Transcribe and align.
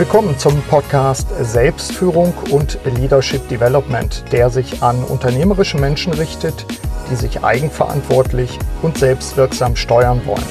Willkommen 0.00 0.38
zum 0.38 0.62
Podcast 0.62 1.28
Selbstführung 1.42 2.32
und 2.50 2.78
Leadership 2.86 3.46
Development, 3.50 4.24
der 4.32 4.48
sich 4.48 4.82
an 4.82 5.04
unternehmerische 5.04 5.76
Menschen 5.76 6.14
richtet, 6.14 6.64
die 7.10 7.16
sich 7.16 7.44
eigenverantwortlich 7.44 8.58
und 8.80 8.96
selbstwirksam 8.96 9.76
steuern 9.76 10.22
wollen. 10.24 10.42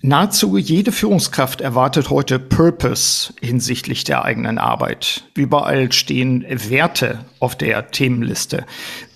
Nahezu 0.00 0.56
jede 0.56 0.92
Führungskraft 0.92 1.60
erwartet 1.60 2.08
heute 2.08 2.38
Purpose 2.38 3.34
hinsichtlich 3.42 4.04
der 4.04 4.24
eigenen 4.24 4.56
Arbeit. 4.56 5.24
Überall 5.34 5.92
stehen 5.92 6.46
Werte 6.48 7.18
auf 7.38 7.54
der 7.54 7.90
Themenliste. 7.90 8.64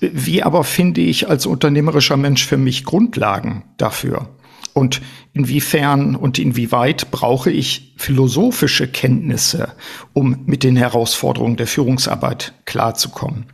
Wie 0.01 0.43
aber 0.43 0.63
finde 0.63 1.01
ich 1.01 1.31
als 1.31 1.47
unternehmerischer 1.47 2.19
Mensch 2.19 2.45
für 2.47 2.59
mich 2.59 2.85
Grundlagen 2.85 3.65
dafür? 3.79 4.29
Und 4.75 5.01
inwiefern 5.33 6.17
und 6.17 6.39
inwieweit 6.39 7.11
brauche 7.11 7.51
ich 7.51 7.95
philosophische 7.97 8.89
Kenntnisse, 8.89 9.73
um 10.13 10.43
mit 10.47 10.63
den 10.63 10.77
Herausforderungen 10.77 11.57
der 11.57 11.67
Führungsarbeit 11.67 12.55
klarzukommen? 12.65 13.47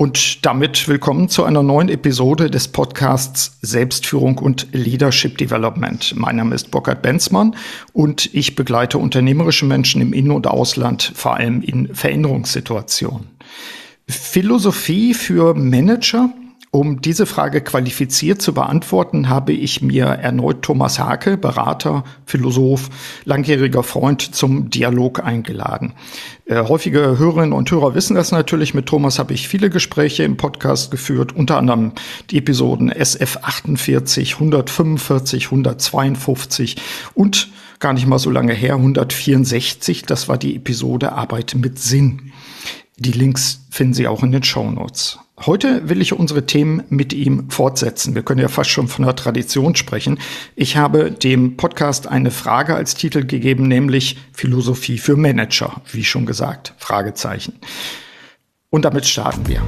Und 0.00 0.46
damit 0.46 0.86
willkommen 0.86 1.28
zu 1.28 1.42
einer 1.42 1.64
neuen 1.64 1.88
Episode 1.88 2.48
des 2.50 2.68
Podcasts 2.68 3.58
Selbstführung 3.62 4.38
und 4.38 4.68
Leadership 4.70 5.36
Development. 5.38 6.14
Mein 6.16 6.36
Name 6.36 6.54
ist 6.54 6.70
Burkhard 6.70 7.02
Benzmann 7.02 7.56
und 7.92 8.32
ich 8.32 8.54
begleite 8.54 8.98
unternehmerische 8.98 9.66
Menschen 9.66 10.00
im 10.00 10.12
In- 10.12 10.30
und 10.30 10.46
Ausland, 10.46 11.12
vor 11.16 11.34
allem 11.34 11.62
in 11.62 11.92
Veränderungssituationen. 11.92 13.26
Philosophie 14.06 15.14
für 15.14 15.54
Manager 15.54 16.30
um 16.70 17.00
diese 17.00 17.24
Frage 17.24 17.62
qualifiziert 17.62 18.42
zu 18.42 18.52
beantworten, 18.52 19.30
habe 19.30 19.52
ich 19.52 19.80
mir 19.80 20.04
erneut 20.04 20.62
Thomas 20.62 20.98
Hake, 20.98 21.38
Berater, 21.38 22.04
Philosoph, 22.26 22.90
langjähriger 23.24 23.82
Freund 23.82 24.34
zum 24.34 24.68
Dialog 24.68 25.24
eingeladen. 25.24 25.94
Äh, 26.44 26.64
häufige 26.64 27.18
Hörerinnen 27.18 27.54
und 27.54 27.70
Hörer 27.70 27.94
wissen 27.94 28.16
das 28.16 28.32
natürlich. 28.32 28.74
Mit 28.74 28.86
Thomas 28.86 29.18
habe 29.18 29.32
ich 29.32 29.48
viele 29.48 29.70
Gespräche 29.70 30.24
im 30.24 30.36
Podcast 30.36 30.90
geführt, 30.90 31.34
unter 31.34 31.56
anderem 31.56 31.92
die 32.30 32.38
Episoden 32.38 32.90
SF 32.90 33.38
48, 33.42 34.34
145, 34.34 35.46
152 35.46 36.76
und 37.14 37.48
gar 37.80 37.94
nicht 37.94 38.06
mal 38.06 38.18
so 38.18 38.30
lange 38.30 38.52
her, 38.52 38.74
164. 38.74 40.02
Das 40.02 40.28
war 40.28 40.36
die 40.36 40.56
Episode 40.56 41.12
Arbeit 41.12 41.54
mit 41.54 41.78
Sinn. 41.78 42.32
Die 43.00 43.12
Links 43.12 43.60
finden 43.70 43.94
Sie 43.94 44.08
auch 44.08 44.24
in 44.24 44.32
den 44.32 44.42
Show 44.42 44.68
Notes. 44.68 45.20
Heute 45.46 45.88
will 45.88 46.00
ich 46.00 46.14
unsere 46.14 46.46
Themen 46.46 46.82
mit 46.88 47.12
ihm 47.12 47.48
fortsetzen. 47.48 48.16
Wir 48.16 48.22
können 48.22 48.40
ja 48.40 48.48
fast 48.48 48.70
schon 48.70 48.88
von 48.88 49.04
einer 49.04 49.14
Tradition 49.14 49.76
sprechen. 49.76 50.18
Ich 50.56 50.76
habe 50.76 51.12
dem 51.12 51.56
Podcast 51.56 52.08
eine 52.08 52.32
Frage 52.32 52.74
als 52.74 52.96
Titel 52.96 53.24
gegeben, 53.24 53.68
nämlich 53.68 54.18
Philosophie 54.32 54.98
für 54.98 55.16
Manager, 55.16 55.80
wie 55.92 56.02
schon 56.02 56.26
gesagt, 56.26 56.74
Fragezeichen. 56.78 57.60
Und 58.68 58.84
damit 58.84 59.06
starten 59.06 59.46
wir. 59.46 59.62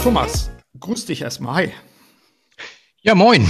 Thomas, 0.00 0.48
grüß 0.78 1.06
dich 1.06 1.22
erstmal. 1.22 1.54
Hi. 1.56 1.72
Ja, 3.04 3.16
moin 3.16 3.44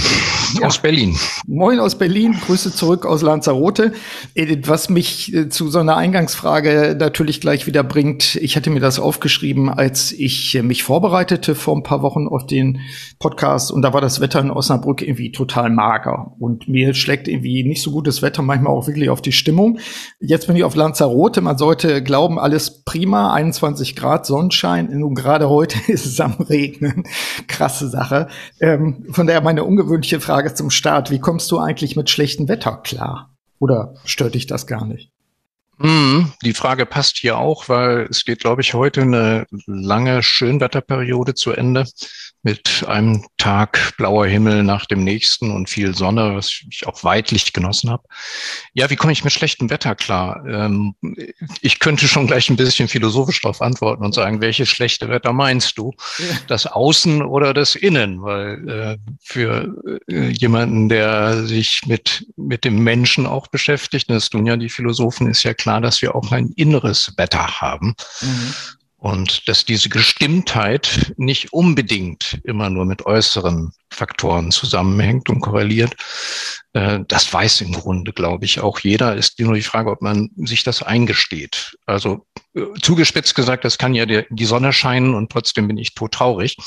ja. 0.59 0.67
aus 0.67 0.79
Berlin. 0.79 1.15
Moin 1.45 1.79
aus 1.79 1.97
Berlin, 1.97 2.35
Grüße 2.45 2.73
zurück 2.73 3.05
aus 3.05 3.21
Lanzarote. 3.21 3.93
Was 4.65 4.89
mich 4.89 5.33
äh, 5.33 5.49
zu 5.49 5.69
so 5.69 5.79
einer 5.79 5.97
Eingangsfrage 5.97 6.95
natürlich 6.99 7.41
gleich 7.41 7.67
wieder 7.67 7.83
bringt. 7.83 8.35
Ich 8.37 8.55
hatte 8.55 8.69
mir 8.69 8.79
das 8.79 8.99
aufgeschrieben, 8.99 9.69
als 9.69 10.11
ich 10.11 10.59
mich 10.63 10.83
vorbereitete 10.83 11.55
vor 11.55 11.75
ein 11.75 11.83
paar 11.83 12.01
Wochen 12.01 12.27
auf 12.27 12.45
den 12.45 12.79
Podcast 13.19 13.71
und 13.71 13.81
da 13.81 13.93
war 13.93 14.01
das 14.01 14.21
Wetter 14.21 14.39
in 14.39 14.51
Osnabrück 14.51 15.01
irgendwie 15.01 15.31
total 15.31 15.69
mager 15.69 16.33
und 16.39 16.67
mir 16.67 16.93
schlägt 16.93 17.27
irgendwie 17.27 17.63
nicht 17.63 17.81
so 17.81 17.91
gutes 17.91 18.21
Wetter 18.21 18.41
manchmal 18.41 18.73
auch 18.73 18.87
wirklich 18.87 19.09
auf 19.09 19.21
die 19.21 19.31
Stimmung. 19.31 19.79
Jetzt 20.19 20.47
bin 20.47 20.55
ich 20.55 20.63
auf 20.63 20.75
Lanzarote, 20.75 21.41
man 21.41 21.57
sollte 21.57 22.03
glauben, 22.03 22.39
alles 22.39 22.83
prima, 22.83 23.33
21 23.33 23.95
Grad 23.95 24.25
Sonnenschein. 24.25 24.89
Nun 24.91 25.15
gerade 25.15 25.49
heute 25.49 25.77
ist 25.91 26.05
es 26.05 26.19
am 26.19 26.33
Regnen. 26.33 27.03
Krasse 27.47 27.87
Sache. 27.89 28.27
Ähm, 28.59 29.05
von 29.11 29.27
daher 29.27 29.41
meine 29.43 29.63
ungewöhnliche 29.63 30.19
Frage 30.19 30.53
zum 30.53 30.69
Start. 30.69 31.11
Wie 31.11 31.19
kommst 31.19 31.51
du 31.51 31.59
eigentlich 31.59 31.95
mit 31.95 32.09
schlechtem 32.09 32.47
Wetter 32.47 32.77
klar? 32.77 33.35
Oder 33.59 33.95
stört 34.05 34.35
dich 34.35 34.47
das 34.47 34.67
gar 34.67 34.85
nicht? 34.85 35.11
Mm, 35.77 36.25
die 36.43 36.53
Frage 36.53 36.85
passt 36.85 37.17
hier 37.17 37.37
auch, 37.37 37.69
weil 37.69 38.07
es 38.09 38.25
geht, 38.25 38.39
glaube 38.39 38.61
ich, 38.61 38.73
heute 38.73 39.01
eine 39.01 39.45
lange 39.65 40.23
Schönwetterperiode 40.23 41.33
zu 41.33 41.51
Ende 41.51 41.85
mit 42.43 42.83
einem 42.87 43.25
Tag 43.37 43.93
blauer 43.97 44.27
Himmel 44.27 44.63
nach 44.63 44.85
dem 44.85 45.03
nächsten 45.03 45.49
und 45.49 45.69
viel 45.69 45.95
Sonne, 45.95 46.35
was 46.35 46.61
ich 46.69 46.85
auch 46.85 47.03
weitlich 47.05 47.53
genossen 47.53 47.89
habe. 47.89 48.03
Ja, 48.73 48.89
wie 48.89 48.97
komme 48.97 49.13
ich 49.13 49.23
mit 49.23 49.31
schlechtem 49.31 49.69
Wetter 49.69 49.95
klar? 49.95 50.43
Ähm, 50.45 50.93
ich 51.61 51.79
könnte 51.79 52.07
schon 52.07 52.27
gleich 52.27 52.49
ein 52.49 52.57
bisschen 52.57 52.89
philosophisch 52.89 53.41
darauf 53.41 53.61
antworten 53.61 54.03
und 54.03 54.13
sagen, 54.13 54.41
welches 54.41 54.67
schlechte 54.67 55.07
Wetter 55.07 55.31
meinst 55.31 55.77
du? 55.77 55.93
Ja. 56.19 56.25
Das 56.47 56.67
Außen 56.67 57.21
oder 57.21 57.53
das 57.53 57.75
Innen? 57.75 58.21
Weil 58.21 58.69
äh, 58.69 58.97
für 59.21 59.73
äh, 60.09 60.27
jemanden, 60.29 60.89
der 60.89 61.45
sich 61.45 61.81
mit, 61.85 62.25
mit 62.35 62.65
dem 62.65 62.83
Menschen 62.83 63.25
auch 63.25 63.47
beschäftigt, 63.47 64.09
das 64.09 64.29
tun 64.29 64.45
ja 64.45 64.57
die 64.57 64.69
Philosophen, 64.69 65.27
ist 65.27 65.43
ja 65.43 65.53
klar, 65.53 65.79
dass 65.79 66.01
wir 66.01 66.13
auch 66.13 66.31
ein 66.31 66.51
inneres 66.57 67.13
Wetter 67.15 67.61
haben. 67.61 67.95
Mhm. 68.21 68.53
Und 69.03 69.49
dass 69.49 69.65
diese 69.65 69.89
Gestimmtheit 69.89 71.13
nicht 71.17 71.51
unbedingt 71.51 72.39
immer 72.45 72.69
nur 72.69 72.85
mit 72.85 73.05
äußeren 73.05 73.73
Faktoren 73.89 74.49
zusammenhängt 74.49 75.29
und 75.29 75.41
korreliert, 75.41 75.93
das 76.73 77.31
weiß 77.31 77.61
im 77.61 77.71
Grunde, 77.71 78.13
glaube 78.13 78.45
ich, 78.45 78.59
auch 78.59 78.79
jeder. 78.79 79.15
Ist 79.15 79.39
nur 79.39 79.53
die 79.53 79.61
Frage, 79.61 79.91
ob 79.91 80.01
man 80.01 80.31
sich 80.37 80.63
das 80.63 80.81
eingesteht. 80.81 81.77
Also 81.85 82.25
äh, 82.55 82.61
zugespitzt 82.81 83.35
gesagt, 83.35 83.63
das 83.63 83.77
kann 83.77 83.93
ja 83.93 84.05
die 84.07 84.45
Sonne 84.45 84.73
scheinen 84.73 85.13
und 85.13 85.31
trotzdem 85.31 85.67
bin 85.67 85.77
ich 85.77 85.93
todtraurig. 85.93 86.57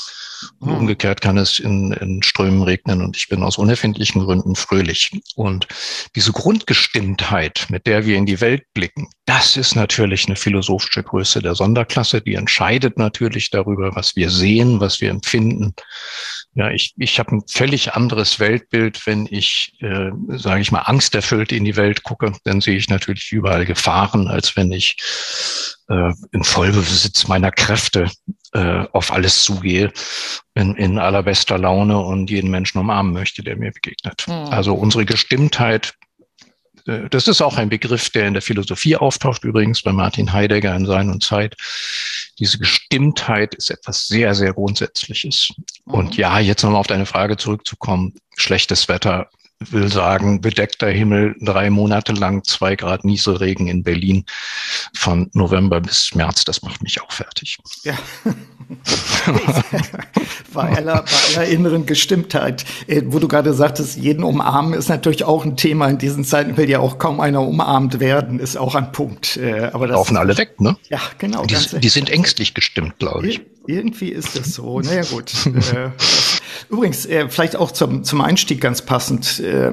Und 0.59 0.69
hm. 0.69 0.77
umgekehrt 0.77 1.19
kann 1.19 1.37
es 1.37 1.59
in, 1.59 1.91
in 1.91 2.23
Strömen 2.23 2.61
regnen 2.61 3.01
und 3.01 3.17
ich 3.17 3.27
bin 3.27 3.43
aus 3.43 3.57
unerfindlichen 3.57 4.23
Gründen 4.23 4.55
fröhlich. 4.55 5.11
Und 5.35 5.67
diese 6.15 6.31
Grundgestimmtheit, 6.31 7.65
mit 7.69 7.85
der 7.85 8.05
wir 8.05 8.17
in 8.17 8.25
die 8.25 8.39
Welt 8.39 8.63
blicken, 8.73 9.09
das 9.25 9.57
ist 9.57 9.75
natürlich 9.75 10.27
eine 10.27 10.35
philosophische 10.35 11.03
Größe 11.03 11.41
der 11.41 11.55
Sonderklasse. 11.55 12.21
Die 12.21 12.35
entscheidet 12.35 12.97
natürlich 12.97 13.49
darüber, 13.49 13.95
was 13.95 14.15
wir 14.15 14.29
sehen, 14.29 14.79
was 14.79 15.01
wir 15.01 15.09
empfinden. 15.09 15.73
Ja, 16.53 16.71
ich, 16.71 16.93
ich 16.97 17.19
habe 17.19 17.35
ein 17.35 17.43
völlig 17.47 17.93
anderes 17.93 18.39
Weltbild, 18.39 19.05
wenn 19.05 19.27
ich, 19.29 19.73
äh, 19.79 19.96
sage 20.29 20.61
ich 20.61 20.71
mal, 20.71 20.81
angsterfüllt 20.81 21.51
in 21.51 21.65
die 21.65 21.75
Welt 21.75 22.03
gucke. 22.03 22.33
Dann 22.43 22.61
sehe 22.61 22.77
ich 22.77 22.89
natürlich 22.89 23.31
überall 23.31 23.65
Gefahren, 23.65 24.27
als 24.27 24.55
wenn 24.55 24.71
ich 24.71 24.97
äh, 25.89 26.11
in 26.31 26.43
Vollbesitz 26.43 27.27
meiner 27.27 27.51
Kräfte 27.51 28.09
äh, 28.53 28.85
auf 28.91 29.11
alles 29.11 29.43
zugehe, 29.43 29.91
in, 30.53 30.75
in 30.75 30.99
allerbester 30.99 31.57
Laune 31.57 31.99
und 31.99 32.29
jeden 32.29 32.51
Menschen 32.51 32.79
umarmen 32.79 33.13
möchte, 33.13 33.43
der 33.43 33.57
mir 33.57 33.71
begegnet. 33.71 34.25
Mhm. 34.27 34.33
Also 34.51 34.73
unsere 34.73 35.05
Gestimmtheit 35.05 35.93
äh, 36.87 37.09
das 37.09 37.27
ist 37.27 37.41
auch 37.41 37.57
ein 37.57 37.69
Begriff, 37.69 38.09
der 38.09 38.27
in 38.27 38.33
der 38.33 38.41
Philosophie 38.41 38.95
auftaucht, 38.95 39.43
übrigens 39.43 39.83
bei 39.83 39.91
Martin 39.91 40.33
Heidegger 40.33 40.75
in 40.75 40.85
Sein 40.85 41.09
und 41.09 41.23
Zeit. 41.23 41.55
Diese 42.39 42.57
Gestimmtheit 42.57 43.55
ist 43.55 43.69
etwas 43.69 44.07
sehr, 44.07 44.33
sehr 44.35 44.53
Grundsätzliches. 44.53 45.49
Mhm. 45.85 45.93
Und 45.93 46.17
ja, 46.17 46.39
jetzt 46.39 46.63
nochmal 46.63 46.79
auf 46.79 46.87
deine 46.87 47.05
Frage 47.05 47.37
zurückzukommen. 47.37 48.13
Schlechtes 48.35 48.87
Wetter 48.87 49.29
will 49.59 49.89
sagen, 49.89 50.41
bedeckter 50.41 50.89
Himmel, 50.89 51.35
drei 51.39 51.69
Monate 51.69 52.13
lang, 52.13 52.43
zwei 52.43 52.75
Grad 52.75 53.03
Nieselregen 53.03 53.67
in 53.67 53.83
Berlin 53.83 54.25
von 54.93 55.29
November 55.33 55.81
bis 55.81 56.13
März, 56.15 56.45
das 56.45 56.61
macht 56.61 56.83
mich 56.83 57.01
auch 57.01 57.11
fertig. 57.11 57.57
Ja. 57.83 57.93
bei, 60.53 60.69
aller, 60.75 61.03
bei 61.03 61.35
aller 61.35 61.47
inneren 61.47 61.85
Gestimmtheit, 61.85 62.65
äh, 62.87 63.03
wo 63.05 63.19
du 63.19 63.27
gerade 63.27 63.53
sagtest, 63.53 63.97
jeden 63.97 64.23
umarmen 64.23 64.73
ist 64.73 64.89
natürlich 64.89 65.23
auch 65.23 65.45
ein 65.45 65.55
Thema. 65.57 65.87
In 65.87 65.97
diesen 65.97 66.23
Zeiten 66.23 66.57
will 66.57 66.69
ja 66.69 66.79
auch 66.79 66.97
kaum 66.97 67.19
einer 67.19 67.41
umarmt 67.41 67.99
werden, 67.99 68.39
ist 68.39 68.57
auch 68.57 68.75
ein 68.75 68.91
Punkt. 68.91 69.37
Äh, 69.37 69.69
aber 69.73 69.87
das 69.87 69.95
Laufen 69.95 70.17
alle 70.17 70.37
weg, 70.37 70.59
ne? 70.59 70.75
Ja, 70.89 70.99
genau. 71.17 71.45
Die, 71.45 71.55
die 71.79 71.89
sind 71.89 72.09
ängstlich 72.09 72.53
gestimmt, 72.53 72.99
glaube 72.99 73.27
ich. 73.27 73.41
Irgendwie 73.67 74.09
ist 74.09 74.37
das 74.37 74.53
so. 74.53 74.79
Naja, 74.79 75.03
gut. 75.03 75.31
Äh, 75.67 75.89
übrigens, 76.69 77.07
vielleicht 77.29 77.55
auch 77.55 77.71
zum, 77.71 78.03
zum 78.03 78.21
Einstieg 78.21 78.61
ganz 78.61 78.81
passend, 78.81 79.39
äh, 79.39 79.69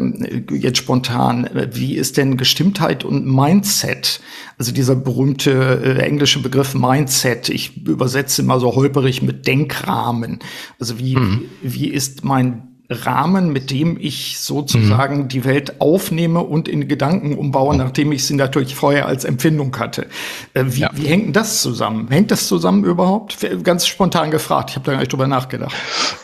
jetzt 0.51 0.79
spontan. 0.79 1.49
Wie 1.73 1.95
ist 1.95 2.17
denn 2.17 2.37
Gestimmtheit 2.37 3.05
und 3.05 3.27
Mindset? 3.27 4.21
Also 4.59 4.73
dieser 4.73 4.97
berühmte 5.05 5.81
äh, 5.85 6.03
englische 6.03 6.41
Begriff 6.41 6.75
Mindset. 6.75 7.49
Ich 7.49 7.87
übersetze 7.87 8.43
mal 8.43 8.61
so 8.61 8.75
holperig 8.75 9.23
mit 9.23 9.47
Denkrahmen. 9.47 10.41
Also 10.81 10.99
wie, 10.99 11.17
mhm. 11.17 11.43
wie 11.63 11.89
ist 11.89 12.25
mein 12.25 12.75
Rahmen, 12.91 13.53
mit 13.53 13.71
dem 13.71 13.99
ich 13.99 14.39
sozusagen 14.39 15.23
mhm. 15.23 15.29
die 15.29 15.45
Welt 15.45 15.81
aufnehme 15.81 16.41
und 16.41 16.69
in 16.69 16.87
Gedanken 16.87 17.35
umbaue, 17.35 17.77
nachdem 17.77 18.13
ich 18.13 18.27
sie 18.27 18.35
natürlich 18.35 18.75
vorher 18.75 19.07
als 19.07 19.25
Empfindung 19.25 19.77
hatte. 19.79 20.07
Äh, 20.53 20.65
wie, 20.67 20.81
ja. 20.81 20.91
wie 20.95 21.07
hängt 21.07 21.27
denn 21.27 21.33
das 21.33 21.63
zusammen? 21.63 22.09
Hängt 22.11 22.31
das 22.31 22.47
zusammen 22.47 22.85
überhaupt? 22.85 23.39
Ganz 23.63 23.87
spontan 23.87 24.31
gefragt. 24.31 24.71
Ich 24.71 24.77
habe 24.77 24.85
da 24.85 24.93
gar 24.93 25.01
nicht 25.01 25.13
drüber 25.13 25.27
nachgedacht. 25.27 25.75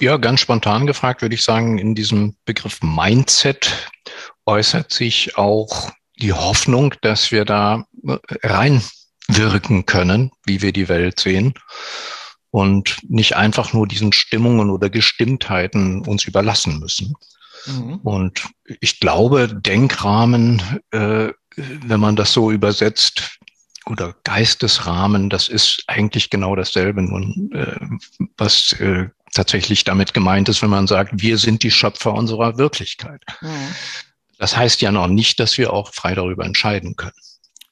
Ja, 0.00 0.18
ganz 0.18 0.40
spontan 0.40 0.86
gefragt 0.86 1.22
würde 1.22 1.34
ich 1.34 1.42
sagen, 1.42 1.78
in 1.78 1.94
diesem 1.94 2.34
Begriff 2.44 2.80
Mindset 2.82 3.90
äußert 4.44 4.92
sich 4.92 5.38
auch 5.38 5.90
die 6.20 6.32
Hoffnung, 6.32 6.94
dass 7.02 7.32
wir 7.32 7.44
da 7.44 7.84
äh, 8.06 8.16
reinwirken 8.42 9.86
können, 9.86 10.30
wie 10.44 10.62
wir 10.62 10.72
die 10.72 10.88
Welt 10.88 11.20
sehen 11.20 11.54
und 12.50 12.98
nicht 13.08 13.36
einfach 13.36 13.72
nur 13.72 13.86
diesen 13.86 14.12
Stimmungen 14.12 14.70
oder 14.70 14.90
Gestimmtheiten 14.90 16.06
uns 16.06 16.24
überlassen 16.24 16.78
müssen. 16.78 17.14
Mhm. 17.66 17.96
Und 17.98 18.48
ich 18.80 19.00
glaube, 19.00 19.48
Denkrahmen, 19.48 20.80
äh, 20.90 21.28
wenn 21.56 22.00
man 22.00 22.16
das 22.16 22.32
so 22.32 22.50
übersetzt, 22.50 23.38
oder 23.86 24.14
Geistesrahmen, 24.24 25.30
das 25.30 25.48
ist 25.48 25.82
eigentlich 25.86 26.30
genau 26.30 26.54
dasselbe, 26.54 27.02
nun, 27.02 27.50
äh, 27.52 27.80
was 28.36 28.72
äh, 28.74 29.08
tatsächlich 29.32 29.84
damit 29.84 30.14
gemeint 30.14 30.48
ist, 30.48 30.62
wenn 30.62 30.70
man 30.70 30.86
sagt, 30.86 31.22
wir 31.22 31.38
sind 31.38 31.62
die 31.62 31.70
Schöpfer 31.70 32.12
unserer 32.12 32.58
Wirklichkeit. 32.58 33.22
Mhm. 33.40 33.74
Das 34.40 34.56
heißt 34.56 34.80
ja 34.80 34.90
noch 34.90 35.06
nicht, 35.06 35.38
dass 35.38 35.58
wir 35.58 35.70
auch 35.72 35.92
frei 35.92 36.14
darüber 36.14 36.46
entscheiden 36.46 36.96
können. 36.96 37.12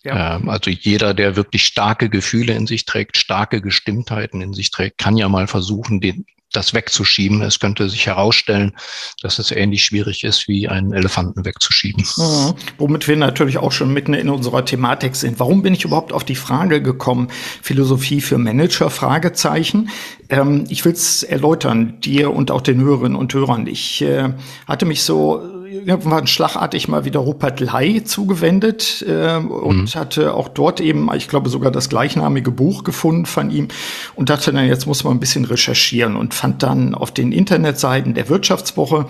Ja. 0.04 0.36
Ähm, 0.36 0.50
also 0.50 0.70
jeder, 0.70 1.14
der 1.14 1.34
wirklich 1.34 1.64
starke 1.64 2.10
Gefühle 2.10 2.52
in 2.52 2.66
sich 2.66 2.84
trägt, 2.84 3.16
starke 3.16 3.62
Gestimmtheiten 3.62 4.42
in 4.42 4.52
sich 4.52 4.70
trägt, 4.70 4.98
kann 4.98 5.16
ja 5.16 5.30
mal 5.30 5.46
versuchen, 5.46 6.02
den, 6.02 6.26
das 6.52 6.74
wegzuschieben. 6.74 7.40
Es 7.40 7.58
könnte 7.58 7.88
sich 7.88 8.06
herausstellen, 8.06 8.76
dass 9.22 9.38
es 9.38 9.50
ähnlich 9.50 9.82
schwierig 9.82 10.24
ist, 10.24 10.46
wie 10.46 10.68
einen 10.68 10.92
Elefanten 10.92 11.46
wegzuschieben. 11.46 12.04
Mhm. 12.18 12.54
Womit 12.76 13.08
wir 13.08 13.16
natürlich 13.16 13.56
auch 13.56 13.72
schon 13.72 13.94
mitten 13.94 14.12
in 14.12 14.28
unserer 14.28 14.62
Thematik 14.62 15.16
sind. 15.16 15.40
Warum 15.40 15.62
bin 15.62 15.72
ich 15.72 15.84
überhaupt 15.84 16.12
auf 16.12 16.24
die 16.24 16.36
Frage 16.36 16.82
gekommen, 16.82 17.28
Philosophie 17.62 18.20
für 18.20 18.36
Manager? 18.36 18.90
Fragezeichen. 18.90 19.88
Ähm, 20.28 20.64
ich 20.68 20.84
will 20.84 20.92
es 20.92 21.22
erläutern, 21.22 21.98
dir 22.02 22.30
und 22.30 22.50
auch 22.50 22.60
den 22.60 22.78
Hörerinnen 22.82 23.16
und 23.16 23.32
Hörern. 23.32 23.66
Ich 23.66 24.02
äh, 24.02 24.34
hatte 24.66 24.84
mich 24.84 25.02
so 25.02 25.57
irgendwann 25.70 26.26
schlagartig 26.26 26.88
mal 26.88 27.04
wieder 27.04 27.20
Rupert 27.20 27.60
Lai 27.60 28.00
zugewendet 28.04 29.04
äh, 29.06 29.36
und 29.36 29.94
mhm. 29.94 29.98
hatte 29.98 30.34
auch 30.34 30.48
dort 30.48 30.80
eben, 30.80 31.08
ich 31.14 31.28
glaube, 31.28 31.48
sogar 31.48 31.70
das 31.70 31.88
gleichnamige 31.88 32.50
Buch 32.50 32.84
gefunden 32.84 33.26
von 33.26 33.50
ihm 33.50 33.68
und 34.14 34.30
dachte 34.30 34.52
dann, 34.52 34.66
jetzt 34.66 34.86
muss 34.86 35.04
man 35.04 35.14
ein 35.14 35.20
bisschen 35.20 35.44
recherchieren 35.44 36.16
und 36.16 36.34
fand 36.34 36.62
dann 36.62 36.94
auf 36.94 37.12
den 37.12 37.32
Internetseiten 37.32 38.14
der 38.14 38.28
Wirtschaftswoche 38.28 39.06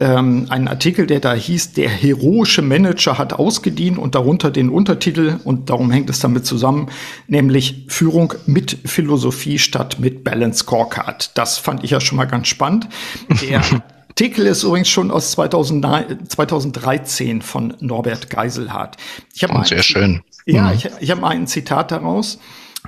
ähm, 0.00 0.46
einen 0.48 0.68
Artikel, 0.68 1.06
der 1.06 1.20
da 1.20 1.34
hieß, 1.34 1.74
der 1.74 1.90
heroische 1.90 2.62
Manager 2.62 3.18
hat 3.18 3.34
ausgedient 3.34 3.98
und 3.98 4.14
darunter 4.14 4.50
den 4.50 4.70
Untertitel, 4.70 5.38
und 5.44 5.68
darum 5.68 5.90
hängt 5.90 6.08
es 6.08 6.20
damit 6.20 6.46
zusammen, 6.46 6.88
nämlich 7.28 7.84
Führung 7.88 8.32
mit 8.46 8.78
Philosophie 8.86 9.58
statt 9.58 9.98
mit 10.00 10.24
Balance 10.24 10.60
Scorecard. 10.60 11.36
Das 11.36 11.58
fand 11.58 11.84
ich 11.84 11.90
ja 11.90 12.00
schon 12.00 12.16
mal 12.16 12.24
ganz 12.24 12.48
spannend. 12.48 12.88
Der 13.42 13.62
Artikel 14.20 14.44
ist 14.44 14.64
übrigens 14.64 14.90
schon 14.90 15.10
aus 15.10 15.30
2000, 15.30 16.28
2013 16.30 17.40
von 17.40 17.72
Norbert 17.80 18.28
Geiselhardt. 18.28 18.98
Ich 19.32 19.48
oh, 19.48 19.62
sehr 19.64 19.82
schön. 19.82 20.20
Ja, 20.44 20.64
mhm. 20.64 20.74
ich, 20.74 20.90
ich 21.00 21.10
habe 21.10 21.22
mal 21.22 21.30
ein 21.30 21.46
Zitat 21.46 21.90
daraus. 21.90 22.38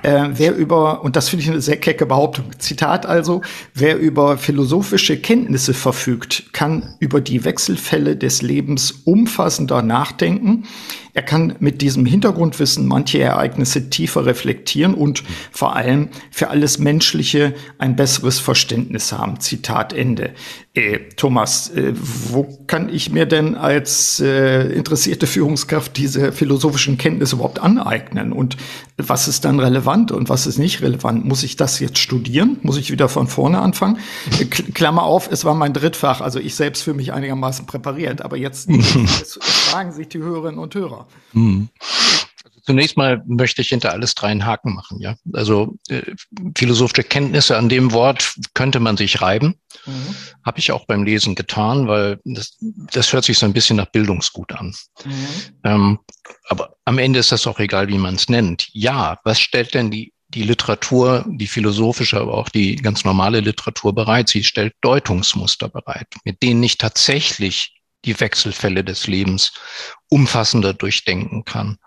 Äh, 0.01 0.29
wer 0.33 0.55
über, 0.55 1.03
und 1.03 1.15
das 1.15 1.29
finde 1.29 1.43
ich 1.43 1.49
eine 1.49 1.61
sehr 1.61 1.77
kecke 1.77 2.05
Behauptung, 2.05 2.45
Zitat 2.57 3.05
also, 3.05 3.41
wer 3.73 3.97
über 3.97 4.37
philosophische 4.37 5.17
Kenntnisse 5.17 5.73
verfügt, 5.73 6.51
kann 6.51 6.95
über 6.99 7.21
die 7.21 7.45
Wechselfälle 7.45 8.17
des 8.17 8.41
Lebens 8.41 8.91
umfassender 9.05 9.83
nachdenken. 9.83 10.65
Er 11.15 11.21
kann 11.21 11.55
mit 11.59 11.81
diesem 11.83 12.07
Hintergrundwissen 12.07 12.87
manche 12.87 13.19
Ereignisse 13.19 13.91
tiefer 13.91 14.25
reflektieren 14.25 14.95
und 14.95 15.23
vor 15.51 15.75
allem 15.75 16.09
für 16.31 16.49
alles 16.49 16.79
Menschliche 16.79 17.53
ein 17.77 17.95
besseres 17.95 18.39
Verständnis 18.39 19.13
haben. 19.13 19.39
Zitat 19.39 19.93
Ende. 19.93 20.31
Äh, 20.73 21.09
Thomas, 21.15 21.69
äh, 21.69 21.93
wo 21.93 22.63
kann 22.65 22.89
ich 22.89 23.11
mir 23.11 23.27
denn 23.27 23.53
als 23.53 24.19
äh, 24.21 24.73
interessierte 24.73 25.27
Führungskraft 25.27 25.95
diese 25.97 26.31
philosophischen 26.31 26.97
Kenntnisse 26.97 27.35
überhaupt 27.35 27.59
aneignen? 27.59 28.33
Und 28.33 28.57
was 28.97 29.27
ist 29.27 29.45
dann 29.45 29.59
relevant 29.59 29.82
und 30.11 30.29
was 30.29 30.47
ist 30.47 30.57
nicht 30.57 30.81
relevant? 30.81 31.25
Muss 31.25 31.43
ich 31.43 31.55
das 31.55 31.79
jetzt 31.79 31.97
studieren? 31.97 32.57
Muss 32.61 32.77
ich 32.77 32.91
wieder 32.91 33.09
von 33.09 33.27
vorne 33.27 33.59
anfangen? 33.59 33.99
Äh, 34.39 34.45
Klammer 34.45 35.03
auf, 35.03 35.29
es 35.31 35.45
war 35.45 35.53
mein 35.53 35.73
Drittfach, 35.73 36.21
also 36.21 36.39
ich 36.39 36.55
selbst 36.55 36.83
für 36.83 36.93
mich 36.93 37.13
einigermaßen 37.13 37.65
präpariert, 37.65 38.21
aber 38.21 38.37
jetzt 38.37 38.69
fragen 39.41 39.91
sich 39.91 40.09
die 40.09 40.19
Hörerinnen 40.19 40.59
und 40.59 40.73
Hörer. 40.75 41.07
Hm. 41.33 41.69
Zunächst 42.65 42.95
mal 42.95 43.21
möchte 43.27 43.61
ich 43.61 43.67
hinter 43.67 43.91
alles 43.91 44.15
drei 44.15 44.29
einen 44.29 44.45
Haken 44.45 44.73
machen. 44.73 44.99
Ja, 45.01 45.15
also 45.33 45.75
äh, 45.89 46.01
philosophische 46.55 47.03
Kenntnisse 47.03 47.57
an 47.57 47.69
dem 47.69 47.91
Wort 47.91 48.35
könnte 48.53 48.79
man 48.79 48.97
sich 48.97 49.21
reiben. 49.21 49.55
Mhm. 49.85 50.15
Habe 50.45 50.59
ich 50.59 50.71
auch 50.71 50.85
beim 50.85 51.03
Lesen 51.03 51.35
getan, 51.35 51.87
weil 51.87 52.19
das, 52.23 52.57
das 52.61 53.11
hört 53.11 53.25
sich 53.25 53.37
so 53.37 53.45
ein 53.45 53.53
bisschen 53.53 53.77
nach 53.77 53.91
Bildungsgut 53.91 54.53
an. 54.53 54.73
Mhm. 55.03 55.27
Ähm, 55.63 55.99
aber 56.47 56.75
am 56.85 56.97
Ende 56.97 57.19
ist 57.19 57.31
das 57.31 57.47
auch 57.47 57.59
egal, 57.59 57.89
wie 57.89 57.97
man 57.97 58.15
es 58.15 58.29
nennt. 58.29 58.69
Ja, 58.71 59.19
was 59.23 59.39
stellt 59.39 59.73
denn 59.73 59.91
die 59.91 60.13
die 60.29 60.43
Literatur, 60.43 61.25
die 61.27 61.47
philosophische, 61.47 62.19
aber 62.19 62.35
auch 62.35 62.49
die 62.49 62.75
ganz 62.77 63.05
normale 63.05 63.39
Literatur 63.39 63.93
bereit. 63.93 64.29
Sie 64.29 64.43
stellt 64.43 64.73
Deutungsmuster 64.81 65.69
bereit, 65.69 66.07
mit 66.23 66.41
denen 66.41 66.63
ich 66.63 66.77
tatsächlich 66.77 67.75
die 68.05 68.19
Wechselfälle 68.19 68.83
des 68.83 69.07
Lebens 69.07 69.53
umfassender 70.09 70.73
durchdenken 70.73 71.45
kann. 71.45 71.77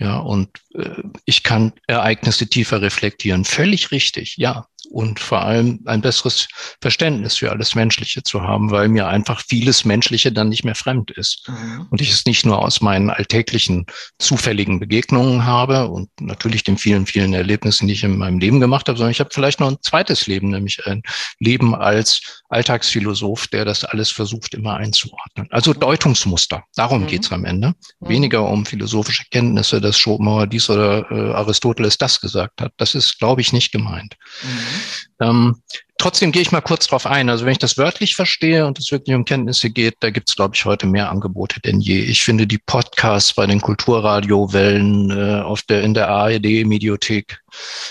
Ja, 0.00 0.16
und 0.16 0.48
äh, 0.74 1.02
ich 1.26 1.42
kann 1.42 1.74
Ereignisse 1.86 2.46
tiefer 2.48 2.80
reflektieren. 2.80 3.44
Völlig 3.44 3.90
richtig, 3.90 4.38
ja 4.38 4.66
und 4.90 5.20
vor 5.20 5.42
allem 5.42 5.80
ein 5.86 6.00
besseres 6.00 6.48
Verständnis 6.80 7.36
für 7.36 7.50
alles 7.50 7.74
Menschliche 7.74 8.22
zu 8.22 8.42
haben, 8.42 8.70
weil 8.70 8.88
mir 8.88 9.06
einfach 9.08 9.42
vieles 9.46 9.84
Menschliche 9.84 10.32
dann 10.32 10.48
nicht 10.48 10.64
mehr 10.64 10.74
fremd 10.74 11.10
ist. 11.12 11.48
Mhm. 11.48 11.86
Und 11.90 12.00
ich 12.00 12.10
es 12.10 12.24
nicht 12.26 12.44
nur 12.44 12.64
aus 12.64 12.80
meinen 12.80 13.10
alltäglichen 13.10 13.86
zufälligen 14.18 14.80
Begegnungen 14.80 15.44
habe 15.44 15.88
und 15.88 16.08
natürlich 16.20 16.64
den 16.64 16.78
vielen, 16.78 17.06
vielen 17.06 17.34
Erlebnissen, 17.34 17.86
die 17.86 17.94
ich 17.94 18.04
in 18.04 18.18
meinem 18.18 18.38
Leben 18.38 18.60
gemacht 18.60 18.88
habe, 18.88 18.98
sondern 18.98 19.12
ich 19.12 19.20
habe 19.20 19.30
vielleicht 19.32 19.60
noch 19.60 19.70
ein 19.70 19.78
zweites 19.82 20.26
Leben, 20.26 20.50
nämlich 20.50 20.84
ein 20.86 21.02
Leben 21.38 21.74
als 21.74 22.42
Alltagsphilosoph, 22.48 23.48
der 23.48 23.64
das 23.64 23.84
alles 23.84 24.10
versucht 24.10 24.54
immer 24.54 24.76
einzuordnen. 24.76 25.39
Also 25.50 25.72
mhm. 25.72 25.80
Deutungsmuster, 25.80 26.64
darum 26.74 27.02
mhm. 27.02 27.06
geht's 27.08 27.32
am 27.32 27.44
Ende. 27.44 27.74
Mhm. 28.00 28.08
Weniger 28.08 28.48
um 28.48 28.64
philosophische 28.64 29.24
Kenntnisse, 29.30 29.80
dass 29.80 29.98
Schopenhauer 29.98 30.46
dies 30.46 30.70
oder 30.70 31.10
äh, 31.10 31.32
Aristoteles 31.32 31.98
das 31.98 32.20
gesagt 32.20 32.60
hat. 32.60 32.72
Das 32.76 32.94
ist, 32.94 33.18
glaube 33.18 33.40
ich, 33.40 33.52
nicht 33.52 33.72
gemeint. 33.72 34.16
Mhm. 34.42 35.26
Ähm, 35.26 35.62
trotzdem 36.00 36.32
gehe 36.32 36.42
ich 36.42 36.50
mal 36.50 36.60
kurz 36.62 36.86
drauf 36.86 37.06
ein. 37.06 37.28
Also 37.28 37.44
wenn 37.44 37.52
ich 37.52 37.58
das 37.58 37.76
wörtlich 37.78 38.16
verstehe 38.16 38.66
und 38.66 38.78
es 38.78 38.90
wirklich 38.90 39.14
um 39.14 39.24
Kenntnisse 39.24 39.70
geht, 39.70 39.96
da 40.00 40.10
gibt 40.10 40.28
es, 40.28 40.36
glaube 40.36 40.54
ich, 40.54 40.64
heute 40.64 40.86
mehr 40.86 41.10
Angebote 41.10 41.60
denn 41.60 41.80
je. 41.80 42.00
Ich 42.00 42.22
finde 42.22 42.46
die 42.46 42.58
Podcasts 42.58 43.34
bei 43.34 43.46
den 43.46 43.60
Kulturradiowellen 43.60 45.10
äh, 45.10 45.40
auf 45.42 45.62
der 45.62 45.82
in 45.82 45.94
der 45.94 46.08
ARD-Mediothek, 46.08 47.40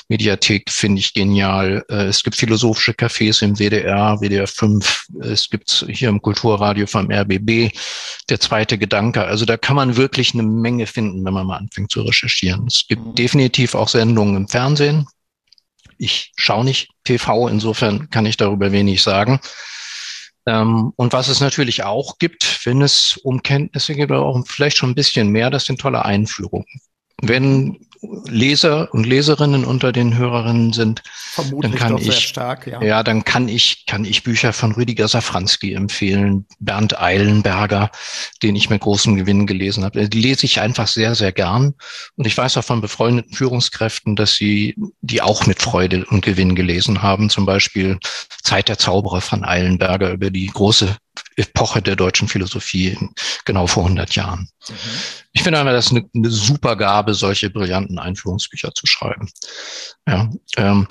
Mediathek 0.07 0.69
finde 0.69 0.99
ich 0.99 1.13
genial. 1.13 1.85
Äh, 1.89 2.05
es 2.05 2.23
gibt 2.23 2.35
philosophische 2.35 2.93
Cafés 2.93 3.43
im 3.43 3.57
WDR, 3.57 4.19
WDR 4.19 4.47
5. 4.47 5.07
Es 5.21 5.49
gibt 5.49 5.85
hier 5.87 6.09
im 6.09 6.21
Kulturradio 6.21 6.87
vom 6.87 7.11
RBB 7.11 7.71
der 8.29 8.39
zweite 8.39 8.77
Gedanke. 8.77 9.23
Also 9.23 9.45
da 9.45 9.57
kann 9.57 9.75
man 9.75 9.97
wirklich 9.97 10.33
eine 10.33 10.43
Menge 10.43 10.87
finden, 10.87 11.23
wenn 11.25 11.33
man 11.33 11.45
mal 11.45 11.57
anfängt 11.57 11.91
zu 11.91 12.01
recherchieren. 12.01 12.65
Es 12.67 12.85
gibt 12.87 13.05
mhm. 13.05 13.15
definitiv 13.15 13.75
auch 13.75 13.87
Sendungen 13.87 14.35
im 14.35 14.47
Fernsehen 14.47 15.07
ich 15.99 16.31
schaue 16.35 16.65
nicht 16.65 16.89
TV, 17.03 17.47
insofern 17.47 18.09
kann 18.09 18.25
ich 18.25 18.37
darüber 18.37 18.71
wenig 18.71 19.03
sagen. 19.03 19.39
Ähm, 20.47 20.93
und 20.95 21.13
was 21.13 21.27
es 21.27 21.41
natürlich 21.41 21.83
auch 21.83 22.17
gibt, 22.17 22.65
wenn 22.65 22.81
es 22.81 23.17
um 23.23 23.43
Kenntnisse 23.43 23.93
geht, 23.93 24.09
oder 24.09 24.21
auch 24.21 24.41
vielleicht 24.47 24.77
schon 24.77 24.91
ein 24.91 24.95
bisschen 24.95 25.29
mehr, 25.29 25.49
das 25.49 25.65
sind 25.65 25.79
tolle 25.79 26.05
Einführungen. 26.05 26.65
Wenn 27.21 27.85
Leser 28.01 28.93
und 28.93 29.05
Leserinnen 29.05 29.65
unter 29.65 29.91
den 29.91 30.17
Hörerinnen 30.17 30.71
sind, 30.71 31.03
Vermutlich 31.31 31.71
dann 31.71 31.79
kann 31.79 31.97
ich, 31.97 32.27
stark, 32.27 32.65
ja. 32.65 32.81
ja, 32.81 33.03
dann 33.03 33.25
kann 33.25 33.49
ich, 33.49 33.85
kann 33.85 34.05
ich 34.05 34.23
Bücher 34.23 34.53
von 34.53 34.71
Rüdiger 34.71 35.07
Safranski 35.07 35.73
empfehlen, 35.73 36.45
Bernd 36.59 36.99
Eilenberger, 36.99 37.91
den 38.41 38.55
ich 38.55 38.69
mit 38.69 38.81
großem 38.81 39.15
Gewinn 39.17 39.47
gelesen 39.47 39.83
habe. 39.83 40.07
Die 40.07 40.21
lese 40.21 40.45
ich 40.45 40.61
einfach 40.61 40.87
sehr, 40.87 41.13
sehr 41.15 41.33
gern. 41.33 41.73
Und 42.15 42.25
ich 42.25 42.37
weiß 42.37 42.57
auch 42.57 42.63
von 42.63 42.81
befreundeten 42.81 43.33
Führungskräften, 43.33 44.15
dass 44.15 44.35
sie 44.35 44.75
die 45.01 45.21
auch 45.21 45.45
mit 45.45 45.61
Freude 45.61 46.05
und 46.05 46.23
Gewinn 46.23 46.55
gelesen 46.55 47.01
haben. 47.01 47.29
Zum 47.29 47.45
Beispiel 47.45 47.99
Zeit 48.43 48.69
der 48.69 48.77
Zauberer 48.77 49.21
von 49.21 49.43
Eilenberger 49.43 50.11
über 50.11 50.29
die 50.29 50.47
große 50.47 50.95
Epoche 51.35 51.81
der 51.81 51.95
deutschen 51.95 52.27
Philosophie 52.27 52.97
genau 53.45 53.67
vor 53.67 53.83
100 53.83 54.15
Jahren. 54.15 54.49
Mhm. 54.67 54.75
Ich 55.33 55.43
finde 55.43 55.59
einfach, 55.59 55.73
das 55.73 55.87
ist 55.87 55.91
eine, 55.91 56.09
eine 56.13 56.29
super 56.29 56.75
Gabe, 56.75 57.13
solche 57.13 57.49
brillanten 57.49 57.99
Einführungsbücher 57.99 58.73
zu 58.73 58.87
schreiben. 58.87 59.29
Ja, 60.07 60.29
ähm, 60.57 60.87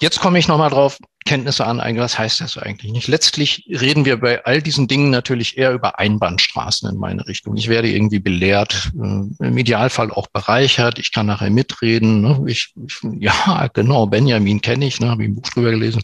jetzt 0.00 0.20
komme 0.20 0.38
ich 0.38 0.48
nochmal 0.48 0.70
drauf. 0.70 0.98
Kenntnisse 1.26 1.66
aneignen. 1.66 2.02
Was 2.02 2.18
heißt 2.18 2.40
das 2.40 2.56
eigentlich 2.56 2.92
nicht? 2.92 3.06
Letztlich 3.06 3.64
reden 3.68 4.04
wir 4.04 4.18
bei 4.18 4.44
all 4.44 4.62
diesen 4.62 4.88
Dingen 4.88 5.10
natürlich 5.10 5.58
eher 5.58 5.72
über 5.72 5.98
Einbahnstraßen 5.98 6.88
in 6.88 6.96
meine 6.96 7.26
Richtung. 7.26 7.56
Ich 7.56 7.68
werde 7.68 7.90
irgendwie 7.90 8.20
belehrt, 8.20 8.90
äh, 8.94 9.46
im 9.46 9.58
Idealfall 9.58 10.10
auch 10.10 10.28
bereichert. 10.28 10.98
Ich 10.98 11.12
kann 11.12 11.26
nachher 11.26 11.50
mitreden. 11.50 12.22
Ne? 12.22 12.42
Ich, 12.46 12.72
ich, 12.86 13.00
ja, 13.18 13.68
genau, 13.72 14.06
Benjamin 14.06 14.60
kenne 14.60 14.86
ich, 14.86 14.98
ne? 14.98 15.10
habe 15.10 15.22
ich 15.22 15.28
ein 15.28 15.34
Buch 15.34 15.48
drüber 15.50 15.70
gelesen. 15.70 16.02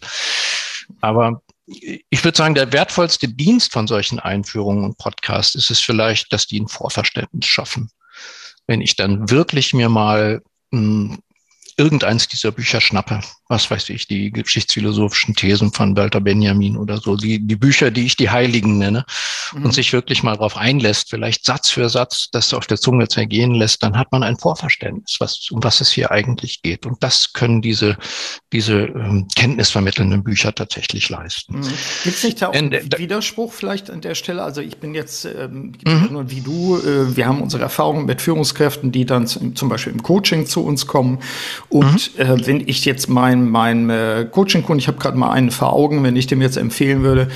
Aber 1.01 1.41
ich 1.67 2.23
würde 2.23 2.37
sagen, 2.37 2.55
der 2.55 2.71
wertvollste 2.71 3.27
Dienst 3.27 3.73
von 3.73 3.87
solchen 3.87 4.19
Einführungen 4.19 4.85
und 4.85 4.97
Podcasts 4.97 5.55
ist 5.55 5.69
es 5.69 5.79
vielleicht, 5.79 6.31
dass 6.31 6.47
die 6.47 6.61
ein 6.61 6.67
Vorverständnis 6.67 7.45
schaffen. 7.45 7.91
Wenn 8.67 8.81
ich 8.81 8.95
dann 8.95 9.29
wirklich 9.29 9.73
mir 9.73 9.89
mal 9.89 10.41
mh, 10.71 10.79
hm, 10.79 11.17
irgendeins 11.77 12.27
dieser 12.27 12.51
Bücher 12.51 12.81
schnappe. 12.81 13.21
Was 13.49 13.69
weiß 13.69 13.89
ich, 13.89 14.07
die 14.07 14.31
geschichtsphilosophischen 14.31 15.35
Thesen 15.35 15.71
von 15.71 15.95
Walter 15.95 16.21
Benjamin 16.21 16.77
oder 16.77 16.97
so, 16.97 17.15
die, 17.15 17.39
die 17.39 17.55
Bücher, 17.55 17.91
die 17.91 18.05
ich 18.05 18.15
die 18.15 18.29
Heiligen 18.29 18.77
nenne, 18.77 19.05
mhm. 19.53 19.65
und 19.65 19.73
sich 19.73 19.93
wirklich 19.93 20.23
mal 20.23 20.33
darauf 20.33 20.57
einlässt, 20.57 21.09
vielleicht 21.09 21.45
Satz 21.45 21.69
für 21.69 21.89
Satz 21.89 22.29
das 22.31 22.53
auf 22.53 22.67
der 22.67 22.77
Zunge 22.77 23.07
zergehen 23.07 23.53
lässt, 23.53 23.83
dann 23.83 23.97
hat 23.97 24.11
man 24.11 24.23
ein 24.23 24.37
Vorverständnis, 24.37 25.17
was, 25.19 25.49
um 25.51 25.63
was 25.63 25.81
es 25.81 25.91
hier 25.91 26.11
eigentlich 26.11 26.61
geht. 26.61 26.85
Und 26.85 27.03
das 27.03 27.33
können 27.33 27.61
diese, 27.61 27.97
diese 28.51 28.73
ähm, 28.73 29.27
kenntnisvermittelnden 29.35 30.23
Bücher 30.23 30.53
tatsächlich 30.53 31.09
leisten. 31.09 31.59
Mhm. 31.59 31.73
Gibt 32.03 32.17
es 32.17 32.23
nicht 32.23 32.41
da 32.41 32.49
auch 32.49 32.53
einen 32.53 32.71
Widerspruch 32.97 33.53
vielleicht 33.53 33.89
an 33.89 34.01
der 34.01 34.15
Stelle? 34.15 34.43
Also 34.43 34.61
ich 34.61 34.77
bin 34.77 34.93
jetzt 34.93 35.25
ähm, 35.25 35.73
mhm. 35.85 36.29
wie 36.29 36.41
du, 36.41 36.77
äh, 36.77 37.15
wir 37.15 37.27
haben 37.27 37.41
unsere 37.41 37.63
Erfahrungen 37.63 38.05
mit 38.05 38.21
Führungskräften, 38.21 38.91
die 38.91 39.05
dann 39.05 39.27
zum 39.27 39.69
Beispiel 39.69 39.93
im 39.93 40.03
Coaching 40.03 40.45
zu 40.45 40.63
uns 40.63 40.87
kommen 40.87 41.19
und 41.69 42.17
mhm. 42.17 42.21
äh, 42.21 42.47
wenn 42.47 42.67
ich 42.67 42.85
jetzt 42.85 43.09
mein, 43.09 43.36
mein 43.45 43.89
äh, 43.89 44.27
Coaching-Kunden, 44.31 44.79
ich 44.79 44.87
habe 44.87 44.97
gerade 44.97 45.17
mal 45.17 45.31
einen 45.31 45.51
vor 45.51 45.73
Augen, 45.73 46.03
wenn 46.03 46.15
ich 46.15 46.27
dem 46.27 46.41
jetzt 46.41 46.57
empfehlen 46.57 47.03
würde, 47.03 47.27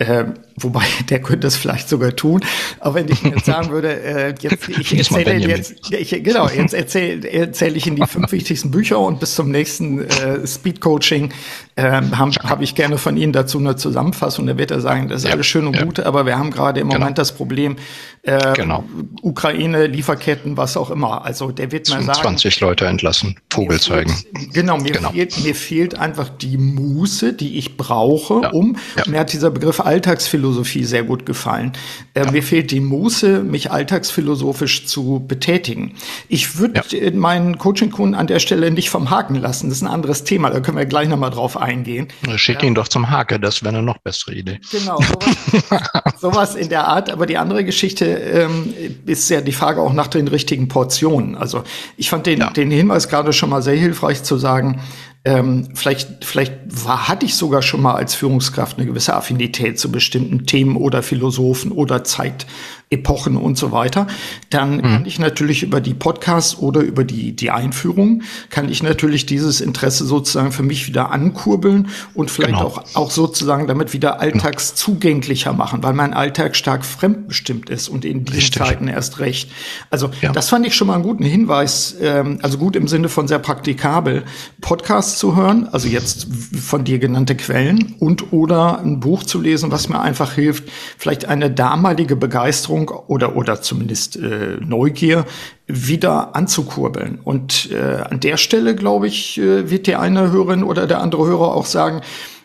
äh, 0.00 0.24
wobei 0.56 0.82
der 1.10 1.20
könnte 1.20 1.46
es 1.46 1.56
vielleicht 1.56 1.88
sogar 1.88 2.16
tun. 2.16 2.40
Aber 2.80 2.94
wenn 2.96 3.08
ich 3.08 3.22
jetzt 3.22 3.44
sagen 3.44 3.70
würde, 3.70 4.00
äh, 4.02 4.34
jetzt, 4.40 4.68
ich 4.68 4.96
erzähle 4.96 5.36
jetzt, 5.46 5.74
ich, 5.90 6.10
genau, 6.24 6.48
jetzt 6.48 6.72
erzähle 6.72 7.28
erzähl 7.30 7.76
ich 7.76 7.86
in 7.86 7.96
die 7.96 8.06
fünf 8.06 8.32
wichtigsten 8.32 8.70
Bücher 8.70 8.98
und 8.98 9.20
bis 9.20 9.34
zum 9.34 9.50
nächsten 9.50 10.06
äh, 10.08 10.46
Speed 10.46 10.80
Coaching 10.80 11.32
äh, 11.76 11.82
habe 11.82 12.32
hab 12.32 12.62
ich 12.62 12.74
gerne 12.74 12.96
von 12.96 13.16
Ihnen 13.16 13.32
dazu 13.32 13.58
eine 13.58 13.76
Zusammenfassung. 13.76 14.46
Da 14.46 14.56
wird 14.56 14.70
er 14.70 14.80
sagen, 14.80 15.08
das 15.08 15.22
ist 15.22 15.28
ja, 15.28 15.34
alles 15.34 15.46
schön 15.46 15.66
und 15.66 15.76
ja. 15.76 15.84
gut, 15.84 16.00
aber 16.00 16.24
wir 16.24 16.38
haben 16.38 16.50
gerade 16.50 16.80
im 16.80 16.88
genau. 16.88 17.00
Moment 17.00 17.18
das 17.18 17.32
Problem, 17.32 17.76
äh, 18.22 18.52
genau. 18.54 18.84
Ukraine, 19.22 19.86
Lieferketten, 19.86 20.56
was 20.56 20.76
auch 20.76 20.90
immer. 20.90 21.24
Also 21.24 21.52
der 21.52 21.72
wird 21.72 21.88
mal 21.90 22.02
sagen. 22.02 22.20
20 22.20 22.60
Leute 22.60 22.86
entlassen, 22.86 23.36
Vogel 23.50 23.80
zeigen. 23.80 24.14
Genau, 24.52 24.78
mir, 24.78 24.92
genau. 24.92 25.10
Fehlt, 25.10 25.42
mir 25.44 25.54
fehlt 25.54 25.98
einfach 25.98 26.28
die 26.28 26.56
Muße, 26.56 27.34
die 27.34 27.58
ich 27.58 27.76
brauche, 27.76 28.40
ja. 28.42 28.50
um, 28.50 28.76
mir 29.06 29.20
hat 29.20 29.32
dieser 29.32 29.50
Begriff 29.50 29.80
Alltagsphilosophie 29.90 30.84
sehr 30.84 31.02
gut 31.02 31.26
gefallen. 31.26 31.72
Äh, 32.14 32.24
ja. 32.24 32.30
Mir 32.30 32.44
fehlt 32.44 32.70
die 32.70 32.78
Muße, 32.78 33.42
mich 33.42 33.72
alltagsphilosophisch 33.72 34.86
zu 34.86 35.24
betätigen. 35.26 35.94
Ich 36.28 36.58
würde 36.58 36.82
ja. 36.92 37.10
meinen 37.10 37.58
Coaching-Kunden 37.58 38.14
an 38.14 38.28
der 38.28 38.38
Stelle 38.38 38.70
nicht 38.70 38.88
vom 38.88 39.10
Haken 39.10 39.34
lassen. 39.34 39.68
Das 39.68 39.78
ist 39.78 39.82
ein 39.82 39.88
anderes 39.88 40.22
Thema. 40.22 40.50
Da 40.50 40.60
können 40.60 40.76
wir 40.76 40.86
gleich 40.86 41.08
nochmal 41.08 41.30
drauf 41.30 41.56
eingehen. 41.56 42.06
Schick 42.36 42.62
ihn 42.62 42.76
doch 42.76 42.86
zum 42.86 43.10
Hake. 43.10 43.40
Das 43.40 43.64
wäre 43.64 43.74
eine 43.74 43.82
noch 43.82 43.98
bessere 43.98 44.34
Idee. 44.34 44.60
Genau. 44.70 45.00
Sowas, 45.00 45.84
sowas 46.20 46.54
in 46.54 46.68
der 46.68 46.86
Art. 46.86 47.10
Aber 47.10 47.26
die 47.26 47.36
andere 47.36 47.64
Geschichte 47.64 48.04
ähm, 48.04 48.72
ist 49.06 49.28
ja 49.28 49.40
die 49.40 49.52
Frage 49.52 49.80
auch 49.80 49.92
nach 49.92 50.06
den 50.06 50.28
richtigen 50.28 50.68
Portionen. 50.68 51.34
Also 51.34 51.64
ich 51.96 52.10
fand 52.10 52.26
den, 52.26 52.44
den 52.54 52.70
Hinweis 52.70 53.08
gerade 53.08 53.32
schon 53.32 53.50
mal 53.50 53.62
sehr 53.62 53.76
hilfreich 53.76 54.22
zu 54.22 54.36
sagen, 54.36 54.80
ähm, 55.24 55.68
vielleicht, 55.74 56.24
vielleicht 56.24 56.54
war, 56.66 57.08
hatte 57.08 57.26
ich 57.26 57.34
sogar 57.34 57.60
schon 57.60 57.82
mal 57.82 57.94
als 57.94 58.14
Führungskraft 58.14 58.78
eine 58.78 58.86
gewisse 58.86 59.14
Affinität 59.14 59.78
zu 59.78 59.92
bestimmten 59.92 60.46
Themen 60.46 60.76
oder 60.76 61.02
Philosophen 61.02 61.72
oder 61.72 62.04
Zeit, 62.04 62.46
Epochen 62.92 63.36
und 63.36 63.56
so 63.56 63.70
weiter, 63.70 64.08
dann 64.50 64.78
mhm. 64.78 64.82
kann 64.82 65.06
ich 65.06 65.20
natürlich 65.20 65.62
über 65.62 65.80
die 65.80 65.94
Podcasts 65.94 66.58
oder 66.58 66.80
über 66.80 67.04
die, 67.04 67.36
die 67.36 67.52
Einführung, 67.52 68.22
kann 68.50 68.68
ich 68.68 68.82
natürlich 68.82 69.26
dieses 69.26 69.60
Interesse 69.60 70.04
sozusagen 70.04 70.50
für 70.50 70.64
mich 70.64 70.88
wieder 70.88 71.12
ankurbeln 71.12 71.88
und 72.14 72.32
vielleicht 72.32 72.54
genau. 72.54 72.66
auch, 72.66 72.84
auch 72.94 73.12
sozusagen 73.12 73.68
damit 73.68 73.92
wieder 73.92 74.10
genau. 74.10 74.22
alltagszugänglicher 74.22 75.52
machen, 75.52 75.84
weil 75.84 75.92
mein 75.92 76.12
Alltag 76.12 76.56
stark 76.56 76.84
fremdbestimmt 76.84 77.70
ist 77.70 77.88
und 77.88 78.04
in 78.04 78.24
diesen 78.24 78.40
Richtig. 78.40 78.60
Zeiten 78.60 78.88
erst 78.88 79.20
recht. 79.20 79.52
Also 79.90 80.10
ja. 80.20 80.32
das 80.32 80.48
fand 80.48 80.66
ich 80.66 80.74
schon 80.74 80.88
mal 80.88 80.94
einen 80.94 81.04
guten 81.04 81.24
Hinweis, 81.24 81.94
ähm, 82.00 82.40
also 82.42 82.58
gut 82.58 82.74
im 82.74 82.88
Sinne 82.88 83.08
von 83.08 83.28
sehr 83.28 83.38
praktikabel, 83.38 84.24
Podcasts 84.60 85.16
zu 85.16 85.36
hören, 85.36 85.68
also 85.70 85.86
jetzt 85.86 86.26
von 86.60 86.82
dir 86.82 86.98
genannte 86.98 87.36
Quellen 87.36 87.94
und 88.00 88.32
oder 88.32 88.80
ein 88.80 88.98
Buch 88.98 89.22
zu 89.22 89.40
lesen, 89.40 89.70
was 89.70 89.88
mir 89.88 90.00
einfach 90.00 90.32
hilft, 90.32 90.64
vielleicht 90.98 91.26
eine 91.26 91.52
damalige 91.52 92.16
Begeisterung 92.16 92.79
Begeisterung 92.86 93.06
oder, 93.06 93.36
oder 93.36 93.62
zumindest 93.62 94.16
äh, 94.16 94.56
Neugier 94.60 95.24
wieder 95.66 96.34
anzukurbeln. 96.34 97.20
Und 97.22 97.70
äh, 97.70 98.02
an 98.02 98.20
der 98.20 98.36
Stelle, 98.36 98.74
glaube 98.74 99.06
ich, 99.06 99.38
äh, 99.38 99.70
wird 99.70 99.86
die 99.86 99.96
eine 99.96 100.30
Hörerin 100.30 100.62
oder 100.62 100.86
der 100.86 101.00
andere 101.00 101.26
Hörer 101.26 101.54
auch 101.54 101.66
sagen, 101.66 102.00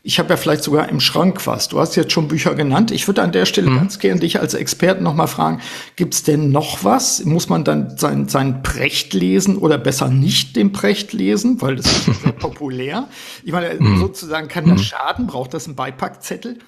ich 0.08 0.20
habe 0.20 0.30
ja 0.30 0.38
vielleicht 0.38 0.64
sogar 0.64 0.88
im 0.90 1.00
Schrank 1.00 1.48
was. 1.48 1.68
Du 1.68 1.80
hast 1.80 1.96
jetzt 1.96 2.12
schon 2.12 2.28
Bücher 2.28 2.54
genannt. 2.54 2.92
Ich 2.92 3.08
würde 3.08 3.24
an 3.24 3.32
der 3.32 3.48
Stelle 3.48 3.72
mhm. 3.72 3.78
ganz 3.78 3.98
gerne 3.98 4.20
dich 4.20 4.40
als 4.40 4.54
Experten 4.54 5.04
noch 5.04 5.16
mal 5.16 5.26
fragen, 5.26 5.62
gibt's 5.96 6.22
denn 6.22 6.52
noch 6.52 6.84
was? 6.84 7.26
Muss 7.26 7.50
man 7.50 7.64
dann 7.64 7.98
sein, 7.98 8.28
sein 8.28 8.62
Precht 8.62 9.16
lesen 9.16 9.58
oder 9.58 9.80
besser 9.80 10.10
nicht 10.10 10.56
den 10.56 10.72
Precht 10.72 11.12
lesen? 11.14 11.60
Weil 11.60 11.78
das 11.78 11.88
ist 11.88 12.22
sehr 12.22 12.32
populär. 12.40 13.08
Ich 13.44 13.52
meine, 13.52 13.74
mhm. 13.80 13.98
sozusagen 13.98 14.48
kann 14.48 14.70
das 14.70 14.78
mhm. 14.78 14.84
schaden? 14.84 15.26
Braucht 15.26 15.56
das 15.56 15.66
einen 15.66 15.76
Beipackzettel? 15.76 16.60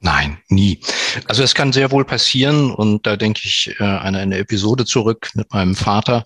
Nein, 0.00 0.38
nie. 0.48 0.80
Also 1.26 1.42
es 1.42 1.54
kann 1.54 1.72
sehr 1.72 1.90
wohl 1.90 2.04
passieren 2.04 2.70
und 2.70 3.06
da 3.06 3.16
denke 3.16 3.40
ich 3.44 3.74
äh, 3.80 3.84
an 3.84 4.14
eine 4.14 4.38
Episode 4.38 4.84
zurück 4.84 5.30
mit 5.34 5.52
meinem 5.52 5.74
Vater, 5.74 6.24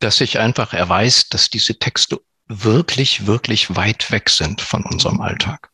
dass 0.00 0.16
sich 0.16 0.38
einfach 0.38 0.72
erweist, 0.72 1.32
dass 1.32 1.48
diese 1.48 1.78
Texte 1.78 2.20
wirklich, 2.48 3.26
wirklich 3.26 3.76
weit 3.76 4.10
weg 4.10 4.28
sind 4.28 4.60
von 4.60 4.84
unserem 4.84 5.20
Alltag. 5.20 5.70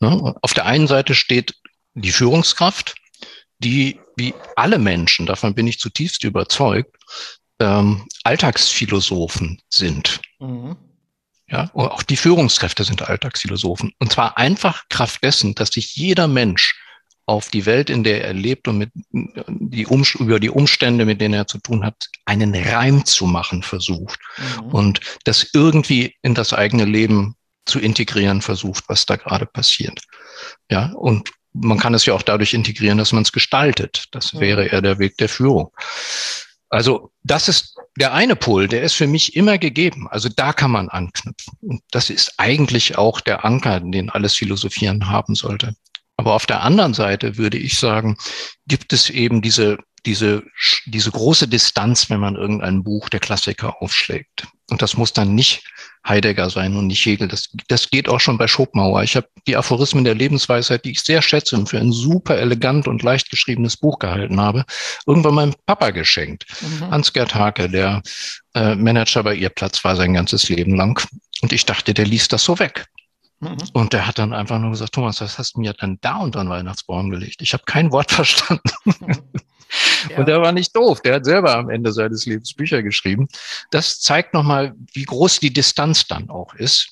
Ne? 0.00 0.34
Auf 0.42 0.54
der 0.54 0.66
einen 0.66 0.88
Seite 0.88 1.14
steht 1.14 1.54
die 1.94 2.12
Führungskraft, 2.12 2.94
die 3.58 4.00
wie 4.16 4.34
alle 4.56 4.78
Menschen, 4.78 5.26
davon 5.26 5.54
bin 5.54 5.66
ich 5.66 5.78
zutiefst 5.78 6.24
überzeugt, 6.24 6.96
ähm, 7.60 8.06
Alltagsphilosophen 8.24 9.62
sind. 9.68 10.20
Mhm. 10.40 10.76
Ja, 11.52 11.70
auch 11.74 12.02
die 12.02 12.16
Führungskräfte 12.16 12.82
sind 12.82 13.02
Alltagsphilosophen. 13.02 13.92
Und 13.98 14.10
zwar 14.10 14.38
einfach 14.38 14.84
Kraft 14.88 15.22
dessen, 15.22 15.54
dass 15.54 15.68
sich 15.68 15.94
jeder 15.94 16.26
Mensch 16.26 16.80
auf 17.26 17.50
die 17.50 17.66
Welt, 17.66 17.90
in 17.90 18.04
der 18.04 18.24
er 18.24 18.32
lebt 18.32 18.68
und 18.68 18.78
mit 18.78 18.90
die 19.12 19.86
um, 19.86 20.02
über 20.18 20.40
die 20.40 20.50
Umstände, 20.50 21.04
mit 21.04 21.20
denen 21.20 21.34
er 21.34 21.46
zu 21.46 21.58
tun 21.58 21.84
hat, 21.84 22.08
einen 22.24 22.54
Reim 22.54 23.04
zu 23.04 23.26
machen 23.26 23.62
versucht 23.62 24.18
mhm. 24.38 24.66
und 24.68 25.00
das 25.24 25.50
irgendwie 25.52 26.16
in 26.22 26.34
das 26.34 26.52
eigene 26.52 26.86
Leben 26.86 27.36
zu 27.66 27.78
integrieren 27.78 28.40
versucht, 28.40 28.84
was 28.88 29.06
da 29.06 29.16
gerade 29.16 29.46
passiert. 29.46 30.00
Ja, 30.70 30.92
und 30.94 31.30
man 31.52 31.78
kann 31.78 31.94
es 31.94 32.06
ja 32.06 32.14
auch 32.14 32.22
dadurch 32.22 32.54
integrieren, 32.54 32.98
dass 32.98 33.12
man 33.12 33.22
es 33.22 33.30
gestaltet. 33.30 34.06
Das 34.10 34.40
wäre 34.40 34.66
eher 34.66 34.80
der 34.80 34.98
Weg 34.98 35.18
der 35.18 35.28
Führung. 35.28 35.70
Also 36.70 37.12
das 37.22 37.48
ist 37.48 37.71
der 37.96 38.14
eine 38.14 38.36
Pol, 38.36 38.68
der 38.68 38.82
ist 38.82 38.94
für 38.94 39.06
mich 39.06 39.36
immer 39.36 39.58
gegeben. 39.58 40.08
Also 40.08 40.28
da 40.28 40.52
kann 40.52 40.70
man 40.70 40.88
anknüpfen. 40.88 41.58
Und 41.60 41.82
das 41.90 42.10
ist 42.10 42.34
eigentlich 42.38 42.96
auch 42.96 43.20
der 43.20 43.44
Anker, 43.44 43.80
den 43.80 44.10
alles 44.10 44.34
Philosophieren 44.34 45.08
haben 45.08 45.34
sollte. 45.34 45.74
Aber 46.16 46.34
auf 46.34 46.46
der 46.46 46.62
anderen 46.62 46.94
Seite 46.94 47.36
würde 47.36 47.58
ich 47.58 47.78
sagen, 47.78 48.16
gibt 48.66 48.92
es 48.92 49.10
eben 49.10 49.42
diese, 49.42 49.78
diese, 50.06 50.42
diese 50.86 51.10
große 51.10 51.48
Distanz, 51.48 52.10
wenn 52.10 52.20
man 52.20 52.36
irgendein 52.36 52.82
Buch 52.82 53.08
der 53.08 53.20
Klassiker 53.20 53.80
aufschlägt. 53.80 54.46
Und 54.70 54.82
das 54.82 54.96
muss 54.96 55.12
dann 55.12 55.34
nicht 55.34 55.64
Heidegger 56.06 56.50
sein 56.50 56.76
und 56.76 56.88
nicht 56.88 57.04
Hegel. 57.04 57.28
Das, 57.28 57.50
das 57.68 57.90
geht 57.90 58.08
auch 58.08 58.20
schon 58.20 58.38
bei 58.38 58.48
Schopenhauer. 58.48 59.02
Ich 59.02 59.14
habe 59.14 59.28
die 59.46 59.56
Aphorismen 59.56 60.04
der 60.04 60.14
Lebensweisheit, 60.14 60.84
die 60.84 60.92
ich 60.92 61.02
sehr 61.02 61.22
schätze 61.22 61.56
und 61.56 61.68
für 61.68 61.78
ein 61.78 61.92
super 61.92 62.38
elegant 62.38 62.88
und 62.88 63.02
leicht 63.02 63.30
geschriebenes 63.30 63.76
Buch 63.76 63.98
gehalten 63.98 64.40
habe, 64.40 64.64
irgendwann 65.06 65.34
meinem 65.34 65.54
Papa 65.66 65.90
geschenkt. 65.90 66.46
Mhm. 66.60 66.90
Hans-Gerd 66.90 67.34
Hake, 67.34 67.68
der 67.68 68.02
äh, 68.54 68.74
Manager 68.74 69.22
bei 69.22 69.34
ihr 69.34 69.50
Platz 69.50 69.84
war 69.84 69.94
sein 69.94 70.14
ganzes 70.14 70.48
Leben 70.48 70.74
lang. 70.74 71.00
Und 71.42 71.52
ich 71.52 71.66
dachte, 71.66 71.94
der 71.94 72.06
liest 72.06 72.32
das 72.32 72.44
so 72.44 72.58
weg. 72.58 72.86
Mhm. 73.40 73.58
Und 73.72 73.92
der 73.92 74.06
hat 74.06 74.18
dann 74.18 74.32
einfach 74.32 74.58
nur 74.58 74.70
gesagt, 74.70 74.94
Thomas, 74.94 75.20
was 75.20 75.38
hast 75.38 75.56
du 75.56 75.60
mir 75.60 75.72
dann 75.72 75.98
da 76.00 76.16
unter 76.16 76.42
den 76.42 76.48
Weihnachtsbaum 76.48 77.10
gelegt? 77.10 77.42
Ich 77.42 77.52
habe 77.52 77.64
kein 77.64 77.92
Wort 77.92 78.10
verstanden. 78.12 78.70
Und 80.16 80.26
der 80.26 80.40
war 80.40 80.52
nicht 80.52 80.74
doof. 80.74 81.00
Der 81.00 81.14
hat 81.14 81.24
selber 81.24 81.56
am 81.56 81.70
Ende 81.70 81.92
seines 81.92 82.26
Lebens 82.26 82.54
Bücher 82.54 82.82
geschrieben. 82.82 83.28
Das 83.70 84.00
zeigt 84.00 84.34
nochmal, 84.34 84.74
wie 84.92 85.04
groß 85.04 85.40
die 85.40 85.52
Distanz 85.52 86.06
dann 86.06 86.30
auch 86.30 86.54
ist. 86.54 86.90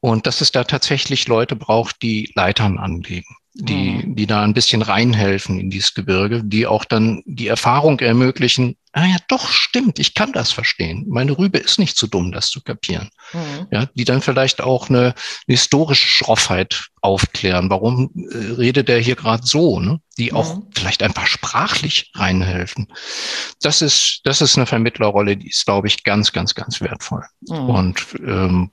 Und 0.00 0.26
dass 0.26 0.40
es 0.40 0.50
da 0.50 0.64
tatsächlich 0.64 1.28
Leute 1.28 1.56
braucht, 1.56 2.02
die 2.02 2.32
Leitern 2.34 2.78
anlegen. 2.78 3.36
Die, 3.54 3.90
mhm. 3.90 4.16
die 4.16 4.26
da 4.26 4.42
ein 4.42 4.54
bisschen 4.54 4.82
reinhelfen 4.82 5.60
in 5.60 5.70
dieses 5.70 5.94
Gebirge, 5.94 6.42
die 6.42 6.66
auch 6.66 6.84
dann 6.84 7.22
die 7.26 7.48
Erfahrung 7.48 8.00
ermöglichen, 8.00 8.76
ah 8.92 9.04
ja, 9.04 9.16
doch, 9.28 9.48
stimmt, 9.48 9.98
ich 9.98 10.14
kann 10.14 10.32
das 10.32 10.52
verstehen. 10.52 11.04
Meine 11.08 11.36
Rübe 11.36 11.58
ist 11.58 11.78
nicht 11.78 11.96
zu 11.96 12.06
so 12.06 12.10
dumm, 12.10 12.32
das 12.32 12.50
zu 12.50 12.62
kapieren. 12.62 13.10
Mhm. 13.32 13.66
Ja, 13.70 13.86
die 13.94 14.04
dann 14.04 14.22
vielleicht 14.22 14.60
auch 14.60 14.88
eine, 14.88 14.98
eine 14.98 15.14
historische 15.46 16.06
Schroffheit 16.06 16.88
aufklären. 17.00 17.68
Warum 17.70 18.10
äh, 18.14 18.52
redet 18.52 18.88
der 18.88 19.00
hier 19.00 19.16
gerade 19.16 19.46
so? 19.46 19.80
Ne? 19.80 20.00
Die 20.18 20.30
mhm. 20.30 20.36
auch 20.36 20.62
vielleicht 20.74 21.02
einfach 21.02 21.26
sprachlich 21.26 22.10
reinhelfen. 22.14 22.88
Das 23.60 23.82
ist, 23.82 24.20
das 24.24 24.40
ist 24.40 24.56
eine 24.56 24.66
Vermittlerrolle, 24.66 25.36
die 25.36 25.48
ist, 25.48 25.66
glaube 25.66 25.88
ich, 25.88 26.04
ganz, 26.04 26.32
ganz, 26.32 26.54
ganz 26.54 26.80
wertvoll. 26.80 27.24
Mhm. 27.48 27.56
Und 27.56 28.06
ähm, 28.24 28.70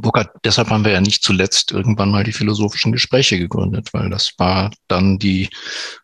Burkhard, 0.00 0.30
deshalb 0.44 0.70
haben 0.70 0.84
wir 0.84 0.92
ja 0.92 1.00
nicht 1.00 1.22
zuletzt 1.22 1.72
irgendwann 1.72 2.10
mal 2.10 2.24
die 2.24 2.32
philosophischen 2.32 2.92
Gespräche 2.92 3.38
gegründet, 3.38 3.92
weil 3.92 4.10
das 4.10 4.32
war 4.38 4.70
dann 4.88 5.18
die 5.18 5.48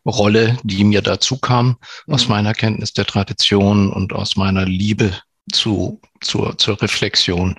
Rolle, 0.04 0.58
die 0.62 0.84
mir 0.84 1.02
dazu 1.02 1.38
kam, 1.38 1.76
mhm. 2.06 2.14
aus 2.14 2.28
meiner 2.28 2.54
Kenntnis 2.54 2.92
der 2.92 3.06
Tradition 3.06 3.92
und 3.92 4.12
aus 4.12 4.36
meiner 4.36 4.64
Liebe 4.64 5.12
zu, 5.52 6.00
zur, 6.20 6.58
zur 6.58 6.80
Reflexion, 6.82 7.58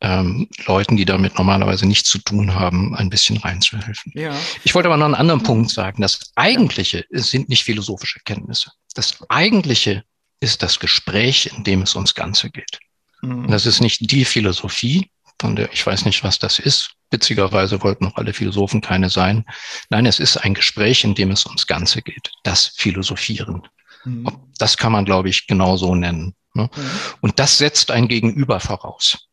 ähm, 0.00 0.48
Leuten, 0.66 0.96
die 0.96 1.06
damit 1.06 1.38
normalerweise 1.38 1.86
nichts 1.86 2.10
zu 2.10 2.18
tun 2.18 2.54
haben, 2.54 2.94
ein 2.94 3.08
bisschen 3.08 3.38
reinzuhelfen. 3.38 4.12
Ja. 4.14 4.34
Ich 4.62 4.74
wollte 4.74 4.88
aber 4.88 4.98
noch 4.98 5.06
einen 5.06 5.14
anderen 5.14 5.40
mhm. 5.40 5.44
Punkt 5.44 5.70
sagen. 5.70 6.02
Das 6.02 6.20
Eigentliche 6.34 7.06
sind 7.10 7.48
nicht 7.48 7.64
philosophische 7.64 8.20
Kenntnisse. 8.24 8.72
Das 8.94 9.18
Eigentliche 9.30 10.04
ist 10.40 10.62
das 10.62 10.78
Gespräch, 10.78 11.50
in 11.56 11.64
dem 11.64 11.82
es 11.82 11.94
ums 11.94 12.14
Ganze 12.14 12.50
geht. 12.50 12.78
Mhm. 13.22 13.48
Das 13.48 13.64
ist 13.64 13.80
nicht 13.80 14.10
die 14.10 14.24
Philosophie, 14.24 15.10
von 15.40 15.56
der, 15.56 15.72
ich 15.72 15.84
weiß 15.86 16.04
nicht, 16.04 16.24
was 16.24 16.38
das 16.38 16.58
ist. 16.58 16.92
Witzigerweise 17.10 17.82
wollten 17.82 18.04
noch 18.04 18.16
alle 18.16 18.32
Philosophen 18.32 18.80
keine 18.80 19.10
sein. 19.10 19.44
Nein, 19.90 20.06
es 20.06 20.18
ist 20.18 20.36
ein 20.36 20.54
Gespräch, 20.54 21.04
in 21.04 21.14
dem 21.14 21.30
es 21.30 21.46
ums 21.46 21.66
Ganze 21.66 22.02
geht. 22.02 22.30
Das 22.42 22.66
Philosophieren. 22.76 23.62
Mhm. 24.04 24.28
Das 24.58 24.76
kann 24.76 24.92
man, 24.92 25.04
glaube 25.04 25.28
ich, 25.28 25.46
genau 25.46 25.76
so 25.76 25.94
nennen. 25.94 26.34
Ne? 26.54 26.70
Mhm. 26.74 26.90
Und 27.20 27.38
das 27.38 27.58
setzt 27.58 27.90
ein 27.90 28.08
Gegenüber 28.08 28.60
voraus. 28.60 29.28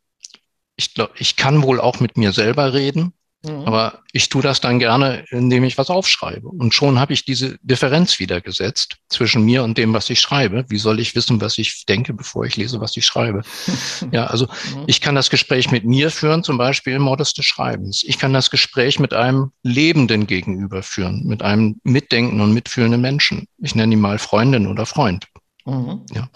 Ich 0.75 0.93
glaube, 0.93 1.13
ich 1.17 1.35
kann 1.35 1.63
wohl 1.63 1.79
auch 1.79 1.99
mit 1.99 2.17
mir 2.17 2.31
selber 2.33 2.73
reden. 2.73 3.13
Mhm. 3.43 3.65
Aber 3.65 3.99
ich 4.13 4.29
tue 4.29 4.43
das 4.43 4.61
dann 4.61 4.77
gerne, 4.77 5.25
indem 5.29 5.63
ich 5.63 5.77
was 5.77 5.89
aufschreibe. 5.89 6.47
Und 6.47 6.73
schon 6.73 6.99
habe 6.99 7.13
ich 7.13 7.25
diese 7.25 7.57
Differenz 7.63 8.19
wieder 8.19 8.39
gesetzt 8.39 8.97
zwischen 9.09 9.43
mir 9.43 9.63
und 9.63 9.77
dem, 9.77 9.93
was 9.93 10.09
ich 10.09 10.21
schreibe. 10.21 10.65
Wie 10.69 10.77
soll 10.77 10.99
ich 10.99 11.15
wissen, 11.15 11.41
was 11.41 11.57
ich 11.57 11.85
denke, 11.85 12.13
bevor 12.13 12.45
ich 12.45 12.55
lese, 12.55 12.79
was 12.81 12.95
ich 12.97 13.05
schreibe? 13.05 13.41
ja, 14.11 14.27
also 14.27 14.45
mhm. 14.45 14.83
ich 14.87 15.01
kann 15.01 15.15
das 15.15 15.29
Gespräch 15.29 15.71
mit 15.71 15.85
mir 15.85 16.11
führen, 16.11 16.43
zum 16.43 16.57
Beispiel 16.57 16.93
im 16.93 17.01
Modus 17.01 17.33
des 17.33 17.45
Schreibens. 17.45 18.03
Ich 18.03 18.19
kann 18.19 18.33
das 18.33 18.51
Gespräch 18.51 18.99
mit 18.99 19.13
einem 19.13 19.51
Lebenden 19.63 20.27
gegenüber 20.27 20.83
führen, 20.83 21.25
mit 21.25 21.41
einem 21.41 21.79
mitdenken 21.83 22.41
und 22.41 22.53
mitfühlenden 22.53 23.01
Menschen. 23.01 23.47
Ich 23.57 23.73
nenne 23.73 23.93
ihn 23.93 24.01
mal 24.01 24.19
Freundin 24.19 24.67
oder 24.67 24.85
Freund. 24.85 25.27
Mhm. 25.65 26.05
Ja. 26.13 26.29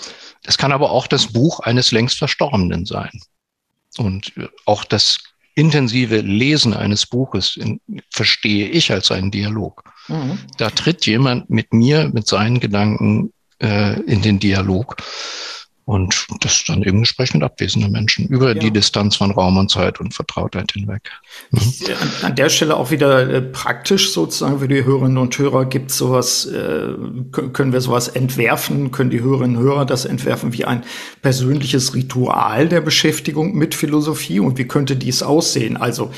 Das 0.43 0.57
kann 0.57 0.71
aber 0.71 0.89
auch 0.89 1.05
das 1.05 1.33
Buch 1.33 1.59
eines 1.59 1.91
längst 1.91 2.17
Verstorbenen 2.17 2.85
sein. 2.85 3.12
Und 3.97 4.33
auch 4.65 4.83
das 4.83 5.19
intensive 5.55 6.19
Lesen 6.19 6.74
eines 6.74 7.05
Buches 7.05 7.57
in, 7.57 7.79
verstehe 8.12 8.67
ich 8.67 8.91
als 8.91 9.12
einen 9.12 9.31
Dialog. 9.31 9.83
Mhm. 10.07 10.38
Da 10.57 10.69
tritt 10.69 11.05
jemand 11.05 11.50
mit 11.50 11.74
mir, 11.74 12.09
mit 12.13 12.27
seinen 12.27 12.59
Gedanken 12.59 13.33
äh, 13.62 14.00
in 14.01 14.21
den 14.21 14.39
Dialog. 14.39 14.97
Und 15.86 16.25
das 16.42 16.56
ist 16.56 16.70
dann 16.70 16.82
eben 16.82 17.01
Gespräch 17.01 17.36
mit 17.36 17.44
abwesenden 17.44 17.92
Menschen 17.92 18.27
über 18.27 18.48
ja. 18.48 18.54
die 18.56 18.72
Distanz 18.72 19.18
von 19.18 19.30
Raum 19.30 19.58
und 19.58 19.70
Zeit 19.70 20.00
und 20.00 20.15
Vertrautheit 20.15 20.72
hinweg. 20.72 21.12
Mhm. 21.51 21.60
An, 22.01 22.12
an, 22.24 22.36
der 22.36 22.50
Stelle 22.50 22.75
auch 22.75 22.89
wieder 22.89 23.30
äh, 23.30 23.42
praktisch 23.42 24.12
sozusagen 24.12 24.60
für 24.60 24.68
die 24.68 24.84
Hörerinnen 24.84 25.20
und 25.20 25.38
Hörer 25.38 25.65
gibt 25.65 25.92
es 25.92 25.98
sowas, 25.98 26.48
äh, 26.48 26.96
können 27.54 27.72
wir 27.72 27.82
sowas 27.82 28.08
entwerfen, 28.08 28.92
können 28.92 29.12
die 29.12 29.22
Hörerinnen 29.22 29.58
und 29.58 29.63
Hörer 29.63 29.86
das 29.86 30.06
entwerfen 30.06 30.54
wie 30.54 30.65
ein 30.65 30.84
persönliches 31.22 31.94
Ritual 31.94 32.68
der 32.68 32.82
Beschäftigung 32.82 33.54
mit 33.54 33.75
Philosophie 33.75 34.39
und 34.39 34.58
wie 34.58 34.68
könnte 34.68 34.96
dies 34.96 35.22
aussehen? 35.22 35.77
Also 35.77 36.12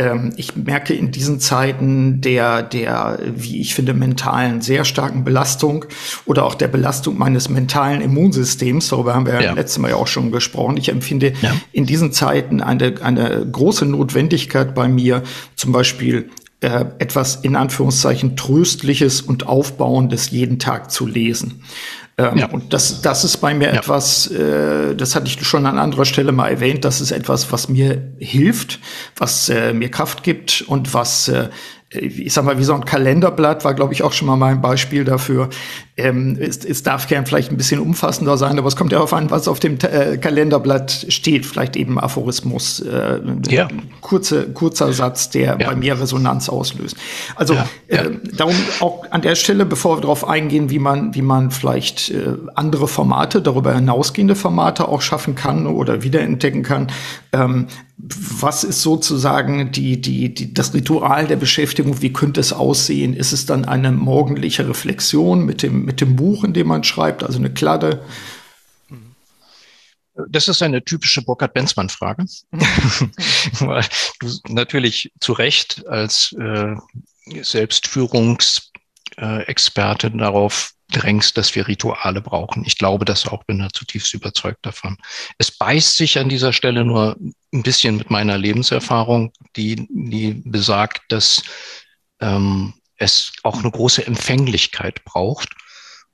ähm, 0.00 0.32
ich 0.36 0.56
merke 0.56 0.94
in 0.94 1.10
diesen 1.10 1.40
Zeiten 1.40 2.22
der, 2.22 2.62
der, 2.62 3.18
wie 3.36 3.60
ich 3.60 3.74
finde, 3.74 3.92
mentalen, 3.92 4.62
sehr 4.62 4.86
starken 4.86 5.24
Belastung 5.24 5.84
oder 6.24 6.46
auch 6.46 6.54
der 6.54 6.68
Belastung 6.68 7.18
meines 7.18 7.50
mentalen 7.50 8.00
Immunsystems, 8.00 8.88
darüber 8.88 9.14
haben 9.14 9.26
wir 9.26 9.42
ja. 9.42 9.52
letztes 9.52 9.78
Mal 9.78 9.90
ja 9.90 9.96
auch 9.96 10.06
schon 10.06 10.32
gesprochen. 10.32 10.78
Ich 10.78 10.88
empfinde 10.88 11.34
ja. 11.42 11.52
in 11.72 11.84
diesen 11.84 12.12
Zeiten 12.12 12.62
eine, 12.62 12.94
eine 13.02 13.46
große 13.50 13.84
Notwendigkeit 13.84 14.74
bei 14.74 14.88
mir, 14.88 15.22
zum 15.54 15.72
Beispiel 15.72 16.30
äh, 16.60 16.86
etwas 16.98 17.36
in 17.36 17.54
Anführungszeichen 17.54 18.36
Tröstliches 18.36 19.20
und 19.20 19.46
Aufbauendes 19.46 20.30
jeden 20.30 20.58
Tag 20.58 20.90
zu 20.90 21.06
lesen. 21.06 21.62
Ähm, 22.20 22.38
ja. 22.38 22.46
Und 22.50 22.72
das, 22.72 23.00
das 23.02 23.24
ist 23.24 23.38
bei 23.38 23.54
mir 23.54 23.68
ja. 23.68 23.74
etwas, 23.74 24.26
äh, 24.28 24.94
das 24.94 25.14
hatte 25.14 25.26
ich 25.26 25.44
schon 25.46 25.66
an 25.66 25.78
anderer 25.78 26.04
Stelle 26.04 26.32
mal 26.32 26.48
erwähnt, 26.48 26.84
das 26.84 27.00
ist 27.00 27.12
etwas, 27.12 27.50
was 27.52 27.68
mir 27.68 28.12
hilft, 28.18 28.78
was 29.16 29.48
äh, 29.48 29.72
mir 29.72 29.90
Kraft 29.90 30.22
gibt 30.22 30.62
und 30.66 30.92
was 30.92 31.28
äh, 31.28 31.48
ich 31.92 32.32
sag 32.32 32.44
mal, 32.44 32.56
wie 32.56 32.64
so 32.64 32.72
ein 32.72 32.84
Kalenderblatt 32.84 33.64
war, 33.64 33.74
glaube 33.74 33.92
ich, 33.92 34.04
auch 34.04 34.12
schon 34.12 34.28
mal 34.28 34.36
mein 34.36 34.60
Beispiel 34.60 35.04
dafür. 35.04 35.48
Ähm, 35.96 36.38
es, 36.40 36.64
es 36.64 36.84
darf 36.84 37.08
gern 37.08 37.26
vielleicht 37.26 37.50
ein 37.50 37.56
bisschen 37.56 37.80
umfassender 37.80 38.38
sein, 38.38 38.58
aber 38.58 38.68
es 38.68 38.76
kommt 38.76 38.92
ja 38.92 38.98
darauf 38.98 39.12
an, 39.12 39.30
was 39.30 39.48
auf 39.48 39.58
dem 39.58 39.76
äh, 39.82 40.16
Kalenderblatt 40.16 41.06
steht. 41.08 41.44
Vielleicht 41.44 41.74
eben 41.74 41.98
Aphorismus, 41.98 42.78
äh, 42.78 43.18
ja. 43.48 43.66
kurze, 44.02 44.50
kurzer 44.50 44.92
Satz, 44.92 45.30
der 45.30 45.58
ja. 45.58 45.66
bei 45.66 45.74
mir 45.74 46.00
Resonanz 46.00 46.48
auslöst. 46.48 46.96
Also 47.34 47.54
ja. 47.54 47.66
Äh, 47.88 48.10
darum 48.36 48.54
auch 48.78 49.10
an 49.10 49.22
der 49.22 49.34
Stelle, 49.34 49.66
bevor 49.66 49.96
wir 49.96 50.02
darauf 50.02 50.28
eingehen, 50.28 50.70
wie 50.70 50.78
man, 50.78 51.16
wie 51.16 51.22
man 51.22 51.50
vielleicht 51.50 52.10
äh, 52.10 52.36
andere 52.54 52.86
Formate, 52.86 53.42
darüber 53.42 53.74
hinausgehende 53.74 54.36
Formate 54.36 54.86
auch 54.86 55.02
schaffen 55.02 55.34
kann 55.34 55.66
oder 55.66 56.04
wiederentdecken 56.04 56.62
kann, 56.62 56.86
ähm, 57.32 57.66
was 58.18 58.64
ist 58.64 58.82
sozusagen 58.82 59.72
die, 59.72 60.00
die, 60.00 60.34
die, 60.34 60.54
das 60.54 60.74
Ritual 60.74 61.26
der 61.26 61.36
Beschäftigung? 61.36 62.02
Wie 62.02 62.12
könnte 62.12 62.40
es 62.40 62.52
aussehen? 62.52 63.14
Ist 63.14 63.32
es 63.32 63.46
dann 63.46 63.64
eine 63.64 63.92
morgendliche 63.92 64.68
Reflexion 64.68 65.44
mit 65.44 65.62
dem, 65.62 65.84
mit 65.84 66.00
dem 66.00 66.16
Buch, 66.16 66.44
in 66.44 66.52
dem 66.52 66.68
man 66.68 66.84
schreibt, 66.84 67.22
also 67.22 67.38
eine 67.38 67.52
Kladde? 67.52 68.04
Das 70.28 70.48
ist 70.48 70.62
eine 70.62 70.84
typische 70.84 71.22
Burkhard-Benzmann-Frage. 71.22 72.26
Weil 73.60 73.84
du 74.20 74.28
natürlich 74.48 75.12
zu 75.20 75.32
Recht 75.32 75.86
als 75.86 76.34
äh, 76.38 76.74
Selbstführungsexperte 77.42 80.06
äh, 80.08 80.16
darauf 80.16 80.74
drängst, 80.90 81.36
dass 81.36 81.54
wir 81.54 81.68
Rituale 81.68 82.20
brauchen. 82.20 82.64
Ich 82.66 82.76
glaube 82.76 83.04
das 83.04 83.26
auch, 83.26 83.44
bin 83.44 83.60
da 83.60 83.68
zutiefst 83.70 84.12
überzeugt 84.14 84.66
davon. 84.66 84.98
Es 85.38 85.50
beißt 85.50 85.96
sich 85.96 86.18
an 86.18 86.28
dieser 86.28 86.52
Stelle 86.52 86.84
nur 86.84 87.16
ein 87.52 87.62
bisschen 87.62 87.96
mit 87.96 88.10
meiner 88.10 88.38
Lebenserfahrung, 88.38 89.32
die, 89.56 89.86
die 89.90 90.42
besagt, 90.44 91.02
dass 91.08 91.42
ähm, 92.20 92.74
es 92.96 93.32
auch 93.42 93.58
eine 93.58 93.70
große 93.70 94.06
Empfänglichkeit 94.06 95.04
braucht, 95.04 95.48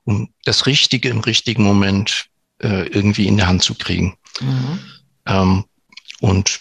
um 0.03 0.33
das 0.45 0.65
Richtige 0.65 1.09
im 1.09 1.19
richtigen 1.19 1.63
Moment 1.63 2.29
äh, 2.59 2.87
irgendwie 2.87 3.27
in 3.27 3.37
der 3.37 3.47
Hand 3.47 3.61
zu 3.61 3.75
kriegen. 3.75 4.17
Mhm. 4.39 4.79
Ähm, 5.25 5.65
und 6.21 6.59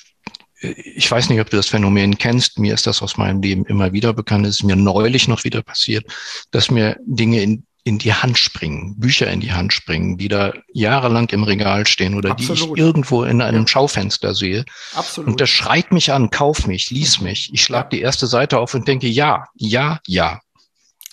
äh, 0.60 0.72
ich 0.72 1.10
weiß 1.10 1.30
nicht, 1.30 1.40
ob 1.40 1.48
du 1.48 1.56
das 1.56 1.68
Phänomen 1.68 2.18
kennst. 2.18 2.58
Mir 2.58 2.74
ist 2.74 2.86
das 2.86 3.02
aus 3.02 3.16
meinem 3.16 3.40
Leben 3.40 3.64
immer 3.66 3.92
wieder 3.92 4.12
bekannt. 4.12 4.46
Es 4.46 4.56
ist 4.56 4.64
mir 4.64 4.76
neulich 4.76 5.28
noch 5.28 5.44
wieder 5.44 5.62
passiert, 5.62 6.04
dass 6.50 6.70
mir 6.70 6.98
Dinge 7.06 7.40
in 7.40 7.66
in 7.86 7.98
die 7.98 8.12
Hand 8.12 8.36
springen, 8.36 8.98
Bücher 8.98 9.30
in 9.30 9.38
die 9.38 9.52
Hand 9.52 9.72
springen, 9.72 10.18
die 10.18 10.26
da 10.26 10.52
jahrelang 10.72 11.28
im 11.28 11.44
Regal 11.44 11.86
stehen 11.86 12.16
oder 12.16 12.32
Absolut. 12.32 12.76
die 12.76 12.80
ich 12.80 12.84
irgendwo 12.84 13.22
in 13.22 13.40
einem 13.40 13.60
ja. 13.62 13.68
Schaufenster 13.68 14.34
sehe. 14.34 14.64
Absolut. 14.92 15.30
Und 15.30 15.40
das 15.40 15.50
schreit 15.50 15.92
mich 15.92 16.12
an, 16.12 16.30
kauf 16.30 16.66
mich, 16.66 16.90
lies 16.90 17.20
mich. 17.20 17.48
Ich 17.52 17.62
schlag 17.62 17.90
die 17.90 18.00
erste 18.00 18.26
Seite 18.26 18.58
auf 18.58 18.74
und 18.74 18.88
denke, 18.88 19.06
ja, 19.06 19.46
ja, 19.54 20.00
ja. 20.04 20.40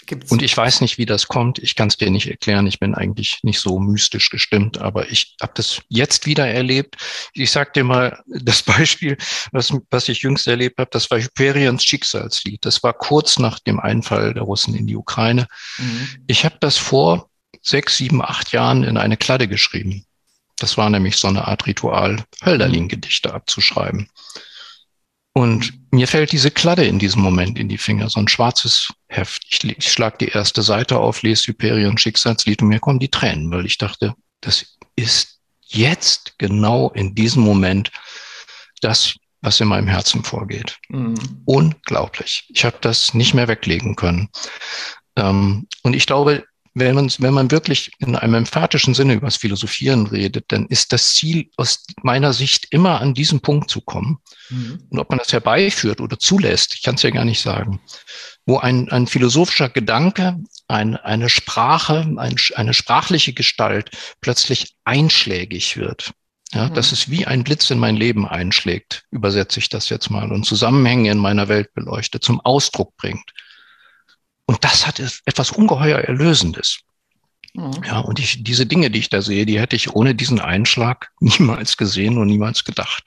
Gibt's. 0.05 0.31
Und 0.31 0.41
ich 0.41 0.55
weiß 0.55 0.81
nicht, 0.81 0.97
wie 0.97 1.05
das 1.05 1.27
kommt. 1.27 1.59
Ich 1.59 1.75
kann 1.75 1.87
es 1.87 1.97
dir 1.97 2.09
nicht 2.09 2.27
erklären. 2.27 2.67
Ich 2.67 2.79
bin 2.79 2.95
eigentlich 2.95 3.39
nicht 3.43 3.59
so 3.59 3.79
mystisch 3.79 4.29
gestimmt, 4.29 4.77
aber 4.77 5.09
ich 5.09 5.35
habe 5.41 5.53
das 5.55 5.81
jetzt 5.89 6.25
wieder 6.25 6.47
erlebt. 6.47 6.97
Ich 7.33 7.51
sag 7.51 7.73
dir 7.73 7.83
mal 7.83 8.21
das 8.27 8.61
Beispiel, 8.63 9.17
was, 9.51 9.73
was 9.89 10.09
ich 10.09 10.21
jüngst 10.21 10.47
erlebt 10.47 10.79
habe. 10.79 10.89
Das 10.91 11.09
war 11.11 11.19
Hyperions 11.19 11.83
Schicksalslied. 11.83 12.65
Das 12.65 12.83
war 12.83 12.93
kurz 12.93 13.39
nach 13.39 13.59
dem 13.59 13.79
Einfall 13.79 14.33
der 14.33 14.43
Russen 14.43 14.75
in 14.75 14.87
die 14.87 14.95
Ukraine. 14.95 15.47
Mhm. 15.77 16.07
Ich 16.27 16.45
habe 16.45 16.57
das 16.59 16.77
vor 16.77 17.29
sechs, 17.61 17.97
sieben, 17.97 18.21
acht 18.21 18.51
Jahren 18.51 18.83
in 18.83 18.97
eine 18.97 19.17
Kladde 19.17 19.47
geschrieben. 19.47 20.05
Das 20.59 20.77
war 20.77 20.89
nämlich 20.89 21.17
so 21.17 21.27
eine 21.27 21.47
Art 21.47 21.65
Ritual, 21.65 22.23
Hölderlin-Gedichte 22.45 23.33
abzuschreiben. 23.33 24.09
Und 25.33 25.73
mir 25.91 26.07
fällt 26.07 26.31
diese 26.31 26.51
Kladde 26.51 26.85
in 26.85 26.99
diesem 26.99 27.21
Moment 27.21 27.57
in 27.57 27.67
die 27.67 27.79
Finger, 27.79 28.07
so 28.09 28.19
ein 28.19 28.27
schwarzes 28.27 28.89
Heft. 29.07 29.43
Ich, 29.49 29.63
ich 29.63 29.91
schlag 29.91 30.19
die 30.19 30.27
erste 30.27 30.61
Seite 30.61 30.99
auf, 30.99 31.23
lese 31.23 31.47
Hyperion 31.47 31.97
Schicksalslied 31.97 32.61
und 32.61 32.67
mir 32.67 32.79
kommen 32.79 32.99
die 32.99 33.09
Tränen, 33.09 33.49
weil 33.49 33.65
ich 33.65 33.79
dachte, 33.79 34.13
das 34.41 34.65
ist 34.95 35.39
jetzt 35.65 36.37
genau 36.37 36.91
in 36.91 37.15
diesem 37.15 37.41
Moment 37.41 37.91
das, 38.81 39.15
was 39.41 39.59
in 39.59 39.67
meinem 39.67 39.87
Herzen 39.87 40.23
vorgeht. 40.23 40.77
Mhm. 40.89 41.15
Unglaublich. 41.45 42.45
Ich 42.49 42.63
habe 42.63 42.77
das 42.81 43.15
nicht 43.15 43.33
mehr 43.33 43.47
weglegen 43.47 43.95
können. 43.95 44.29
Ähm, 45.15 45.67
und 45.81 45.95
ich 45.95 46.05
glaube, 46.05 46.45
wenn 46.75 46.95
man, 46.95 47.11
wenn 47.19 47.33
man 47.33 47.51
wirklich 47.51 47.91
in 47.99 48.15
einem 48.15 48.33
emphatischen 48.33 48.93
Sinne 48.93 49.13
über 49.13 49.27
das 49.27 49.35
Philosophieren 49.35 50.07
redet, 50.07 50.45
dann 50.47 50.65
ist 50.67 50.91
das 50.91 51.13
Ziel 51.13 51.49
aus 51.55 51.85
meiner 52.01 52.33
Sicht 52.33 52.67
immer 52.71 52.99
an 52.99 53.13
diesen 53.13 53.41
Punkt 53.41 53.69
zu 53.69 53.81
kommen. 53.81 54.17
Mhm. 54.49 54.83
Und 54.89 54.99
ob 54.99 55.09
man 55.09 55.19
das 55.19 55.31
herbeiführt 55.31 56.01
oder 56.01 56.17
zulässt, 56.17 56.73
ich 56.73 56.81
kann 56.81 56.95
es 56.95 57.03
ja 57.03 57.11
gar 57.11 57.25
nicht 57.25 57.41
sagen, 57.41 57.79
wo 58.45 58.57
ein, 58.57 58.89
ein 58.89 59.05
philosophischer 59.05 59.69
Gedanke, 59.69 60.39
ein, 60.67 60.95
eine 60.97 61.29
Sprache, 61.29 62.07
ein, 62.17 62.35
eine 62.55 62.73
sprachliche 62.73 63.33
Gestalt 63.33 63.91
plötzlich 64.21 64.75
einschlägig 64.83 65.77
wird. 65.77 66.11
Ja, 66.53 66.69
mhm. 66.69 66.73
dass 66.75 66.91
es 66.91 67.09
wie 67.09 67.25
ein 67.25 67.43
Blitz 67.43 67.71
in 67.71 67.79
mein 67.79 67.95
Leben 67.95 68.27
einschlägt, 68.27 69.05
übersetze 69.09 69.59
ich 69.59 69.69
das 69.69 69.89
jetzt 69.89 70.11
mal, 70.11 70.31
und 70.31 70.45
Zusammenhänge 70.45 71.11
in 71.11 71.17
meiner 71.17 71.47
Welt 71.47 71.73
beleuchtet, 71.73 72.23
zum 72.23 72.41
Ausdruck 72.41 72.95
bringt. 72.97 73.31
Und 74.45 74.63
das 74.63 74.85
hat 74.85 74.99
etwas 75.25 75.51
ungeheuer 75.51 75.99
Erlösendes. 75.99 76.79
Mhm. 77.53 77.83
Ja, 77.85 77.99
und 77.99 78.19
ich, 78.19 78.43
diese 78.43 78.65
Dinge, 78.65 78.89
die 78.89 78.99
ich 78.99 79.09
da 79.09 79.21
sehe, 79.21 79.45
die 79.45 79.59
hätte 79.59 79.75
ich 79.75 79.93
ohne 79.93 80.15
diesen 80.15 80.39
Einschlag 80.39 81.11
niemals 81.19 81.77
gesehen 81.77 82.17
und 82.17 82.27
niemals 82.27 82.63
gedacht. 82.63 83.03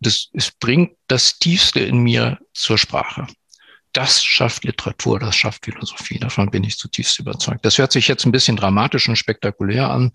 Das, 0.00 0.28
es 0.34 0.50
bringt 0.50 0.92
das 1.08 1.38
Tiefste 1.38 1.80
in 1.80 1.98
mir 1.98 2.38
zur 2.52 2.78
Sprache. 2.78 3.26
Das 3.92 4.22
schafft 4.22 4.64
Literatur, 4.64 5.18
das 5.18 5.36
schafft 5.36 5.64
Philosophie. 5.64 6.18
Davon 6.18 6.50
bin 6.50 6.64
ich 6.64 6.76
zutiefst 6.76 7.18
überzeugt. 7.18 7.64
Das 7.64 7.78
hört 7.78 7.92
sich 7.92 8.08
jetzt 8.08 8.26
ein 8.26 8.32
bisschen 8.32 8.56
dramatisch 8.56 9.08
und 9.08 9.16
spektakulär 9.16 9.88
an. 9.88 10.12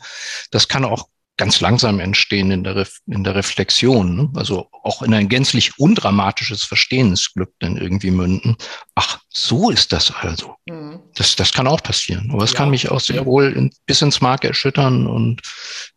Das 0.52 0.68
kann 0.68 0.86
auch 0.86 1.08
ganz 1.36 1.60
langsam 1.62 2.00
entstehen 2.00 2.52
in 2.52 2.64
der, 2.64 2.76
Re 2.76 2.88
in 3.08 3.24
der 3.24 3.34
Reflexion, 3.34 4.16
ne? 4.16 4.30
also 4.36 4.70
auch 4.84 5.02
in 5.02 5.12
ein 5.16 5.28
gänzlich 5.28 5.80
undramatisches 5.80 6.64
Verstehensglück 6.64 7.52
dann 7.58 7.78
irgendwie 7.78 8.12
münden. 8.12 8.56
Ach, 8.94 9.20
so 9.34 9.70
ist 9.70 9.94
das 9.94 10.12
also. 10.20 10.56
Mhm. 10.70 11.00
Das, 11.16 11.38
das 11.38 11.54
kann 11.54 11.66
auch 11.66 11.82
passieren. 11.82 12.30
Aber 12.34 12.44
es 12.44 12.52
ja. 12.52 12.58
kann 12.58 12.70
mich 12.70 12.92
auch 12.92 13.00
sehr 13.00 13.26
wohl 13.26 13.54
in, 13.54 13.72
bis 13.86 14.02
ins 14.02 14.20
Mark 14.20 14.44
erschüttern 14.44 15.08
und 15.08 15.42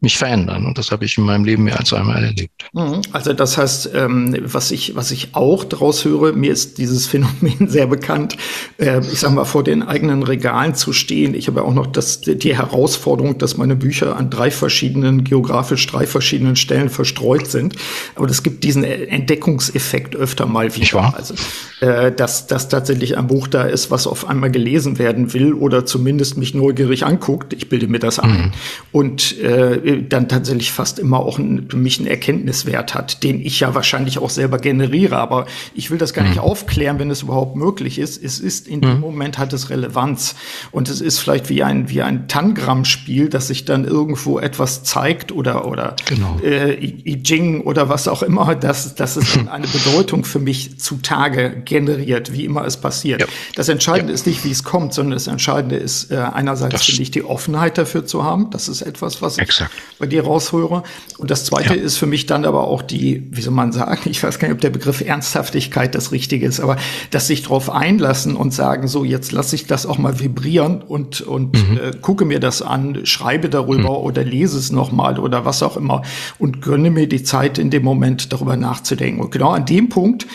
mich 0.00 0.18
verändern. 0.18 0.66
Und 0.66 0.78
das 0.78 0.92
habe 0.92 1.04
ich 1.04 1.18
in 1.18 1.24
meinem 1.24 1.44
Leben 1.44 1.64
mehr 1.64 1.76
als 1.76 1.92
einmal 1.92 2.22
erlebt. 2.22 2.66
Mhm. 2.72 3.02
Also 3.10 3.32
das 3.32 3.58
heißt, 3.58 3.90
ähm, 3.92 4.36
was 4.40 4.70
ich, 4.70 4.94
was 4.94 5.10
ich 5.10 5.34
auch 5.34 5.64
daraus 5.64 6.04
höre, 6.04 6.32
mir 6.32 6.52
ist 6.52 6.78
dieses 6.78 7.06
Phänomen 7.08 7.68
sehr 7.68 7.88
bekannt, 7.88 8.36
äh, 8.78 9.00
ich 9.00 9.18
sage 9.18 9.34
mal, 9.34 9.44
vor 9.44 9.64
den 9.64 9.82
eigenen 9.82 10.22
Regalen 10.22 10.76
zu 10.76 10.92
stehen. 10.92 11.34
Ich 11.34 11.48
habe 11.48 11.64
auch 11.64 11.74
noch 11.74 11.88
das, 11.88 12.20
die 12.20 12.56
Herausforderung, 12.56 13.38
dass 13.38 13.56
meine 13.56 13.74
Bücher 13.74 14.16
an 14.16 14.30
drei 14.30 14.52
verschiedenen 14.52 15.24
geografisch 15.24 15.84
drei 15.88 16.06
verschiedenen 16.06 16.54
Stellen 16.54 16.88
verstreut 16.88 17.48
sind. 17.48 17.74
Aber 18.14 18.28
es 18.28 18.44
gibt 18.44 18.62
diesen 18.62 18.84
Entdeckungseffekt 18.84 20.14
öfter 20.14 20.46
mal 20.46 20.76
wieder. 20.76 21.14
Also, 21.16 21.34
äh, 21.80 22.12
dass, 22.12 22.46
dass 22.46 22.68
tatsächlich 22.68 23.16
ein 23.16 23.23
Buch 23.26 23.48
da 23.48 23.64
ist, 23.64 23.90
was 23.90 24.06
auf 24.06 24.28
einmal 24.28 24.50
gelesen 24.50 24.98
werden 24.98 25.32
will 25.32 25.52
oder 25.52 25.84
zumindest 25.84 26.36
mich 26.36 26.54
neugierig 26.54 27.04
anguckt. 27.04 27.52
Ich 27.52 27.68
bilde 27.68 27.88
mir 27.88 27.98
das 27.98 28.18
ein. 28.18 28.30
Mhm. 28.30 28.50
Und 28.92 29.38
äh, 29.40 30.02
dann 30.08 30.28
tatsächlich 30.28 30.72
fast 30.72 30.98
immer 30.98 31.20
auch 31.20 31.38
ein, 31.38 31.66
für 31.68 31.76
mich 31.76 31.98
einen 31.98 32.08
Erkenntniswert 32.08 32.94
hat, 32.94 33.22
den 33.22 33.40
ich 33.40 33.60
ja 33.60 33.74
wahrscheinlich 33.74 34.18
auch 34.18 34.30
selber 34.30 34.58
generiere. 34.58 35.16
Aber 35.16 35.46
ich 35.74 35.90
will 35.90 35.98
das 35.98 36.14
gar 36.14 36.22
mhm. 36.22 36.30
nicht 36.30 36.40
aufklären, 36.40 36.98
wenn 36.98 37.10
es 37.10 37.22
überhaupt 37.22 37.56
möglich 37.56 37.98
ist. 37.98 38.22
Es 38.22 38.40
ist 38.40 38.68
in 38.68 38.78
mhm. 38.78 38.82
dem 38.82 39.00
Moment 39.00 39.38
hat 39.38 39.52
es 39.52 39.70
Relevanz. 39.70 40.34
Und 40.70 40.88
es 40.88 41.00
ist 41.00 41.18
vielleicht 41.18 41.48
wie 41.48 41.62
ein, 41.62 41.88
wie 41.90 42.02
ein 42.02 42.28
Tangramm-Spiel, 42.28 43.28
dass 43.28 43.48
sich 43.48 43.64
dann 43.64 43.84
irgendwo 43.84 44.38
etwas 44.38 44.84
zeigt, 44.84 45.32
oder, 45.32 45.66
oder 45.66 45.96
genau. 46.06 46.38
äh, 46.42 46.74
I 46.82 47.22
Ching 47.22 47.60
oder 47.62 47.88
was 47.88 48.08
auch 48.08 48.22
immer, 48.22 48.54
dass, 48.54 48.94
dass 48.94 49.16
es 49.16 49.38
eine 49.50 49.66
Bedeutung 49.66 50.24
für 50.24 50.38
mich 50.38 50.78
zutage 50.78 51.62
generiert, 51.64 52.32
wie 52.32 52.44
immer 52.44 52.64
es 52.64 52.76
passiert. 52.76 53.13
Ja. 53.20 53.26
Das 53.54 53.68
Entscheidende 53.68 54.12
ja. 54.12 54.14
ist 54.14 54.26
nicht, 54.26 54.44
wie 54.44 54.50
es 54.50 54.64
kommt, 54.64 54.94
sondern 54.94 55.12
das 55.12 55.26
Entscheidende 55.26 55.76
ist 55.76 56.10
äh, 56.10 56.16
einerseits 56.16 56.84
finde 56.84 57.02
ich 57.02 57.10
die 57.10 57.24
Offenheit 57.24 57.78
dafür 57.78 58.06
zu 58.06 58.24
haben. 58.24 58.50
Das 58.50 58.68
ist 58.68 58.82
etwas, 58.82 59.22
was 59.22 59.38
Exakt. 59.38 59.70
ich 59.74 59.98
bei 59.98 60.06
dir 60.06 60.24
raushöre. 60.24 60.82
Und 61.18 61.30
das 61.30 61.44
Zweite 61.44 61.74
ja. 61.74 61.82
ist 61.82 61.96
für 61.96 62.06
mich 62.06 62.26
dann 62.26 62.44
aber 62.44 62.64
auch 62.66 62.82
die, 62.82 63.26
wie 63.30 63.40
soll 63.40 63.54
man 63.54 63.72
sagen, 63.72 64.00
ich 64.10 64.22
weiß 64.22 64.38
gar 64.38 64.48
nicht, 64.48 64.54
ob 64.54 64.60
der 64.60 64.70
Begriff 64.70 65.00
Ernsthaftigkeit 65.00 65.94
das 65.94 66.12
Richtige 66.12 66.46
ist, 66.46 66.60
aber 66.60 66.76
dass 67.10 67.26
sich 67.26 67.42
darauf 67.42 67.70
einlassen 67.70 68.36
und 68.36 68.52
sagen, 68.52 68.88
so 68.88 69.04
jetzt 69.04 69.32
lasse 69.32 69.56
ich 69.56 69.66
das 69.66 69.86
auch 69.86 69.98
mal 69.98 70.20
vibrieren 70.20 70.82
und, 70.82 71.20
und 71.20 71.70
mhm. 71.70 71.78
äh, 71.78 71.90
gucke 72.00 72.24
mir 72.24 72.40
das 72.40 72.62
an, 72.62 73.04
schreibe 73.04 73.48
darüber 73.48 73.90
mhm. 73.90 74.04
oder 74.04 74.24
lese 74.24 74.58
es 74.58 74.72
nochmal 74.72 75.18
oder 75.18 75.44
was 75.44 75.62
auch 75.62 75.76
immer 75.76 76.02
und 76.38 76.62
gönne 76.62 76.90
mir 76.90 77.08
die 77.08 77.22
Zeit 77.22 77.58
in 77.58 77.70
dem 77.70 77.82
Moment 77.82 78.32
darüber 78.32 78.56
nachzudenken. 78.56 79.20
Und 79.20 79.30
genau 79.30 79.50
an 79.50 79.66
dem 79.66 79.88
Punkt 79.88 80.26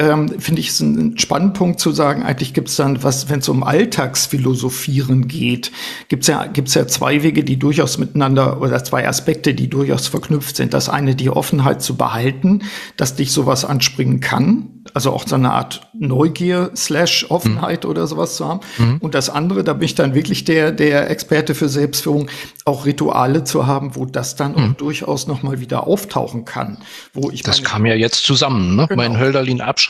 ähm, 0.00 0.40
finde 0.40 0.60
ich 0.62 0.70
es 0.70 0.80
ein 0.80 1.18
spannender 1.18 1.52
Punkt 1.52 1.78
zu 1.78 1.92
sagen, 1.92 2.22
eigentlich 2.22 2.54
gibt 2.54 2.70
es 2.70 2.76
dann, 2.76 3.02
was, 3.02 3.28
wenn 3.28 3.40
es 3.40 3.48
um 3.50 3.62
Alltagsphilosophieren 3.62 5.28
geht, 5.28 5.70
gibt 6.08 6.22
es 6.22 6.28
ja, 6.28 6.46
gibt's 6.46 6.72
ja 6.72 6.86
zwei 6.86 7.22
Wege, 7.22 7.44
die 7.44 7.58
durchaus 7.58 7.98
miteinander 7.98 8.62
oder 8.62 8.82
zwei 8.82 9.06
Aspekte, 9.06 9.52
die 9.52 9.68
durchaus 9.68 10.08
verknüpft 10.08 10.56
sind. 10.56 10.72
Das 10.72 10.88
eine, 10.88 11.14
die 11.14 11.28
Offenheit 11.28 11.82
zu 11.82 11.96
behalten, 11.96 12.62
dass 12.96 13.14
dich 13.14 13.30
sowas 13.30 13.66
anspringen 13.66 14.20
kann, 14.20 14.80
also 14.94 15.10
auch 15.12 15.26
so 15.26 15.34
eine 15.34 15.52
Art 15.52 15.82
Neugier 15.92 16.70
slash 16.74 17.26
Offenheit 17.28 17.84
mhm. 17.84 17.90
oder 17.90 18.06
sowas 18.06 18.36
zu 18.36 18.48
haben. 18.48 18.60
Mhm. 18.78 18.98
Und 18.98 19.14
das 19.14 19.28
andere, 19.28 19.64
da 19.64 19.74
bin 19.74 19.84
ich 19.84 19.94
dann 19.94 20.14
wirklich 20.14 20.44
der, 20.44 20.72
der 20.72 21.10
Experte 21.10 21.54
für 21.54 21.68
Selbstführung, 21.68 22.30
auch 22.64 22.86
Rituale 22.86 23.44
zu 23.44 23.66
haben, 23.66 23.96
wo 23.96 24.06
das 24.06 24.36
dann 24.36 24.52
mhm. 24.52 24.58
auch 24.58 24.72
durchaus 24.74 25.26
nochmal 25.26 25.60
wieder 25.60 25.86
auftauchen 25.86 26.46
kann. 26.46 26.78
Wo 27.12 27.30
ich 27.30 27.42
das 27.42 27.62
kam 27.62 27.84
ja 27.84 27.94
jetzt 27.94 28.24
zusammen, 28.24 28.76
ne? 28.76 28.86
Genau. 28.88 29.02
Mein 29.02 29.18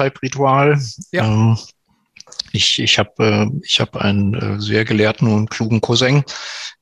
Hölderlin-Abschreibritual. 0.01 0.81
Ja. 1.13 1.25
Ähm, 1.25 1.59
ich, 2.53 2.79
ich 2.79 2.99
habe 2.99 3.11
äh, 3.19 3.47
ich 3.63 3.81
hab 3.81 3.97
einen 3.97 4.35
äh, 4.35 4.61
sehr 4.61 4.85
gelehrten 4.85 5.29
und 5.29 5.51
klugen 5.51 5.81
Cousin, 5.81 6.25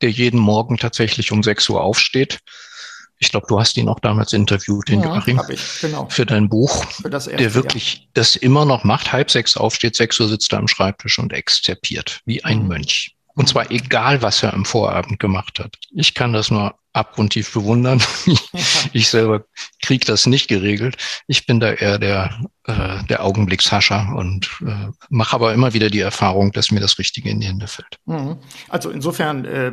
der 0.00 0.10
jeden 0.10 0.40
Morgen 0.40 0.76
tatsächlich 0.76 1.32
um 1.32 1.42
6 1.42 1.68
Uhr 1.70 1.82
aufsteht 1.82 2.40
ich 3.20 3.30
glaube, 3.30 3.46
du 3.48 3.58
hast 3.58 3.76
ihn 3.76 3.88
auch 3.88 4.00
damals 4.00 4.32
interviewt, 4.32 4.88
den 4.88 5.00
ja, 5.00 5.06
Joachim, 5.06 5.40
ich, 5.48 5.80
genau. 5.80 6.08
für 6.08 6.24
dein 6.24 6.48
Buch, 6.48 6.84
für 6.84 7.10
erste, 7.10 7.36
der 7.36 7.54
wirklich 7.54 7.94
ja. 7.94 8.00
das 8.14 8.36
immer 8.36 8.64
noch 8.64 8.84
macht, 8.84 9.12
halb 9.12 9.30
sechs 9.30 9.56
aufsteht, 9.56 9.96
sechs 9.96 10.20
Uhr 10.20 10.28
sitzt 10.28 10.52
er 10.52 10.60
am 10.60 10.68
Schreibtisch 10.68 11.18
und 11.18 11.32
exzerpiert, 11.32 12.20
wie 12.26 12.44
ein 12.44 12.62
mhm. 12.62 12.68
Mönch. 12.68 13.16
Und 13.34 13.44
mhm. 13.44 13.48
zwar 13.48 13.70
egal, 13.70 14.22
was 14.22 14.42
er 14.42 14.54
am 14.54 14.64
Vorabend 14.64 15.18
gemacht 15.18 15.58
hat. 15.58 15.76
Ich 15.90 16.14
kann 16.14 16.32
das 16.32 16.50
nur 16.50 16.74
abgrundtief 16.92 17.52
bewundern. 17.52 18.00
ich 18.92 19.08
selber 19.10 19.44
kriege 19.88 20.04
das 20.04 20.26
nicht 20.26 20.48
geregelt. 20.48 20.98
Ich 21.28 21.46
bin 21.46 21.60
da 21.60 21.72
eher 21.72 21.98
der, 21.98 22.30
äh, 22.64 23.02
der 23.08 23.24
Augenblickshascher 23.24 24.14
und 24.14 24.50
äh, 24.60 24.90
mache 25.08 25.34
aber 25.34 25.54
immer 25.54 25.72
wieder 25.72 25.88
die 25.88 26.00
Erfahrung, 26.00 26.52
dass 26.52 26.70
mir 26.70 26.80
das 26.80 26.98
Richtige 26.98 27.30
in 27.30 27.40
die 27.40 27.46
Hände 27.46 27.68
fällt. 27.68 27.98
Mhm. 28.04 28.36
Also 28.68 28.90
insofern 28.90 29.46
äh, 29.46 29.72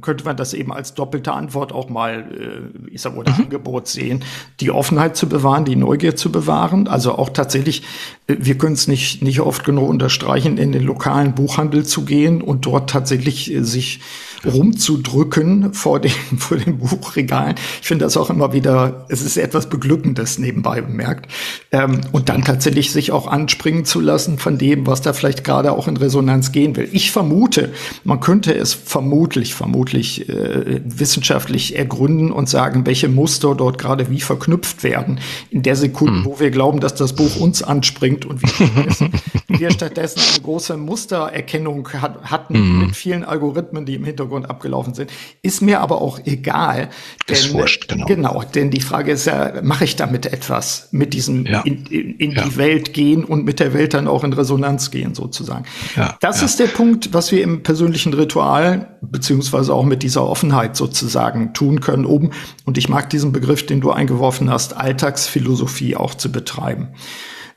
könnte 0.00 0.24
man 0.24 0.36
das 0.36 0.54
eben 0.54 0.72
als 0.72 0.94
doppelte 0.94 1.32
Antwort 1.32 1.72
auch 1.72 1.88
mal, 1.88 2.24
äh, 2.32 2.90
ich 2.90 3.00
sag 3.00 3.14
mal, 3.14 3.24
mhm. 3.24 3.44
Angebot 3.44 3.86
sehen, 3.86 4.24
die 4.58 4.72
Offenheit 4.72 5.16
zu 5.16 5.28
bewahren, 5.28 5.64
die 5.64 5.76
Neugier 5.76 6.16
zu 6.16 6.32
bewahren. 6.32 6.88
Also 6.88 7.16
auch 7.16 7.28
tatsächlich, 7.28 7.84
äh, 8.26 8.34
wir 8.40 8.58
können 8.58 8.74
es 8.74 8.88
nicht, 8.88 9.22
nicht 9.22 9.38
oft 9.38 9.62
genug 9.62 9.88
unterstreichen, 9.88 10.58
in 10.58 10.72
den 10.72 10.82
lokalen 10.82 11.36
Buchhandel 11.36 11.86
zu 11.86 12.04
gehen 12.04 12.42
und 12.42 12.66
dort 12.66 12.90
tatsächlich 12.90 13.52
äh, 13.52 13.62
sich 13.62 14.00
rumzudrücken 14.44 15.74
vor 15.74 16.00
den, 16.00 16.10
vor 16.38 16.56
den 16.56 16.78
Buchregalen. 16.78 17.54
Ich 17.80 17.86
finde 17.86 18.04
das 18.04 18.16
auch 18.16 18.30
immer 18.30 18.52
wieder, 18.52 19.06
es 19.08 19.22
ist 19.22 19.36
etwas 19.44 19.68
Beglückendes 19.68 20.38
nebenbei 20.38 20.80
bemerkt. 20.80 21.30
Ähm, 21.70 22.00
und 22.12 22.28
dann 22.28 22.42
tatsächlich 22.42 22.90
sich 22.90 23.12
auch 23.12 23.28
anspringen 23.28 23.84
zu 23.84 24.00
lassen 24.00 24.38
von 24.38 24.58
dem, 24.58 24.86
was 24.86 25.02
da 25.02 25.12
vielleicht 25.12 25.44
gerade 25.44 25.72
auch 25.72 25.86
in 25.86 25.96
Resonanz 25.96 26.50
gehen 26.50 26.76
will. 26.76 26.88
Ich 26.92 27.12
vermute, 27.12 27.72
man 28.02 28.20
könnte 28.20 28.54
es 28.54 28.72
vermutlich, 28.74 29.54
vermutlich 29.54 30.28
äh, 30.28 30.80
wissenschaftlich 30.84 31.76
ergründen 31.78 32.32
und 32.32 32.48
sagen, 32.48 32.86
welche 32.86 33.08
Muster 33.08 33.54
dort 33.54 33.78
gerade 33.78 34.10
wie 34.10 34.20
verknüpft 34.20 34.82
werden. 34.82 35.20
In 35.50 35.62
der 35.62 35.76
Sekunde, 35.76 36.18
hm. 36.20 36.24
wo 36.24 36.40
wir 36.40 36.50
glauben, 36.50 36.80
dass 36.80 36.94
das 36.94 37.14
Buch 37.14 37.36
uns 37.36 37.62
anspringt 37.62 38.24
und 38.24 38.42
wir, 38.42 39.10
wir 39.48 39.70
stattdessen 39.70 40.20
eine 40.20 40.42
große 40.42 40.76
Mustererkennung 40.76 41.88
hat, 41.92 42.22
hatten 42.24 42.54
hm. 42.54 42.78
mit 42.86 42.96
vielen 42.96 43.24
Algorithmen, 43.24 43.84
die 43.84 43.94
im 43.94 44.04
Hintergrund 44.04 44.48
abgelaufen 44.48 44.94
sind. 44.94 45.10
Ist 45.42 45.60
mir 45.60 45.80
aber 45.80 46.00
auch 46.00 46.20
egal. 46.24 46.88
Denn, 47.28 47.36
ist 47.36 47.52
wurscht, 47.52 47.88
genau. 47.88 48.06
Genau, 48.06 48.42
denn 48.54 48.70
die 48.70 48.80
Frage 48.80 49.12
ist 49.12 49.26
ja, 49.26 49.33
mache 49.62 49.84
ich 49.84 49.96
damit 49.96 50.26
etwas? 50.26 50.88
Mit 50.90 51.14
diesem 51.14 51.46
ja. 51.46 51.60
in, 51.62 51.86
in, 51.86 52.16
in 52.16 52.30
ja. 52.32 52.44
die 52.44 52.56
Welt 52.56 52.92
gehen 52.92 53.24
und 53.24 53.44
mit 53.44 53.60
der 53.60 53.74
Welt 53.74 53.94
dann 53.94 54.08
auch 54.08 54.24
in 54.24 54.32
Resonanz 54.32 54.90
gehen, 54.90 55.14
sozusagen. 55.14 55.64
Ja. 55.96 56.16
Das 56.20 56.42
ist 56.42 56.60
der 56.60 56.66
Punkt, 56.66 57.12
was 57.12 57.32
wir 57.32 57.42
im 57.42 57.62
persönlichen 57.62 58.14
Ritual, 58.14 58.96
beziehungsweise 59.00 59.72
auch 59.74 59.84
mit 59.84 60.02
dieser 60.02 60.26
Offenheit 60.26 60.76
sozusagen 60.76 61.52
tun 61.54 61.80
können, 61.80 62.04
oben. 62.04 62.30
Und 62.64 62.78
ich 62.78 62.88
mag 62.88 63.10
diesen 63.10 63.32
Begriff, 63.32 63.66
den 63.66 63.80
du 63.80 63.90
eingeworfen 63.90 64.50
hast, 64.50 64.76
Alltagsphilosophie 64.76 65.96
auch 65.96 66.14
zu 66.14 66.30
betreiben. 66.30 66.88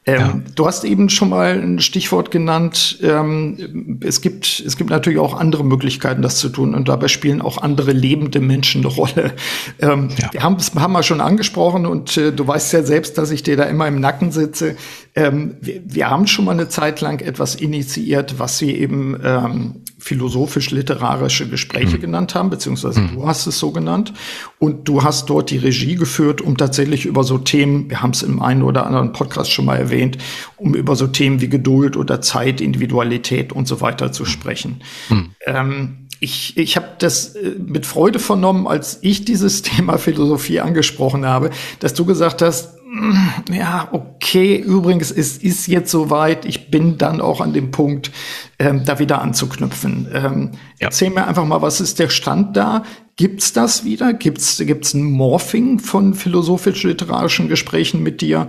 Ähm, 0.07 0.19
ja. 0.19 0.41
Du 0.55 0.65
hast 0.65 0.85
eben 0.85 1.09
schon 1.09 1.29
mal 1.29 1.61
ein 1.61 1.79
Stichwort 1.79 2.31
genannt. 2.31 2.97
Ähm, 3.03 3.99
es 4.01 4.21
gibt, 4.21 4.63
es 4.65 4.77
gibt 4.77 4.89
natürlich 4.89 5.19
auch 5.19 5.37
andere 5.37 5.65
Möglichkeiten, 5.65 6.21
das 6.21 6.37
zu 6.37 6.47
tun. 6.47 6.73
Und 6.73 6.87
dabei 6.87 7.09
spielen 7.09 7.41
auch 7.41 7.57
andere 7.57 7.91
lebende 7.91 8.39
Menschen 8.39 8.85
eine 8.85 8.93
Rolle. 8.93 9.33
Ähm, 9.79 10.09
ja. 10.17 10.29
Wir 10.31 10.43
haben 10.43 10.55
es 10.55 10.73
haben 10.73 10.93
wir 10.93 11.03
schon 11.03 11.19
angesprochen 11.19 11.85
und 11.85 12.15
äh, 12.15 12.31
du 12.31 12.47
weißt 12.47 12.71
ja 12.71 12.83
selbst, 12.83 13.17
dass 13.17 13.31
ich 13.31 13.43
dir 13.43 13.57
da 13.57 13.63
immer 13.63 13.87
im 13.87 13.99
Nacken 13.99 14.31
sitze. 14.31 14.77
Ähm, 15.13 15.57
wir, 15.59 15.81
wir, 15.83 16.09
haben 16.09 16.25
schon 16.25 16.45
mal 16.45 16.51
eine 16.51 16.69
Zeit 16.69 17.01
lang 17.01 17.19
etwas 17.19 17.55
initiiert, 17.55 18.39
was 18.39 18.61
wir 18.61 18.75
eben 18.75 19.19
ähm, 19.21 19.81
philosophisch-literarische 20.07 21.49
Gespräche 21.49 21.97
mhm. 21.97 22.01
genannt 22.01 22.35
haben, 22.35 22.49
beziehungsweise 22.49 23.01
mhm. 23.01 23.15
du 23.15 23.27
hast 23.27 23.45
es 23.45 23.59
so 23.59 23.71
genannt. 23.71 24.13
Und 24.59 24.87
du 24.87 25.03
hast 25.03 25.29
dort 25.29 25.49
die 25.51 25.57
Regie 25.57 25.95
geführt, 25.95 26.41
um 26.41 26.57
tatsächlich 26.57 27.05
über 27.05 27.23
so 27.23 27.37
Themen, 27.37 27.89
wir 27.89 28.01
haben 28.01 28.11
es 28.11 28.23
im 28.23 28.41
einen 28.41 28.63
oder 28.63 28.85
anderen 28.85 29.11
Podcast 29.11 29.51
schon 29.51 29.65
mal 29.65 29.75
erwähnt, 29.75 30.17
um 30.55 30.73
über 30.75 30.95
so 30.95 31.07
Themen 31.07 31.41
wie 31.41 31.49
Geduld 31.49 31.97
oder 31.97 32.21
Zeit, 32.21 32.61
Individualität 32.61 33.51
und 33.51 33.67
so 33.67 33.81
weiter 33.81 34.11
zu 34.11 34.25
sprechen. 34.25 34.81
Mhm. 35.09 35.29
Ähm, 35.45 35.97
ich, 36.19 36.57
ich 36.57 36.77
habe 36.77 36.87
das 36.97 37.35
äh, 37.35 37.55
mit 37.59 37.85
Freude 37.85 38.19
vernommen, 38.19 38.65
als 38.65 38.99
ich 39.01 39.25
dieses 39.25 39.61
Thema 39.61 39.97
Philosophie 39.97 40.61
angesprochen 40.61 41.25
habe, 41.25 41.49
dass 41.79 41.93
du 41.93 42.05
gesagt 42.05 42.41
hast, 42.41 42.77
ja, 43.51 43.89
okay, 43.91 44.55
übrigens, 44.55 45.11
es 45.11 45.37
ist 45.37 45.67
jetzt 45.67 45.91
soweit, 45.91 46.45
ich 46.45 46.71
bin 46.71 46.97
dann 46.97 47.21
auch 47.21 47.41
an 47.41 47.53
dem 47.53 47.71
Punkt, 47.71 48.11
ähm, 48.59 48.83
da 48.85 48.99
wieder 48.99 49.21
anzuknüpfen. 49.21 50.07
Ähm, 50.13 50.51
ja. 50.79 50.87
Erzähl 50.87 51.09
mir 51.09 51.27
einfach 51.27 51.45
mal, 51.45 51.61
was 51.61 51.79
ist 51.81 51.99
der 51.99 52.09
Stand 52.09 52.57
da? 52.57 52.83
Gibt's 53.15 53.53
das 53.53 53.83
wieder? 53.83 54.13
Gibt's 54.13 54.57
gibt's 54.57 54.93
ein 54.93 55.03
Morphing 55.03 55.79
von 55.79 56.13
philosophisch-literarischen 56.13 57.49
Gesprächen 57.49 58.03
mit 58.03 58.21
dir? 58.21 58.47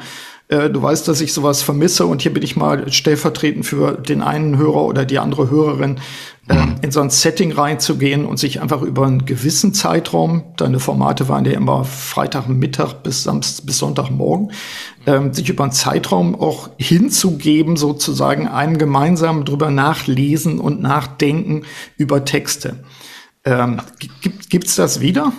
Äh, 0.48 0.70
du 0.70 0.82
weißt, 0.82 1.06
dass 1.08 1.20
ich 1.20 1.32
sowas 1.32 1.62
vermisse 1.62 2.06
und 2.06 2.22
hier 2.22 2.32
bin 2.32 2.42
ich 2.42 2.56
mal 2.56 2.90
stellvertretend 2.90 3.66
für 3.66 3.92
den 3.92 4.22
einen 4.22 4.56
Hörer 4.56 4.84
oder 4.84 5.04
die 5.04 5.18
andere 5.18 5.50
Hörerin, 5.50 6.00
mhm. 6.48 6.76
in 6.82 6.90
so 6.90 7.00
ein 7.00 7.10
Setting 7.10 7.52
reinzugehen 7.52 8.24
und 8.24 8.38
sich 8.38 8.60
einfach 8.60 8.82
über 8.82 9.06
einen 9.06 9.24
gewissen 9.26 9.74
Zeitraum, 9.74 10.44
deine 10.56 10.80
Formate 10.80 11.28
waren 11.28 11.44
ja 11.44 11.52
immer 11.52 11.84
Freitagmittag 11.84 13.02
bis 13.02 13.22
Samstag 13.22 13.66
bis 13.66 13.78
Sonntagmorgen, 13.78 14.52
äh, 15.06 15.32
sich 15.32 15.48
über 15.48 15.64
einen 15.64 15.72
Zeitraum 15.72 16.34
auch 16.34 16.70
hinzugeben, 16.78 17.76
sozusagen 17.76 18.48
einem 18.48 18.78
gemeinsam 18.78 19.44
drüber 19.44 19.70
nachlesen 19.70 20.58
und 20.58 20.80
nachdenken 20.80 21.64
über 21.96 22.24
Texte. 22.24 22.84
Ähm, 23.44 23.80
gibt, 24.20 24.50
gibt's 24.50 24.76
das 24.76 25.00
wieder? 25.00 25.32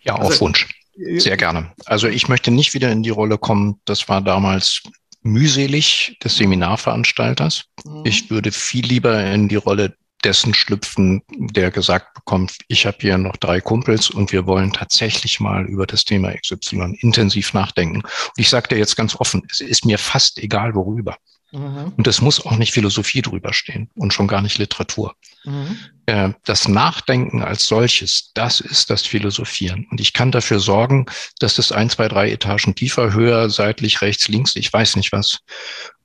Ja, 0.00 0.14
auf 0.14 0.30
also, 0.30 0.40
Wunsch. 0.40 0.68
Sehr 1.16 1.36
gerne. 1.36 1.72
Also 1.86 2.06
ich 2.08 2.28
möchte 2.28 2.50
nicht 2.50 2.74
wieder 2.74 2.90
in 2.92 3.02
die 3.02 3.10
Rolle 3.10 3.38
kommen. 3.38 3.80
Das 3.86 4.08
war 4.08 4.20
damals 4.20 4.82
mühselig 5.22 6.18
des 6.22 6.36
Seminarveranstalters. 6.36 7.64
Mhm. 7.84 8.02
Ich 8.04 8.30
würde 8.30 8.52
viel 8.52 8.86
lieber 8.86 9.24
in 9.24 9.48
die 9.48 9.56
Rolle 9.56 9.96
dessen 10.24 10.54
schlüpfen, 10.54 11.22
der 11.30 11.70
gesagt 11.70 12.14
bekommt, 12.14 12.56
ich 12.68 12.86
habe 12.86 12.98
hier 13.00 13.18
noch 13.18 13.36
drei 13.36 13.60
Kumpels 13.60 14.08
und 14.08 14.32
wir 14.32 14.46
wollen 14.46 14.72
tatsächlich 14.72 15.40
mal 15.40 15.66
über 15.66 15.86
das 15.86 16.04
Thema 16.04 16.32
XY 16.32 16.96
intensiv 17.00 17.54
nachdenken. 17.54 18.02
Und 18.02 18.32
ich 18.36 18.48
sage 18.48 18.68
dir 18.68 18.78
jetzt 18.78 18.96
ganz 18.96 19.16
offen, 19.16 19.42
es 19.50 19.60
ist 19.60 19.84
mir 19.84 19.98
fast 19.98 20.38
egal, 20.38 20.74
worüber. 20.74 21.16
Mhm. 21.50 21.92
Und 21.96 22.06
es 22.06 22.20
muss 22.20 22.44
auch 22.44 22.56
nicht 22.56 22.72
Philosophie 22.72 23.22
drüber 23.22 23.52
stehen 23.52 23.90
und 23.94 24.12
schon 24.12 24.28
gar 24.28 24.42
nicht 24.42 24.58
Literatur. 24.58 25.14
Mhm. 25.44 25.78
Äh, 26.06 26.30
das 26.44 26.68
Nachdenken 26.68 27.42
als 27.42 27.66
solches, 27.66 28.30
das 28.34 28.60
ist 28.60 28.90
das 28.90 29.02
Philosophieren. 29.02 29.86
Und 29.90 30.00
ich 30.00 30.12
kann 30.12 30.32
dafür 30.32 30.60
sorgen, 30.60 31.06
dass 31.38 31.54
das 31.54 31.72
ein, 31.72 31.90
zwei, 31.90 32.08
drei 32.08 32.30
Etagen 32.30 32.74
tiefer, 32.74 33.12
höher, 33.12 33.50
seitlich, 33.50 34.00
rechts, 34.02 34.28
links, 34.28 34.56
ich 34.56 34.72
weiß 34.72 34.96
nicht 34.96 35.12
was. 35.12 35.38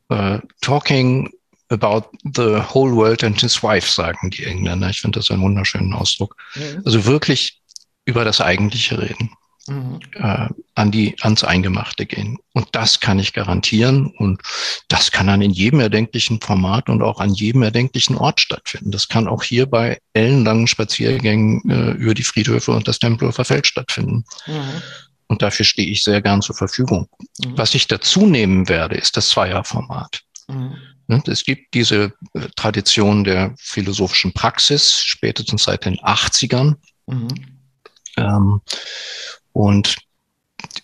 Uh, 0.09 0.39
talking 0.61 1.29
about 1.69 2.09
the 2.23 2.61
whole 2.73 2.95
world 2.95 3.23
and 3.23 3.39
his 3.39 3.61
wife, 3.61 3.91
sagen 3.91 4.29
die 4.29 4.45
Engländer. 4.45 4.89
Ich 4.89 5.01
finde 5.01 5.19
das 5.19 5.29
einen 5.29 5.41
wunderschönen 5.41 5.93
Ausdruck. 5.93 6.35
Mhm. 6.55 6.81
Also 6.85 7.05
wirklich 7.05 7.61
über 8.05 8.23
das 8.23 8.39
Eigentliche 8.39 9.01
reden 9.01 9.31
mhm. 9.67 9.99
äh, 10.13 10.47
an 10.75 10.91
die, 10.91 11.15
ans 11.21 11.43
Eingemachte 11.43 12.05
gehen. 12.05 12.37
Und 12.53 12.67
das 12.71 12.99
kann 12.99 13.19
ich 13.19 13.33
garantieren. 13.33 14.07
Und 14.17 14.41
das 14.87 15.11
kann 15.11 15.27
dann 15.27 15.41
in 15.41 15.51
jedem 15.51 15.79
erdenklichen 15.79 16.41
Format 16.41 16.89
und 16.89 17.01
auch 17.01 17.19
an 17.19 17.33
jedem 17.33 17.63
erdenklichen 17.63 18.17
Ort 18.17 18.39
stattfinden. 18.41 18.91
Das 18.91 19.07
kann 19.07 19.27
auch 19.27 19.43
hier 19.43 19.65
bei 19.65 19.99
ellenlangen 20.13 20.67
Spaziergängen 20.67 21.69
äh, 21.69 21.91
über 21.91 22.13
die 22.13 22.23
Friedhöfe 22.23 22.71
und 22.71 22.87
das 22.87 22.99
Tempelhofer 22.99 23.45
Feld 23.45 23.67
stattfinden. 23.67 24.25
Mhm. 24.45 24.81
Und 25.27 25.41
dafür 25.41 25.65
stehe 25.65 25.89
ich 25.89 26.03
sehr 26.03 26.21
gern 26.21 26.41
zur 26.41 26.55
Verfügung. 26.55 27.07
Mhm. 27.43 27.57
Was 27.57 27.75
ich 27.75 27.87
dazu 27.87 28.25
nehmen 28.25 28.69
werde, 28.69 28.95
ist 28.95 29.17
das 29.17 29.29
Zweierformat. 29.29 30.21
Mhm. 30.47 30.75
Es 31.25 31.45
gibt 31.45 31.73
diese 31.73 32.13
äh, 32.33 32.47
Tradition 32.55 33.23
der 33.23 33.53
philosophischen 33.57 34.33
Praxis, 34.33 35.01
spätestens 35.03 35.63
seit 35.63 35.85
den 35.85 35.97
80ern. 35.97 36.75
Mhm. 37.07 37.27
Ähm, 38.17 38.61
und 39.57 39.97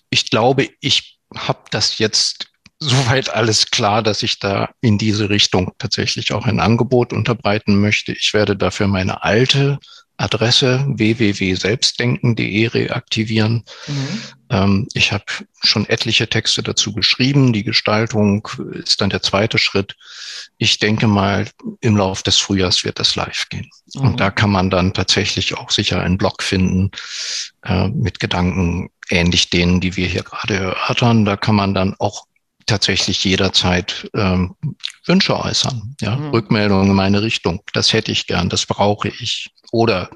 ich 0.10 0.32
glaube, 0.32 0.68
ich 0.80 1.20
habe 1.36 1.66
das 1.70 2.00
jetzt 2.00 2.48
soweit 2.80 3.30
alles 3.30 3.70
klar, 3.70 4.02
dass 4.02 4.24
ich 4.24 4.40
da 4.40 4.72
in 4.82 4.98
diese 4.98 5.30
Richtung 5.30 5.74
tatsächlich 5.78 6.34
auch 6.34 6.48
ein 6.48 6.60
Angebot 6.60 7.14
unterbreiten 7.14 7.80
möchte. 7.80 8.14
Ich 8.14 8.34
werde 8.34 8.58
dafür 8.58 8.88
meine 8.88 9.24
alte 9.24 9.78
Adresse 10.18 10.86
www.selbstdenken.de 10.88 12.68
reaktivieren. 12.68 13.64
Mhm. 13.88 14.22
Ähm, 14.50 14.88
ich 14.94 15.12
habe 15.12 15.26
schon 15.64 15.88
etliche 15.88 16.28
Texte 16.30 16.62
dazu 16.62 16.94
geschrieben. 16.94 17.54
Die 17.54 17.64
Gestaltung 17.64 18.48
ist 18.72 19.02
dann 19.02 19.10
der 19.10 19.24
zweite 19.24 19.58
Schritt. 19.58 19.96
Ich 20.58 20.80
denke 20.80 21.08
mal, 21.08 21.48
im 21.82 21.98
Laufe 21.98 22.24
des 22.24 22.38
Frühjahrs 22.38 22.84
wird 22.84 23.00
das 23.00 23.16
live 23.16 23.48
gehen. 23.50 23.70
Mhm. 23.96 24.02
Und 24.02 24.20
da 24.20 24.30
kann 24.30 24.52
man 24.52 24.70
dann 24.70 24.94
tatsächlich 24.94 25.58
auch 25.58 25.72
sicher 25.72 26.02
einen 26.02 26.18
Blog 26.18 26.44
finden 26.44 26.92
äh, 27.64 27.88
mit 27.90 28.20
Gedanken 28.20 28.90
ähnlich 29.10 29.50
denen, 29.50 29.82
die 29.82 29.96
wir 29.98 30.08
hier 30.08 30.24
gerade 30.24 30.56
erörtern. 30.56 31.26
Da 31.26 31.38
kann 31.38 31.56
man 31.56 31.74
dann 31.74 31.96
auch 32.00 32.26
tatsächlich 32.66 33.24
jederzeit 33.24 34.10
ähm, 34.14 34.56
Wünsche 35.06 35.38
äußern, 35.38 35.96
ja, 36.02 36.16
mhm. 36.16 36.30
Rückmeldungen 36.30 36.90
in 36.90 36.96
meine 36.96 37.22
Richtung. 37.22 37.62
Das 37.74 37.94
hätte 37.94 38.12
ich 38.12 38.28
gern, 38.28 38.50
das 38.50 38.66
brauche 38.66 39.10
ich. 39.10 39.50
Oder 39.74 40.12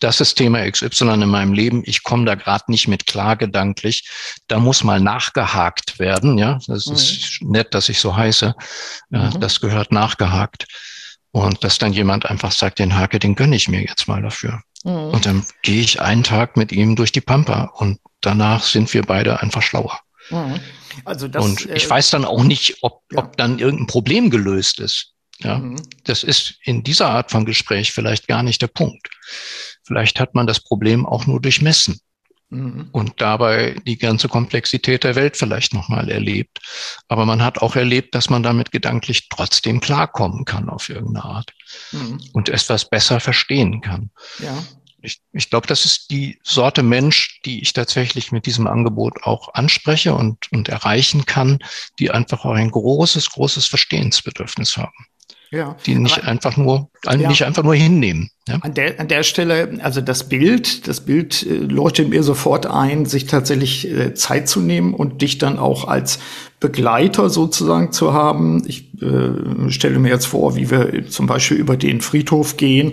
das 0.00 0.22
ist 0.22 0.36
Thema 0.36 0.68
XY 0.70 1.22
in 1.22 1.28
meinem 1.28 1.52
Leben, 1.52 1.82
ich 1.84 2.02
komme 2.02 2.24
da 2.24 2.34
gerade 2.34 2.64
nicht 2.68 2.88
mit 2.88 3.06
klar 3.06 3.36
gedanklich. 3.36 4.08
Da 4.48 4.58
muss 4.58 4.84
mal 4.84 5.00
nachgehakt 5.00 5.98
werden, 5.98 6.38
ja. 6.38 6.58
Das 6.66 6.86
mhm. 6.86 6.94
ist 6.94 7.38
nett, 7.42 7.74
dass 7.74 7.90
ich 7.90 8.00
so 8.00 8.16
heiße. 8.16 8.54
Mhm. 9.10 9.38
Das 9.38 9.60
gehört 9.60 9.92
nachgehakt. 9.92 10.66
Und 11.30 11.62
dass 11.62 11.76
dann 11.76 11.92
jemand 11.92 12.24
einfach 12.24 12.52
sagt, 12.52 12.78
den 12.78 12.96
Hake, 12.96 13.18
den 13.18 13.34
gönne 13.34 13.56
ich 13.56 13.68
mir 13.68 13.82
jetzt 13.82 14.08
mal 14.08 14.22
dafür. 14.22 14.62
Mhm. 14.82 15.10
Und 15.10 15.26
dann 15.26 15.44
gehe 15.60 15.82
ich 15.82 16.00
einen 16.00 16.22
Tag 16.22 16.56
mit 16.56 16.72
ihm 16.72 16.96
durch 16.96 17.12
die 17.12 17.20
Pampa 17.20 17.64
und 17.74 18.00
danach 18.22 18.64
sind 18.64 18.94
wir 18.94 19.02
beide 19.02 19.42
einfach 19.42 19.60
schlauer. 19.60 20.00
Mhm. 20.30 20.58
Also 21.04 21.28
das, 21.28 21.44
und 21.44 21.66
ich 21.66 21.84
äh, 21.84 21.90
weiß 21.90 22.08
dann 22.08 22.24
auch 22.24 22.44
nicht, 22.44 22.78
ob, 22.80 23.02
ja. 23.12 23.18
ob 23.18 23.36
dann 23.36 23.58
irgendein 23.58 23.88
Problem 23.88 24.30
gelöst 24.30 24.80
ist. 24.80 25.12
Ja, 25.40 25.58
mhm. 25.58 25.76
das 26.04 26.22
ist 26.22 26.58
in 26.62 26.82
dieser 26.82 27.10
Art 27.10 27.30
von 27.30 27.44
Gespräch 27.44 27.92
vielleicht 27.92 28.26
gar 28.26 28.42
nicht 28.42 28.62
der 28.62 28.68
Punkt. 28.68 29.08
Vielleicht 29.82 30.18
hat 30.18 30.34
man 30.34 30.46
das 30.46 30.60
Problem 30.60 31.04
auch 31.04 31.26
nur 31.26 31.40
durchmessen 31.40 32.00
mhm. 32.48 32.88
und 32.92 33.20
dabei 33.20 33.76
die 33.86 33.98
ganze 33.98 34.28
Komplexität 34.28 35.04
der 35.04 35.14
Welt 35.14 35.36
vielleicht 35.36 35.74
nochmal 35.74 36.10
erlebt. 36.10 36.60
Aber 37.08 37.26
man 37.26 37.42
hat 37.42 37.58
auch 37.58 37.76
erlebt, 37.76 38.14
dass 38.14 38.30
man 38.30 38.42
damit 38.42 38.72
gedanklich 38.72 39.28
trotzdem 39.28 39.80
klarkommen 39.80 40.44
kann 40.44 40.70
auf 40.70 40.88
irgendeine 40.88 41.24
Art 41.24 41.52
mhm. 41.92 42.20
und 42.32 42.48
etwas 42.48 42.88
besser 42.88 43.20
verstehen 43.20 43.80
kann. 43.80 44.10
Ja 44.38 44.62
ich, 45.06 45.20
ich 45.32 45.50
glaube, 45.50 45.66
das 45.66 45.84
ist 45.84 46.10
die 46.10 46.38
Sorte 46.42 46.82
Mensch, 46.82 47.40
die 47.44 47.62
ich 47.62 47.72
tatsächlich 47.72 48.32
mit 48.32 48.44
diesem 48.44 48.66
Angebot 48.66 49.22
auch 49.22 49.54
anspreche 49.54 50.14
und, 50.14 50.50
und 50.52 50.68
erreichen 50.68 51.24
kann, 51.24 51.60
die 51.98 52.10
einfach 52.10 52.44
auch 52.44 52.54
ein 52.54 52.70
großes, 52.70 53.30
großes 53.30 53.66
Verstehensbedürfnis 53.66 54.76
haben. 54.76 55.06
Ja, 55.50 55.76
die 55.86 55.94
nicht 55.94 56.24
einfach 56.24 56.56
nur, 56.56 56.90
ja. 57.04 57.28
nicht 57.28 57.44
einfach 57.44 57.62
nur 57.62 57.74
hinnehmen. 57.74 58.30
Ja? 58.48 58.58
An, 58.60 58.74
der, 58.74 59.00
an 59.00 59.08
der 59.08 59.24
Stelle, 59.24 59.80
also 59.82 60.00
das 60.00 60.28
Bild, 60.28 60.86
das 60.86 61.00
Bild 61.00 61.44
äh, 61.44 61.54
leuchtet 61.54 62.08
mir 62.08 62.22
sofort 62.22 62.66
ein, 62.66 63.04
sich 63.04 63.26
tatsächlich 63.26 63.90
äh, 63.90 64.14
Zeit 64.14 64.48
zu 64.48 64.60
nehmen 64.60 64.94
und 64.94 65.20
dich 65.20 65.38
dann 65.38 65.58
auch 65.58 65.88
als 65.88 66.20
Begleiter 66.60 67.28
sozusagen 67.28 67.90
zu 67.90 68.12
haben. 68.12 68.62
Ich 68.66 69.02
äh, 69.02 69.70
stelle 69.70 69.98
mir 69.98 70.10
jetzt 70.10 70.26
vor, 70.26 70.54
wie 70.54 70.70
wir 70.70 71.08
zum 71.08 71.26
Beispiel 71.26 71.56
über 71.56 71.76
den 71.76 72.00
Friedhof 72.00 72.56
gehen 72.56 72.92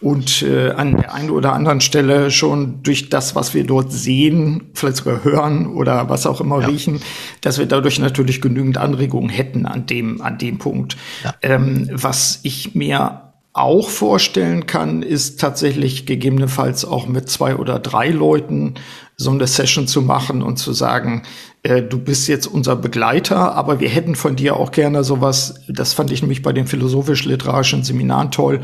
und 0.00 0.42
äh, 0.42 0.70
an 0.70 0.96
der 0.96 1.14
einen 1.14 1.30
oder 1.30 1.52
anderen 1.52 1.82
Stelle 1.82 2.30
schon 2.30 2.82
durch 2.82 3.10
das, 3.10 3.36
was 3.36 3.52
wir 3.52 3.64
dort 3.64 3.92
sehen, 3.92 4.70
vielleicht 4.72 4.96
sogar 4.96 5.22
hören 5.22 5.66
oder 5.66 6.08
was 6.08 6.26
auch 6.26 6.40
immer 6.40 6.62
ja. 6.62 6.66
riechen, 6.66 7.00
dass 7.42 7.58
wir 7.58 7.66
dadurch 7.66 7.98
natürlich 7.98 8.40
genügend 8.40 8.78
Anregungen 8.78 9.28
hätten 9.28 9.66
an 9.66 9.84
dem, 9.84 10.22
an 10.22 10.38
dem 10.38 10.56
Punkt. 10.56 10.96
Ja. 11.22 11.34
Ähm, 11.42 11.90
was 11.92 12.40
ich 12.42 12.74
mir 12.74 13.23
auch 13.54 13.88
vorstellen 13.88 14.66
kann, 14.66 15.02
ist 15.02 15.40
tatsächlich 15.40 16.06
gegebenenfalls 16.06 16.84
auch 16.84 17.06
mit 17.06 17.30
zwei 17.30 17.56
oder 17.56 17.78
drei 17.78 18.08
Leuten 18.08 18.74
so 19.16 19.30
eine 19.30 19.46
Session 19.46 19.86
zu 19.86 20.02
machen 20.02 20.42
und 20.42 20.56
zu 20.56 20.72
sagen, 20.72 21.22
äh, 21.62 21.80
du 21.80 21.98
bist 21.98 22.26
jetzt 22.26 22.48
unser 22.48 22.74
Begleiter, 22.74 23.54
aber 23.54 23.78
wir 23.78 23.88
hätten 23.88 24.16
von 24.16 24.34
dir 24.34 24.56
auch 24.56 24.72
gerne 24.72 25.04
sowas, 25.04 25.54
das 25.68 25.92
fand 25.92 26.10
ich 26.10 26.20
nämlich 26.20 26.42
bei 26.42 26.52
den 26.52 26.66
philosophisch-literarischen 26.66 27.84
Seminaren 27.84 28.32
toll, 28.32 28.62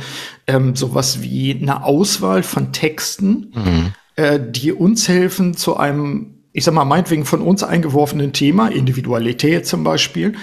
ähm, 0.48 0.74
sowas 0.74 1.22
wie 1.22 1.56
eine 1.60 1.84
Auswahl 1.84 2.42
von 2.42 2.72
Texten, 2.72 3.52
mhm. 3.54 3.92
äh, 4.16 4.40
die 4.44 4.72
uns 4.72 5.08
helfen 5.08 5.56
zu 5.56 5.76
einem 5.76 6.34
ich 6.52 6.64
sag 6.64 6.74
mal, 6.74 6.84
meinetwegen 6.84 7.24
von 7.24 7.42
uns 7.42 7.62
eingeworfenen 7.62 8.32
Thema, 8.32 8.72
Individualität 8.72 9.68
zum 9.68 9.84
Beispiel, 9.84 10.34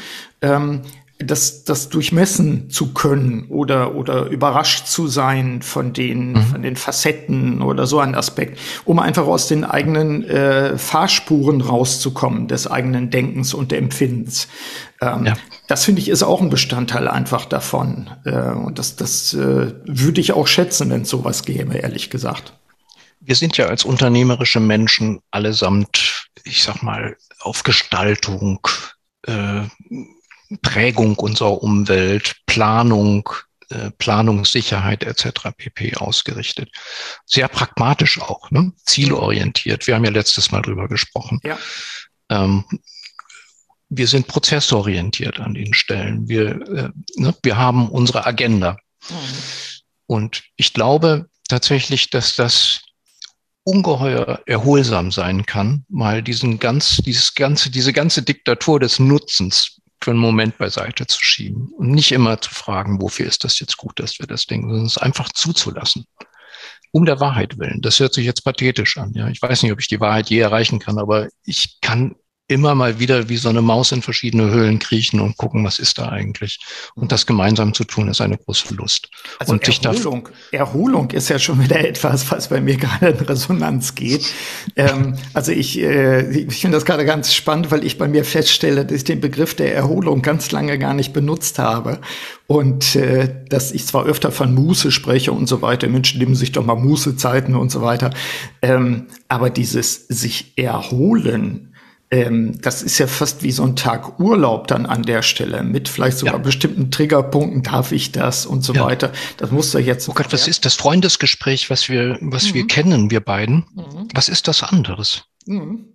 ähm, 0.42 0.84
das, 1.20 1.64
das 1.64 1.90
durchmessen 1.90 2.70
zu 2.70 2.94
können 2.94 3.48
oder, 3.50 3.96
oder 3.96 4.28
überrascht 4.28 4.86
zu 4.86 5.08
sein 5.08 5.62
von 5.64 5.92
den, 5.92 6.34
mhm. 6.34 6.44
von 6.44 6.62
den 6.62 6.76
Facetten 6.76 7.62
oder 7.62 7.88
so 7.88 8.00
ein 8.00 8.14
Aspekt, 8.14 8.60
um 8.86 9.00
einfach 9.00 9.26
aus 9.26 9.48
den 9.48 9.64
eigenen 9.64 10.24
äh, 10.26 10.78
Fahrspuren 10.78 11.62
rauszukommen, 11.62 12.48
des 12.48 12.68
eigenen 12.70 13.10
Denkens 13.10 13.54
und 13.56 13.74
Empfindens. 13.74 14.48
Ähm, 15.02 15.26
ja. 15.26 15.34
Das 15.68 15.86
finde 15.86 16.02
ich 16.02 16.10
ist 16.10 16.24
auch 16.24 16.42
ein 16.42 16.50
Bestandteil 16.50 17.08
einfach 17.08 17.46
davon. 17.46 18.12
Äh, 18.24 18.52
und 18.52 18.78
das, 18.78 18.96
das 18.96 19.34
äh, 19.34 19.74
würde 19.86 20.22
ich 20.22 20.34
auch 20.34 20.48
schätzen, 20.48 20.92
wenn 20.92 21.02
es 21.02 21.10
sowas 21.10 21.44
gäbe, 21.44 21.78
ehrlich 21.78 22.12
gesagt. 22.12 22.54
Wir 23.20 23.36
sind 23.36 23.58
ja 23.58 23.66
als 23.66 23.84
unternehmerische 23.86 24.60
Menschen 24.60 25.20
allesamt, 25.32 26.30
ich 26.44 26.64
sag 26.64 26.84
mal, 26.84 27.18
auf 27.40 27.64
Gestaltung, 27.64 28.60
äh, 29.24 29.64
Prägung 30.62 31.16
unserer 31.16 31.62
Umwelt, 31.62 32.36
Planung, 32.46 33.30
äh, 33.70 33.92
Planungssicherheit 33.92 35.04
etc. 35.04 35.50
pp. 35.58 35.98
ausgerichtet. 35.98 36.72
Sehr 37.26 37.48
pragmatisch 37.48 38.22
auch, 38.22 38.50
ne? 38.52 38.72
zielorientiert. 38.86 39.88
Wir 39.88 39.96
haben 39.96 40.06
ja 40.06 40.12
letztes 40.12 40.52
Mal 40.52 40.62
drüber 40.62 40.88
gesprochen. 40.88 41.40
Ja. 41.44 41.58
Ähm, 42.30 42.64
wir 43.90 44.08
sind 44.08 44.28
prozessorientiert 44.28 45.40
an 45.40 45.54
den 45.54 45.74
Stellen. 45.74 46.28
Wir, 46.28 46.50
äh, 46.50 46.90
ne? 47.16 47.36
wir 47.44 47.58
haben 47.58 47.90
unsere 47.90 48.26
Agenda. 48.26 48.78
Mhm. 49.10 49.16
Und 50.06 50.44
ich 50.56 50.74
glaube 50.74 51.30
tatsächlich, 51.50 52.10
dass 52.10 52.36
das 52.36 52.82
ungeheuer 53.64 54.42
erholsam 54.46 55.12
sein 55.12 55.46
kann, 55.46 55.86
mal 55.90 56.24
diesen 56.24 56.58
ganz, 56.58 56.98
dieses 56.98 57.36
ganze, 57.36 57.70
diese 57.70 57.92
ganze 57.92 58.22
Diktatur 58.22 58.80
des 58.80 58.98
Nutzens 58.98 59.77
für 60.08 60.12
einen 60.12 60.22
Moment 60.22 60.58
beiseite 60.58 61.06
zu 61.06 61.20
schieben 61.22 61.68
und 61.76 61.92
nicht 61.92 62.14
immer 62.14 62.40
zu 62.40 62.50
fragen, 62.50 63.02
wofür 63.02 63.26
ist 63.26 63.44
das 63.44 63.60
jetzt 63.60 63.76
gut, 63.76 64.00
dass 64.00 64.20
wir 64.20 64.26
das 64.26 64.46
denken, 64.46 64.70
sondern 64.70 64.86
es 64.86 64.98
einfach 64.98 65.28
zuzulassen. 65.34 66.06
Um 66.94 67.04
der 67.04 67.20
Wahrheit 67.20 67.60
willen. 67.60 67.82
Das 67.82 68.00
hört 68.00 68.14
sich 68.14 68.26
jetzt 68.26 68.46
pathetisch 68.46 68.98
an. 68.98 69.12
Ja, 69.16 69.28
ich 69.28 69.42
weiß 69.42 69.64
nicht, 69.64 69.74
ob 69.74 69.82
ich 69.82 69.90
die 69.90 70.00
Wahrheit 70.00 70.30
je 70.30 70.40
erreichen 70.40 70.80
kann, 70.80 70.98
aber 70.98 71.28
ich 71.44 71.80
kann 71.82 72.16
immer 72.48 72.76
mal 72.76 73.00
wieder 73.00 73.28
wie 73.28 73.38
so 73.38 73.50
eine 73.50 73.62
Maus 73.62 73.92
in 73.92 74.02
verschiedene 74.02 74.50
Höhlen 74.50 74.80
kriechen 74.80 75.20
und 75.20 75.36
gucken, 75.38 75.66
was 75.66 75.80
ist 75.80 75.98
da 75.98 76.10
eigentlich. 76.10 76.60
Und 76.96 77.12
das 77.12 77.26
gemeinsam 77.26 77.74
zu 77.74 77.84
tun, 77.84 78.08
ist 78.08 78.22
eine 78.22 78.38
große 78.38 78.74
Lust. 78.74 79.10
Also 79.40 79.54
und 79.54 79.86
Erholung, 79.86 80.30
Erholung 80.52 81.12
ist 81.12 81.30
ja 81.30 81.40
schon 81.40 81.62
wieder 81.62 81.80
etwas, 81.86 82.32
was 82.32 82.48
bei 82.48 82.62
mir 82.62 82.78
gerade 82.78 83.10
in 83.10 83.26
Resonanz 83.26 83.96
geht. 83.96 84.26
ähm, 84.78 85.16
also 85.34 85.52
ich, 85.52 85.80
äh, 85.80 86.30
ich 86.30 86.62
finde 86.62 86.78
das 86.78 86.86
gerade 86.86 87.06
ganz 87.06 87.34
spannend, 87.34 87.70
weil 87.72 87.84
ich 87.86 87.98
bei 87.98 88.08
mir 88.08 88.24
feststelle, 88.24 88.86
dass 88.86 88.98
ich 88.98 89.04
den 89.04 89.20
Begriff 89.20 89.54
der 89.54 89.76
Erholung 89.76 90.22
ganz 90.22 90.52
lange 90.52 90.80
gar 90.80 90.94
nicht 90.94 91.12
benutzt 91.12 91.60
habe. 91.60 92.00
Und 92.48 92.96
äh, 92.96 93.30
dass 93.50 93.74
ich 93.74 93.86
zwar 93.86 94.06
öfter 94.06 94.32
von 94.32 94.54
Muße 94.54 94.92
spreche 94.92 95.34
und 95.34 95.48
so 95.48 95.62
weiter, 95.62 95.90
Menschen 95.90 96.20
nehmen 96.20 96.36
sich 96.36 96.54
doch 96.54 96.66
mal 96.66 96.76
Mußezeiten 96.76 97.56
und 97.58 97.72
so 97.72 97.82
weiter. 97.82 98.12
Ähm, 98.62 99.08
aber 99.28 99.50
dieses 99.50 100.08
sich 100.08 100.54
erholen, 100.56 101.74
ähm, 102.10 102.60
das 102.62 102.84
ist 102.84 102.98
ja 103.00 103.08
fast 103.08 103.44
wie 103.44 103.52
so 103.52 103.64
ein 103.64 103.76
Tag 103.76 104.20
Urlaub 104.20 104.68
dann 104.68 104.86
an 104.86 105.04
der 105.04 105.22
Stelle 105.22 105.64
mit 105.64 105.90
vielleicht 105.90 106.18
sogar 106.18 106.36
ja. 106.36 106.40
bestimmten 106.40 106.90
Triggerpunkten 106.90 107.64
darf 107.64 107.92
ich 107.92 108.12
das 108.12 108.46
und 108.46 108.64
so 108.64 108.74
ja. 108.74 108.86
weiter. 108.86 109.12
Das 109.38 109.52
muss 109.52 109.72
da 109.72 109.80
jetzt. 109.80 110.08
Oh 110.08 110.14
Gott, 110.14 110.32
was 110.32 110.48
ist 110.48 110.66
das 110.66 110.76
Freundesgespräch, 110.76 111.70
was 111.70 111.90
wir, 111.90 112.18
was 112.22 112.50
mhm. 112.50 112.54
wir 112.54 112.68
kennen, 112.68 113.12
wir 113.12 113.20
beiden? 113.20 113.66
Mhm. 113.76 114.08
Was 114.14 114.30
ist 114.30 114.48
das 114.48 114.64
anderes? 114.64 115.24
Mhm. 115.46 115.94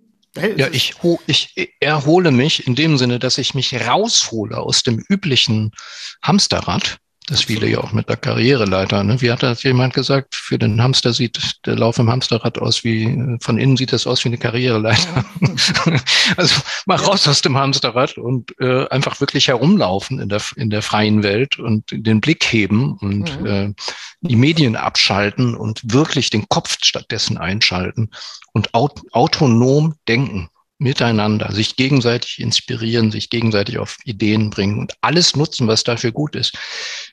Ja, 0.57 0.67
ich, 0.71 0.95
ich 1.27 1.75
erhole 1.79 2.31
mich 2.31 2.65
in 2.65 2.73
dem 2.73 2.97
Sinne, 2.97 3.19
dass 3.19 3.37
ich 3.37 3.53
mich 3.53 3.87
raushole 3.87 4.57
aus 4.57 4.81
dem 4.81 5.03
üblichen 5.07 5.71
Hamsterrad 6.23 6.97
das 7.27 7.41
viele 7.41 7.67
ja 7.67 7.79
auch 7.79 7.93
mit 7.93 8.09
der 8.09 8.17
Karriereleiter. 8.17 9.03
Ne? 9.03 9.21
Wie 9.21 9.31
hat 9.31 9.43
das 9.43 9.63
jemand 9.63 9.93
gesagt? 9.93 10.35
Für 10.35 10.59
den 10.59 10.81
Hamster 10.81 11.13
sieht 11.13 11.65
der 11.65 11.75
Lauf 11.75 11.97
im 11.97 12.09
Hamsterrad 12.09 12.59
aus 12.59 12.83
wie, 12.83 13.37
von 13.39 13.57
innen 13.57 13.77
sieht 13.77 13.93
das 13.93 14.07
aus 14.07 14.23
wie 14.23 14.29
eine 14.29 14.37
Karriereleiter. 14.37 15.25
also 16.37 16.55
mal 16.85 16.97
raus 16.97 17.27
aus 17.27 17.41
dem 17.41 17.57
Hamsterrad 17.57 18.17
und 18.17 18.53
äh, 18.59 18.87
einfach 18.89 19.19
wirklich 19.21 19.47
herumlaufen 19.47 20.19
in 20.19 20.29
der, 20.29 20.41
in 20.55 20.69
der 20.69 20.81
freien 20.81 21.23
Welt 21.23 21.59
und 21.59 21.85
den 21.91 22.19
Blick 22.19 22.43
heben 22.45 22.97
und 22.97 23.39
mhm. 23.39 23.45
äh, 23.45 23.73
die 24.21 24.35
Medien 24.35 24.75
abschalten 24.75 25.55
und 25.55 25.81
wirklich 25.93 26.29
den 26.29 26.47
Kopf 26.49 26.77
stattdessen 26.81 27.37
einschalten 27.37 28.09
und 28.51 28.73
aut 28.73 29.01
autonom 29.11 29.95
denken 30.07 30.49
miteinander, 30.83 31.51
sich 31.51 31.75
gegenseitig 31.75 32.39
inspirieren, 32.39 33.11
sich 33.11 33.29
gegenseitig 33.29 33.79
auf 33.79 33.97
Ideen 34.03 34.49
bringen 34.49 34.77
und 34.77 34.93
alles 35.01 35.35
nutzen, 35.35 35.67
was 35.67 35.83
dafür 35.83 36.11
gut 36.11 36.35
ist. 36.35 36.55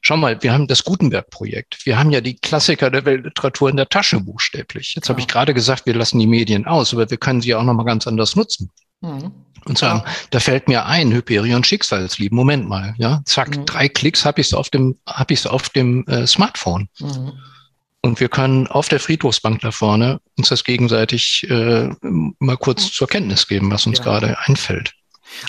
Schau 0.03 0.17
mal, 0.17 0.43
wir 0.43 0.53
haben 0.53 0.67
das 0.67 0.85
Gutenberg-Projekt. 0.85 1.87
Wir 1.87 1.99
haben 1.99 2.11
ja 2.11 2.21
die 2.21 2.37
Klassiker 2.37 2.91
der 2.91 3.05
Weltliteratur 3.05 3.71
in 3.71 3.77
der 3.77 3.89
Tasche 3.89 4.21
buchstäblich. 4.21 4.95
Jetzt 4.95 5.09
ja. 5.09 5.11
habe 5.11 5.21
ich 5.21 5.29
gerade 5.29 5.55
gesagt, 5.55 5.87
wir 5.87 5.95
lassen 5.95 6.19
die 6.19 6.27
Medien 6.27 6.67
aus, 6.67 6.93
aber 6.93 7.09
wir 7.09 7.17
können 7.17 7.41
sie 7.41 7.55
auch 7.55 7.63
nochmal 7.63 7.87
ganz 7.87 8.07
anders 8.07 8.37
nutzen. 8.37 8.71
Mhm. 9.01 9.33
Und 9.67 9.79
sagen, 9.79 10.03
ja. 10.05 10.13
da 10.31 10.41
fällt 10.41 10.69
mir 10.69 10.87
ein, 10.87 11.13
Hyperion 11.13 11.63
Schicksalslieb, 11.63 12.33
Moment 12.33 12.67
mal, 12.67 12.95
ja, 12.97 13.21
zack, 13.27 13.57
mhm. 13.57 13.67
drei 13.67 13.89
Klicks 13.89 14.25
habe 14.25 14.41
ich 14.41 14.49
es 14.49 14.55
auf 14.55 14.71
dem, 14.71 14.97
habe 15.07 15.35
ich 15.35 15.41
es 15.41 15.47
auf 15.47 15.69
dem 15.69 16.07
äh, 16.07 16.27
Smartphone. 16.27 16.89
Mhm. 16.99 17.33
Und 18.03 18.21
wir 18.21 18.29
können 18.29 18.67
auf 18.67 18.89
der 18.89 19.01
Friedhofsbank 19.01 19.61
da 19.61 19.73
vorne 19.73 20.21
uns 20.39 20.49
das 20.49 20.65
gegenseitig 20.65 21.47
äh, 21.51 21.91
mal 22.01 22.57
kurz 22.57 22.91
zur 22.91 23.09
Kenntnis 23.09 23.47
geben, 23.47 23.71
was 23.71 23.87
uns 23.87 23.99
ja. 23.99 24.05
gerade 24.05 24.39
einfällt. 24.39 24.95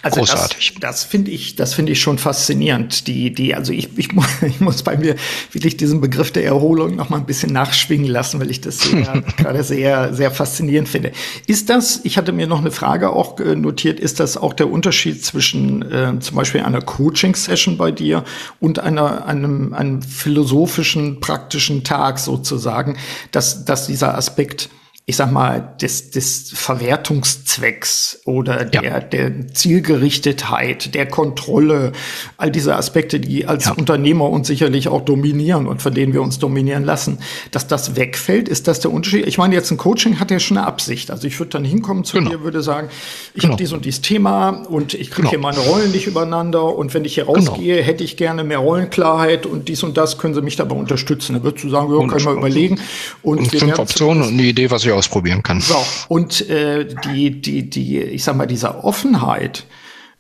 Also 0.02 0.20
Großartig. 0.20 0.76
Das, 0.80 1.02
das 1.02 1.04
finde 1.04 1.32
ich, 1.32 1.56
das 1.56 1.74
finde 1.74 1.92
ich 1.92 2.02
schon 2.02 2.18
faszinierend. 2.18 3.08
Die, 3.08 3.34
die, 3.34 3.54
also 3.56 3.74
ich, 3.74 3.90
ich, 3.98 4.10
ich 4.42 4.60
muss 4.60 4.84
bei 4.84 4.98
mir 4.98 5.16
wirklich 5.52 5.78
diesen 5.78 6.02
Begriff 6.02 6.32
der 6.32 6.46
Erholung 6.46 6.96
noch 6.96 7.10
mal 7.10 7.18
ein 7.18 7.26
bisschen 7.26 7.54
nachschwingen 7.54 8.08
lassen, 8.08 8.40
weil 8.40 8.50
ich 8.50 8.62
das 8.62 8.80
sehr, 8.82 9.24
gerade 9.38 9.64
sehr, 9.64 10.14
sehr 10.14 10.32
faszinierend 10.32 10.90
finde. 10.90 11.12
Ist 11.48 11.70
das, 11.70 12.02
ich 12.04 12.18
hatte 12.18 12.32
mir 12.32 12.48
noch 12.48 12.60
eine 12.60 12.72
Frage 12.72 13.12
auch 13.12 13.40
notiert, 13.40 14.00
ist 14.00 14.20
das 14.20 14.38
auch 14.38 14.54
der 14.54 14.70
Unterschied 14.70 15.24
zwischen 15.24 15.82
äh, 15.92 16.20
zum 16.20 16.38
Beispiel 16.38 16.62
einer 16.62 16.82
Coaching-Session 16.82 17.78
bei 17.78 17.92
dir 17.92 18.24
und 18.60 18.80
einer, 18.80 19.26
einem, 19.26 19.74
einem 19.74 20.02
philosophischen, 20.02 21.20
praktischen 21.20 21.84
Tag 21.84 22.20
sozusagen, 22.20 22.98
dass, 23.32 23.66
dass 23.66 23.88
dieser 23.88 24.18
Aspekt 24.18 24.70
ich 25.08 25.16
sag 25.16 25.32
mal, 25.32 25.76
des, 25.82 26.12
des 26.12 26.52
Verwertungszwecks 26.54 28.22
oder 28.26 28.64
der, 28.66 28.84
ja. 28.84 29.00
der 29.00 29.48
Zielgerichtetheit, 29.48 30.94
der 30.94 31.08
Kontrolle, 31.08 31.92
all 32.38 32.52
diese 32.52 32.76
Aspekte, 32.76 33.20
die 33.20 33.48
als 33.48 33.66
ja. 33.66 33.72
Unternehmer 33.72 34.30
uns 34.30 34.48
sicherlich 34.48 34.88
auch 34.88 35.02
dominieren 35.02 35.66
und 35.66 35.82
von 35.82 35.94
denen 35.94 36.14
wir 36.14 36.22
uns 36.22 36.38
dominieren 36.38 36.86
lassen, 36.86 37.18
dass 37.50 37.68
das 37.68 37.96
wegfällt, 37.96 38.48
ist 38.48 38.68
das 38.68 38.80
der 38.80 38.92
Unterschied? 38.92 39.26
Ich 39.26 39.40
meine, 39.40 39.56
jetzt 39.56 39.72
ein 39.72 39.78
Coaching 39.78 40.20
hat 40.20 40.30
ja 40.30 40.40
schon 40.40 40.58
eine 40.58 40.68
Absicht. 40.68 41.10
Also 41.10 41.28
ich 41.28 41.38
würde 41.40 41.50
dann 41.50 41.66
hinkommen 41.66 42.04
zu 42.04 42.18
genau. 42.18 42.30
dir, 42.30 42.42
würde 42.44 42.62
sagen, 42.62 42.90
ich 43.34 43.42
genau. 43.42 43.54
habe 43.54 43.64
dies 43.64 43.74
und 43.74 43.86
dies 43.86 44.02
Thema 44.02 44.50
und 44.50 44.94
ich 44.94 45.10
kriege 45.10 45.24
genau. 45.24 45.30
hier 45.32 45.40
meine 45.40 45.60
Rollen 45.60 45.92
nicht 45.92 46.06
übereinander 46.06 46.76
und 46.76 46.94
wenn 46.94 47.06
ich 47.06 47.16
hier 47.16 47.26
genau. 47.26 47.40
rausgehe, 47.40 47.82
hätte 47.82 48.04
ich 48.04 48.18
gerne 48.18 48.44
mehr 48.44 48.60
Rollenklarheit 48.60 49.48
und 49.48 49.68
dies 49.68 49.82
und 49.82 49.98
das 49.98 50.20
können 50.20 50.36
Sie 50.36 50.42
mich 50.42 50.58
dabei 50.58 50.76
unterstützen. 50.76 51.34
Dann 51.34 51.44
würdest 51.44 51.66
du 51.66 51.70
sagen, 51.70 51.92
ja, 51.92 52.08
können 52.08 52.24
wir 52.24 52.34
überlegen. 52.34 52.80
Und, 53.24 53.40
und 53.40 53.48
fünf 53.48 53.80
Optionen 53.80 54.22
und 54.24 54.30
eine 54.30 54.44
Idee, 54.44 54.70
was 54.70 54.86
ich 54.86 54.92
ausprobieren 55.02 55.42
kann. 55.42 55.62
So, 55.62 55.84
und 56.10 56.48
äh, 56.50 56.86
die, 57.06 57.42
die, 57.42 57.68
die, 57.70 58.00
ich 58.00 58.24
sag 58.24 58.36
mal, 58.36 58.46
dieser 58.46 58.84
Offenheit 58.84 59.66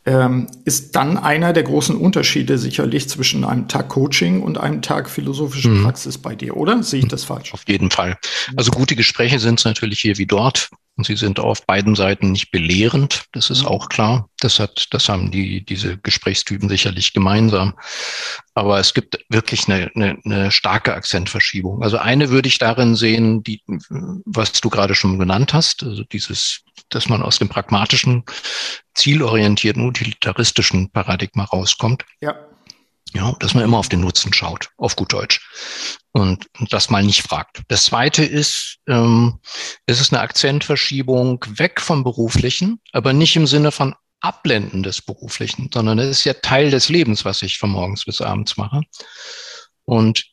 ähm, 0.05 0.47
ist 0.65 0.95
dann 0.95 1.17
einer 1.17 1.53
der 1.53 1.61
großen 1.61 1.95
Unterschiede 1.95 2.57
sicherlich 2.57 3.07
zwischen 3.07 3.45
einem 3.45 3.67
Tag 3.67 3.89
Coaching 3.89 4.41
und 4.41 4.57
einem 4.57 4.81
Tag 4.81 5.07
philosophische 5.07 5.69
mhm. 5.69 5.83
Praxis 5.83 6.17
bei 6.17 6.33
dir, 6.33 6.57
oder? 6.57 6.81
Sehe 6.81 7.01
ich 7.01 7.07
das 7.07 7.23
falsch? 7.23 7.53
Auf 7.53 7.63
jeden 7.67 7.91
Fall. 7.91 8.17
Also 8.55 8.71
gute 8.71 8.95
Gespräche 8.95 9.37
sind 9.37 9.59
es 9.59 9.65
natürlich 9.65 9.99
hier 9.99 10.17
wie 10.17 10.25
dort. 10.25 10.71
Und 10.97 11.05
sie 11.05 11.15
sind 11.15 11.39
auf 11.39 11.65
beiden 11.65 11.95
Seiten 11.95 12.31
nicht 12.31 12.51
belehrend, 12.51 13.25
das 13.31 13.49
ist 13.49 13.61
mhm. 13.61 13.69
auch 13.69 13.89
klar. 13.89 14.29
Das 14.39 14.59
hat, 14.59 14.87
das 14.91 15.07
haben 15.07 15.31
die, 15.31 15.63
diese 15.63 15.97
Gesprächstypen 15.97 16.67
sicherlich 16.67 17.13
gemeinsam. 17.13 17.75
Aber 18.53 18.79
es 18.79 18.93
gibt 18.93 19.17
wirklich 19.29 19.67
eine, 19.67 19.89
eine, 19.95 20.17
eine 20.25 20.51
starke 20.51 20.93
Akzentverschiebung. 20.93 21.81
Also 21.81 21.97
eine 21.97 22.29
würde 22.29 22.49
ich 22.49 22.57
darin 22.57 22.95
sehen, 22.95 23.41
die, 23.41 23.63
was 24.25 24.51
du 24.53 24.69
gerade 24.69 24.93
schon 24.93 25.17
genannt 25.17 25.53
hast, 25.53 25.83
also 25.83 26.03
dieses, 26.03 26.63
dass 26.89 27.07
man 27.07 27.21
aus 27.21 27.39
dem 27.39 27.47
pragmatischen, 27.47 28.23
zielorientierten, 28.93 29.85
utilitaristischen 29.85 30.91
Paradigma 30.91 31.45
rauskommt. 31.45 32.03
Ja 32.19 32.35
Ja, 33.13 33.33
dass 33.39 33.53
man 33.53 33.63
immer 33.63 33.77
auf 33.77 33.89
den 33.89 33.99
Nutzen 33.99 34.33
schaut, 34.33 34.69
auf 34.77 34.95
gut 34.95 35.11
Deutsch. 35.11 35.41
Und, 36.13 36.47
und 36.59 36.71
das 36.71 36.89
mal 36.89 37.03
nicht 37.03 37.21
fragt. 37.23 37.61
Das 37.67 37.85
zweite 37.85 38.23
ist, 38.23 38.77
ähm, 38.87 39.39
es 39.85 39.99
ist 39.99 40.13
eine 40.13 40.21
Akzentverschiebung 40.21 41.43
weg 41.57 41.81
vom 41.81 42.03
Beruflichen, 42.03 42.79
aber 42.93 43.13
nicht 43.13 43.35
im 43.35 43.47
Sinne 43.47 43.71
von 43.71 43.95
Abblenden 44.21 44.83
des 44.83 45.01
Beruflichen, 45.01 45.69
sondern 45.73 45.99
es 45.99 46.19
ist 46.19 46.23
ja 46.25 46.33
Teil 46.33 46.69
des 46.69 46.89
Lebens, 46.89 47.25
was 47.25 47.41
ich 47.41 47.57
von 47.57 47.71
morgens 47.71 48.05
bis 48.05 48.21
abends 48.21 48.55
mache. 48.55 48.81
Und 49.83 50.25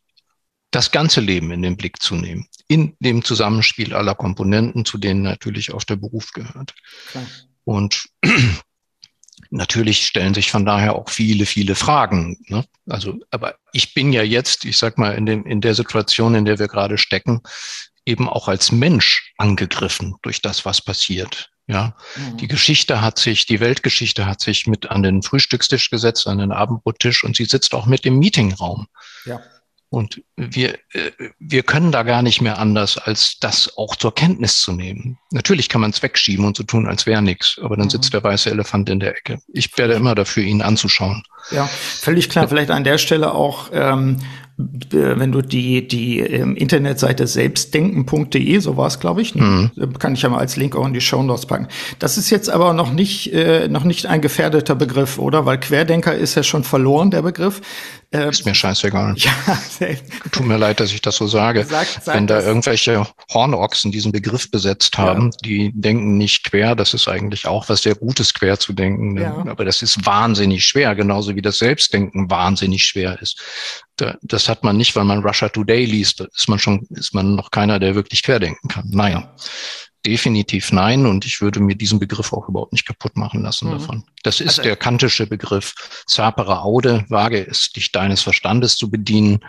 das 0.70 0.90
ganze 0.90 1.20
Leben 1.20 1.50
in 1.50 1.62
den 1.62 1.76
Blick 1.76 2.00
zu 2.02 2.14
nehmen, 2.14 2.46
in 2.68 2.94
dem 3.00 3.24
Zusammenspiel 3.24 3.94
aller 3.94 4.14
Komponenten, 4.14 4.84
zu 4.84 4.98
denen 4.98 5.22
natürlich 5.22 5.72
auch 5.72 5.84
der 5.84 5.96
Beruf 5.96 6.32
gehört. 6.32 6.74
Klar. 7.10 7.26
Und 7.64 8.08
natürlich 9.50 10.06
stellen 10.06 10.34
sich 10.34 10.50
von 10.50 10.64
daher 10.64 10.94
auch 10.94 11.08
viele, 11.08 11.46
viele 11.46 11.74
Fragen. 11.74 12.38
Ne? 12.48 12.64
Also, 12.88 13.18
aber 13.30 13.56
ich 13.72 13.94
bin 13.94 14.12
ja 14.12 14.22
jetzt, 14.22 14.64
ich 14.64 14.76
sag 14.76 14.98
mal, 14.98 15.14
in, 15.14 15.26
dem, 15.26 15.44
in 15.46 15.60
der 15.60 15.74
Situation, 15.74 16.34
in 16.34 16.44
der 16.44 16.58
wir 16.58 16.68
gerade 16.68 16.98
stecken, 16.98 17.42
eben 18.04 18.28
auch 18.28 18.48
als 18.48 18.72
Mensch 18.72 19.32
angegriffen 19.36 20.16
durch 20.22 20.40
das, 20.40 20.64
was 20.64 20.80
passiert. 20.80 21.50
Ja, 21.66 21.94
mhm. 22.16 22.38
die 22.38 22.48
Geschichte 22.48 23.02
hat 23.02 23.18
sich, 23.18 23.44
die 23.44 23.60
Weltgeschichte 23.60 24.24
hat 24.24 24.40
sich 24.40 24.66
mit 24.66 24.90
an 24.90 25.02
den 25.02 25.22
Frühstückstisch 25.22 25.90
gesetzt, 25.90 26.26
an 26.26 26.38
den 26.38 26.50
Abendbrottisch 26.50 27.24
und 27.24 27.36
sie 27.36 27.44
sitzt 27.44 27.74
auch 27.74 27.84
mit 27.84 28.06
im 28.06 28.18
Meetingraum. 28.18 28.86
Ja. 29.26 29.42
Und 29.90 30.22
wir, 30.36 30.74
äh, 30.92 31.10
wir 31.38 31.62
können 31.62 31.92
da 31.92 32.02
gar 32.02 32.22
nicht 32.22 32.42
mehr 32.42 32.58
anders, 32.58 32.98
als 32.98 33.38
das 33.40 33.76
auch 33.78 33.96
zur 33.96 34.14
Kenntnis 34.14 34.60
zu 34.60 34.72
nehmen. 34.72 35.18
Natürlich 35.30 35.68
kann 35.70 35.80
man 35.80 35.90
es 35.90 36.02
wegschieben 36.02 36.44
und 36.44 36.56
so 36.56 36.62
tun, 36.62 36.86
als 36.86 37.06
wäre 37.06 37.22
nichts, 37.22 37.58
aber 37.62 37.76
dann 37.76 37.86
mhm. 37.86 37.90
sitzt 37.90 38.12
der 38.12 38.22
weiße 38.22 38.50
Elefant 38.50 38.90
in 38.90 39.00
der 39.00 39.16
Ecke. 39.16 39.38
Ich 39.48 39.76
werde 39.78 39.94
immer 39.94 40.14
dafür, 40.14 40.42
ihn 40.42 40.60
anzuschauen. 40.60 41.22
Ja, 41.50 41.64
völlig 41.64 42.28
klar. 42.28 42.48
Vielleicht 42.48 42.70
an 42.70 42.84
der 42.84 42.98
Stelle 42.98 43.32
auch 43.32 43.70
ähm, 43.72 44.18
wenn 44.58 45.30
du 45.30 45.40
die, 45.40 45.86
die 45.86 46.18
ähm, 46.18 46.56
Internetseite 46.56 47.28
selbstdenken.de, 47.28 48.58
so 48.58 48.76
war 48.76 48.88
es, 48.88 48.98
glaube 48.98 49.22
ich, 49.22 49.36
ne? 49.36 49.70
mhm. 49.76 49.82
Äh, 49.82 49.86
kann 49.98 50.14
ich 50.14 50.22
ja 50.22 50.28
mal 50.28 50.38
als 50.38 50.56
Link 50.56 50.74
auch 50.74 50.84
in 50.84 50.92
die 50.92 51.00
Show 51.00 51.22
Notes 51.22 51.46
packen. 51.46 51.68
Das 52.00 52.18
ist 52.18 52.30
jetzt 52.30 52.50
aber 52.50 52.72
noch 52.72 52.92
nicht, 52.92 53.32
äh, 53.32 53.68
noch 53.68 53.84
nicht 53.84 54.06
ein 54.06 54.20
gefährdeter 54.20 54.74
Begriff, 54.74 55.18
oder? 55.18 55.46
Weil 55.46 55.60
Querdenker 55.60 56.12
ist 56.12 56.34
ja 56.34 56.42
schon 56.42 56.64
verloren, 56.64 57.12
der 57.12 57.22
Begriff. 57.22 57.60
Äh, 58.10 58.28
ist 58.30 58.46
mir 58.46 58.54
scheißegal. 58.54 59.14
Ja, 59.18 59.32
Tut 60.32 60.46
mir 60.46 60.56
leid, 60.56 60.80
dass 60.80 60.92
ich 60.92 61.02
das 61.02 61.16
so 61.16 61.26
sage. 61.26 61.64
Sag, 61.64 61.86
sag 62.02 62.14
wenn 62.14 62.26
da 62.26 62.40
irgendwelche 62.40 63.06
Hornochsen 63.32 63.92
diesen 63.92 64.12
Begriff 64.12 64.50
besetzt 64.50 64.96
haben, 64.96 65.30
ja. 65.30 65.38
die 65.44 65.72
denken 65.74 66.16
nicht 66.16 66.44
quer, 66.44 66.74
das 66.74 66.94
ist 66.94 67.08
eigentlich 67.08 67.46
auch 67.46 67.68
was 67.68 67.82
sehr 67.82 67.94
Gutes, 67.94 68.32
quer 68.32 68.58
zu 68.58 68.72
denken. 68.72 69.14
Ne? 69.14 69.22
Ja. 69.22 69.44
Aber 69.46 69.64
das 69.64 69.82
ist 69.82 70.06
wahnsinnig 70.06 70.64
schwer, 70.64 70.94
genauso 70.94 71.36
wie 71.36 71.42
das 71.42 71.58
Selbstdenken 71.58 72.30
wahnsinnig 72.30 72.84
schwer 72.84 73.20
ist 73.20 73.40
das 74.22 74.48
hat 74.48 74.64
man 74.64 74.76
nicht, 74.76 74.94
weil 74.96 75.04
man 75.04 75.22
Russia 75.22 75.48
Today 75.48 75.84
liest. 75.84 76.20
Da 76.20 76.26
ist 76.34 76.48
man 76.48 76.58
schon, 76.58 76.86
ist 76.90 77.14
man 77.14 77.34
noch 77.34 77.50
keiner, 77.50 77.78
der 77.78 77.94
wirklich 77.94 78.22
querdenken 78.22 78.68
kann. 78.68 78.84
Nein. 78.90 79.28
Definitiv 80.08 80.72
nein. 80.72 81.04
Und 81.04 81.26
ich 81.26 81.42
würde 81.42 81.60
mir 81.60 81.76
diesen 81.76 81.98
Begriff 81.98 82.32
auch 82.32 82.48
überhaupt 82.48 82.72
nicht 82.72 82.86
kaputt 82.86 83.18
machen 83.18 83.42
lassen 83.42 83.68
mhm. 83.68 83.72
davon. 83.72 84.04
Das 84.22 84.40
ist 84.40 84.58
also, 84.58 84.62
der 84.62 84.76
kantische 84.76 85.26
Begriff. 85.26 85.74
Sapere 86.06 86.62
aude, 86.62 87.04
wage 87.10 87.46
es, 87.46 87.72
dich 87.72 87.92
deines 87.92 88.22
Verstandes 88.22 88.76
zu 88.76 88.90
bedienen. 88.90 89.40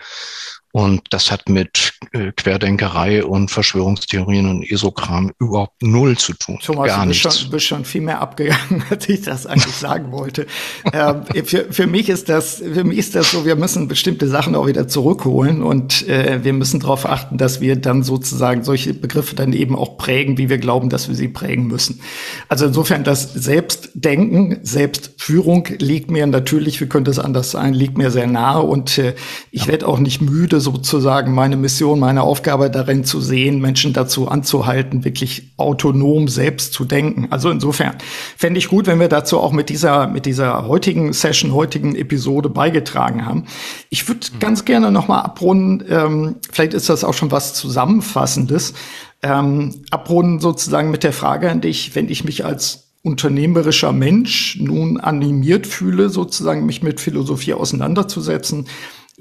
Und 0.72 1.02
das 1.10 1.32
hat 1.32 1.50
mit 1.50 1.94
äh, 2.12 2.32
Querdenkerei 2.32 3.24
und 3.24 3.50
Verschwörungstheorien 3.50 4.48
und 4.48 4.72
Esokram 4.72 5.32
überhaupt 5.40 5.82
null 5.82 6.16
zu 6.18 6.34
tun. 6.34 6.60
Thomas, 6.64 6.88
Gar 6.90 7.04
du 7.04 7.08
bist 7.10 7.26
nichts. 7.26 7.40
schon, 7.40 7.50
bist 7.52 7.66
schon 7.66 7.86
viel 7.86 8.02
mehr 8.02 8.22
abgegangen, 8.22 8.84
als 8.90 9.10
ich 9.10 9.22
das 9.22 9.48
eigentlich 9.48 9.74
sagen 9.74 10.12
wollte. 10.12 10.46
ähm, 10.94 11.24
für, 11.46 11.74
für 11.74 11.88
mich 11.88 12.10
ist 12.10 12.30
das, 12.30 12.58
für 12.58 12.84
mich 12.84 13.00
ist 13.00 13.16
das 13.16 13.32
so, 13.32 13.46
wir 13.46 13.56
müssen 13.56 13.88
bestimmte 13.88 14.28
Sachen 14.28 14.54
auch 14.56 14.68
wieder 14.68 14.88
zurückholen 14.88 15.64
und 15.64 16.08
äh, 16.08 16.44
wir 16.44 16.54
müssen 16.54 16.80
darauf 16.80 17.08
achten, 17.08 17.40
dass 17.40 17.62
wir 17.62 17.76
dann 17.76 18.04
sozusagen 18.04 18.64
solche 18.64 18.94
Begriffe 18.94 19.36
dann 19.36 19.54
eben 19.54 19.76
auch 19.76 19.98
prägen, 19.98 20.38
wie 20.38 20.50
wir 20.50 20.60
glauben, 20.60 20.90
dass 20.90 21.08
wir 21.08 21.16
sie 21.16 21.30
prägen 21.30 21.66
müssen. 21.66 22.00
Also 22.48 22.68
insofern 22.68 23.04
das 23.04 23.34
Selbstdenken, 23.34 24.60
Selbstführung 24.62 25.68
liegt 25.80 26.12
mir 26.12 26.28
natürlich, 26.28 26.80
wie 26.80 26.86
könnte 26.86 27.10
es 27.10 27.18
anders 27.18 27.50
sein, 27.50 27.74
liegt 27.74 27.98
mir 27.98 28.12
sehr 28.12 28.28
nahe 28.28 28.62
und 28.62 29.00
äh, 29.00 29.16
ich 29.50 29.62
ja. 29.62 29.68
werde 29.70 29.88
auch 29.88 29.98
nicht 29.98 30.22
müde, 30.22 30.59
sozusagen 30.60 31.34
meine 31.34 31.58
Mission, 31.58 32.00
meine 32.00 32.24
Aufgabe 32.24 32.70
darin 32.70 33.04
zu 33.04 33.22
sehen, 33.22 33.60
Menschen 33.62 33.94
dazu 33.94 34.28
anzuhalten, 34.28 35.06
wirklich 35.06 35.52
autonom 35.58 36.28
selbst 36.28 36.74
zu 36.74 36.86
denken. 36.86 37.28
Also 37.30 37.50
insofern 37.50 37.96
fände 38.38 38.58
ich 38.58 38.68
gut, 38.68 38.88
wenn 38.88 39.00
wir 39.00 39.08
dazu 39.08 39.40
auch 39.40 39.52
mit 39.52 39.70
dieser, 39.70 40.08
mit 40.08 40.26
dieser 40.26 40.68
heutigen 40.68 41.14
Session, 41.14 41.54
heutigen 41.54 41.96
Episode 41.96 42.50
beigetragen 42.50 43.26
haben. 43.26 43.46
Ich 43.90 44.08
würde 44.08 44.28
mhm. 44.34 44.40
ganz 44.40 44.66
gerne 44.66 44.92
nochmal 44.92 45.22
abrunden, 45.22 45.86
ähm, 45.90 46.36
vielleicht 46.52 46.74
ist 46.74 46.90
das 46.90 47.04
auch 47.04 47.14
schon 47.14 47.32
was 47.32 47.54
Zusammenfassendes, 47.54 48.74
ähm, 49.22 49.82
abrunden 49.92 50.40
sozusagen 50.40 50.92
mit 50.92 51.04
der 51.04 51.14
Frage 51.14 51.50
an 51.50 51.62
dich, 51.62 51.96
wenn 51.96 52.10
ich 52.10 52.24
mich 52.24 52.46
als 52.46 52.90
unternehmerischer 53.02 53.94
Mensch 53.94 54.58
nun 54.60 55.00
animiert 55.00 55.68
fühle, 55.68 56.10
sozusagen 56.10 56.66
mich 56.66 56.84
mit 56.84 57.00
Philosophie 57.00 57.54
auseinanderzusetzen, 57.54 58.68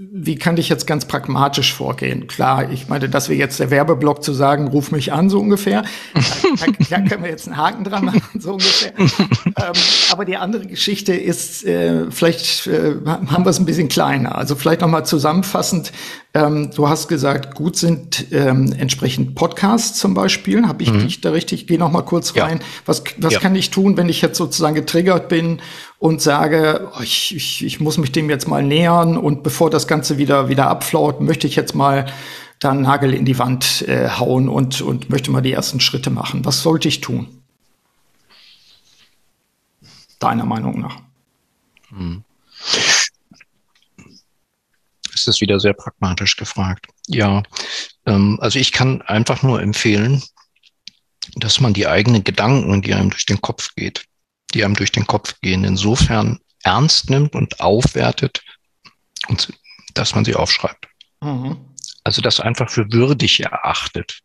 wie 0.00 0.36
kann 0.36 0.56
ich 0.58 0.68
jetzt 0.68 0.86
ganz 0.86 1.06
pragmatisch 1.06 1.74
vorgehen? 1.74 2.28
Klar, 2.28 2.70
ich 2.70 2.88
meine, 2.88 3.08
dass 3.08 3.28
wir 3.28 3.36
jetzt 3.36 3.58
der 3.58 3.70
Werbeblock 3.70 4.22
zu 4.22 4.32
sagen, 4.32 4.68
ruf 4.68 4.92
mich 4.92 5.12
an, 5.12 5.28
so 5.28 5.40
ungefähr. 5.40 5.82
Da, 6.14 6.66
da 6.88 7.00
können 7.00 7.24
wir 7.24 7.30
jetzt 7.30 7.48
einen 7.48 7.56
Haken 7.56 7.84
dran 7.84 8.04
machen, 8.04 8.40
so 8.40 8.52
ungefähr. 8.52 8.92
ähm, 8.98 9.72
aber 10.12 10.24
die 10.24 10.36
andere 10.36 10.66
Geschichte 10.66 11.14
ist, 11.14 11.64
äh, 11.64 12.10
vielleicht 12.10 12.68
äh, 12.68 12.94
haben 13.04 13.44
wir 13.44 13.50
es 13.50 13.58
ein 13.58 13.66
bisschen 13.66 13.88
kleiner. 13.88 14.36
Also 14.36 14.54
vielleicht 14.54 14.82
nochmal 14.82 15.04
zusammenfassend, 15.04 15.92
ähm, 16.34 16.70
du 16.74 16.88
hast 16.88 17.08
gesagt, 17.08 17.54
gut 17.54 17.76
sind 17.76 18.26
ähm, 18.32 18.72
entsprechend 18.76 19.34
Podcasts 19.34 19.98
zum 19.98 20.12
Beispiel. 20.12 20.66
Habe 20.66 20.82
ich 20.82 20.92
mhm. 20.92 21.00
dich 21.00 21.20
da 21.22 21.30
richtig? 21.30 21.66
Geh 21.66 21.78
noch 21.78 21.90
mal 21.90 22.02
kurz 22.02 22.36
rein. 22.36 22.58
Ja. 22.58 22.64
Was, 22.84 23.02
was 23.16 23.32
ja. 23.32 23.40
kann 23.40 23.54
ich 23.56 23.70
tun, 23.70 23.96
wenn 23.96 24.10
ich 24.10 24.20
jetzt 24.20 24.36
sozusagen 24.36 24.74
getriggert 24.74 25.28
bin 25.28 25.60
und 25.98 26.20
sage, 26.20 26.90
oh, 26.94 27.02
ich, 27.02 27.34
ich, 27.34 27.64
ich 27.64 27.80
muss 27.80 27.96
mich 27.96 28.12
dem 28.12 28.28
jetzt 28.28 28.46
mal 28.46 28.62
nähern 28.62 29.16
und 29.16 29.42
bevor 29.42 29.70
das 29.70 29.88
Ganze 29.88 30.18
wieder 30.18 30.50
wieder 30.50 30.68
abflaut, 30.68 31.22
möchte 31.22 31.46
ich 31.46 31.56
jetzt 31.56 31.74
mal 31.74 32.06
da 32.58 32.70
einen 32.70 32.82
Nagel 32.82 33.14
in 33.14 33.24
die 33.24 33.38
Wand 33.38 33.88
äh, 33.88 34.10
hauen 34.10 34.50
und 34.50 34.82
und 34.82 35.08
möchte 35.08 35.30
mal 35.30 35.40
die 35.40 35.52
ersten 35.52 35.80
Schritte 35.80 36.10
machen. 36.10 36.44
Was 36.44 36.62
sollte 36.62 36.88
ich 36.88 37.00
tun? 37.00 37.26
Deiner 40.18 40.44
Meinung 40.44 40.80
nach? 40.80 40.98
Mhm 41.90 42.24
ist 45.28 45.36
es 45.36 45.40
wieder 45.40 45.60
sehr 45.60 45.74
pragmatisch 45.74 46.36
gefragt. 46.36 46.86
Ja, 47.06 47.42
ähm, 48.06 48.38
also 48.40 48.58
ich 48.58 48.72
kann 48.72 49.02
einfach 49.02 49.42
nur 49.42 49.60
empfehlen, 49.60 50.22
dass 51.36 51.60
man 51.60 51.74
die 51.74 51.86
eigenen 51.86 52.24
Gedanken, 52.24 52.82
die 52.82 52.94
einem 52.94 53.10
durch 53.10 53.26
den 53.26 53.40
Kopf 53.40 53.74
geht, 53.74 54.06
die 54.54 54.64
einem 54.64 54.74
durch 54.74 54.92
den 54.92 55.06
Kopf 55.06 55.38
gehen, 55.40 55.64
insofern 55.64 56.38
ernst 56.62 57.10
nimmt 57.10 57.34
und 57.34 57.60
aufwertet 57.60 58.42
und 59.28 59.52
dass 59.94 60.14
man 60.14 60.24
sie 60.24 60.34
aufschreibt. 60.34 60.88
Mhm. 61.20 61.56
Also 62.04 62.22
das 62.22 62.40
einfach 62.40 62.70
für 62.70 62.90
würdig 62.90 63.40
erachtet. 63.40 64.20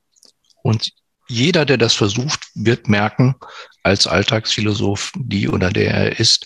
Und 0.63 0.91
jeder, 1.27 1.65
der 1.65 1.77
das 1.77 1.93
versucht, 1.93 2.47
wird 2.53 2.87
merken, 2.87 3.35
als 3.83 4.07
Alltagsphilosoph, 4.07 5.11
die 5.15 5.49
oder 5.49 5.69
der 5.69 5.93
er 5.93 6.19
ist, 6.19 6.45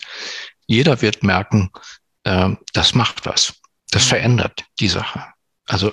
jeder 0.66 1.00
wird 1.02 1.22
merken, 1.22 1.70
äh, 2.24 2.50
das 2.72 2.94
macht 2.94 3.26
was. 3.26 3.54
Das 3.90 4.04
verändert 4.04 4.64
die 4.80 4.88
Sache. 4.88 5.24
Also 5.66 5.92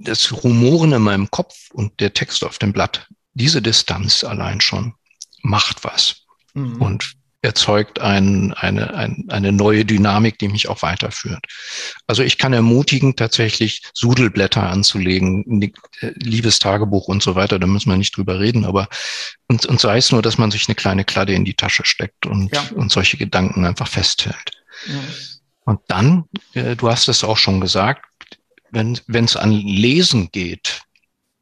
das 0.00 0.32
Rumoren 0.44 0.92
in 0.92 1.02
meinem 1.02 1.30
Kopf 1.30 1.70
und 1.72 2.00
der 2.00 2.14
Text 2.14 2.44
auf 2.44 2.58
dem 2.58 2.72
Blatt, 2.72 3.06
diese 3.34 3.62
Distanz 3.62 4.24
allein 4.24 4.60
schon 4.60 4.94
macht 5.42 5.84
was 5.84 6.22
mhm. 6.54 6.80
und 6.80 7.18
erzeugt 7.40 8.00
ein, 8.00 8.52
eine, 8.54 8.94
ein, 8.94 9.26
eine 9.28 9.52
neue 9.52 9.84
Dynamik, 9.84 10.38
die 10.38 10.48
mich 10.48 10.68
auch 10.68 10.82
weiterführt. 10.82 11.44
Also 12.08 12.24
ich 12.24 12.36
kann 12.36 12.52
ermutigen, 12.52 13.14
tatsächlich 13.14 13.82
Sudelblätter 13.94 14.64
anzulegen, 14.64 15.44
liebes 16.16 16.58
Tagebuch 16.58 17.06
und 17.06 17.22
so 17.22 17.36
weiter, 17.36 17.60
da 17.60 17.68
müssen 17.68 17.90
wir 17.90 17.96
nicht 17.96 18.16
drüber 18.16 18.40
reden, 18.40 18.64
aber 18.64 18.88
und, 19.46 19.66
und 19.66 19.80
sei 19.80 19.98
es 19.98 20.10
nur, 20.10 20.20
dass 20.20 20.36
man 20.36 20.50
sich 20.50 20.66
eine 20.66 20.74
kleine 20.74 21.04
Kladde 21.04 21.34
in 21.34 21.44
die 21.44 21.54
Tasche 21.54 21.84
steckt 21.84 22.26
und, 22.26 22.52
ja. 22.52 22.64
und 22.74 22.90
solche 22.90 23.16
Gedanken 23.16 23.64
einfach 23.64 23.88
festhält. 23.88 24.50
Mhm. 24.86 25.37
Und 25.68 25.80
dann, 25.88 26.24
äh, 26.54 26.76
du 26.76 26.88
hast 26.88 27.08
es 27.08 27.22
auch 27.22 27.36
schon 27.36 27.60
gesagt, 27.60 28.06
wenn 28.70 28.98
es 29.12 29.36
an 29.36 29.52
Lesen 29.52 30.30
geht, 30.32 30.80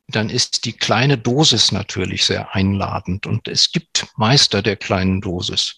dann 0.08 0.30
ist 0.30 0.64
die 0.64 0.72
kleine 0.72 1.16
Dosis 1.16 1.70
natürlich 1.70 2.24
sehr 2.24 2.52
einladend. 2.52 3.28
Und 3.28 3.46
es 3.46 3.70
gibt 3.70 4.08
Meister 4.16 4.62
der 4.62 4.74
kleinen 4.74 5.20
Dosis. 5.20 5.76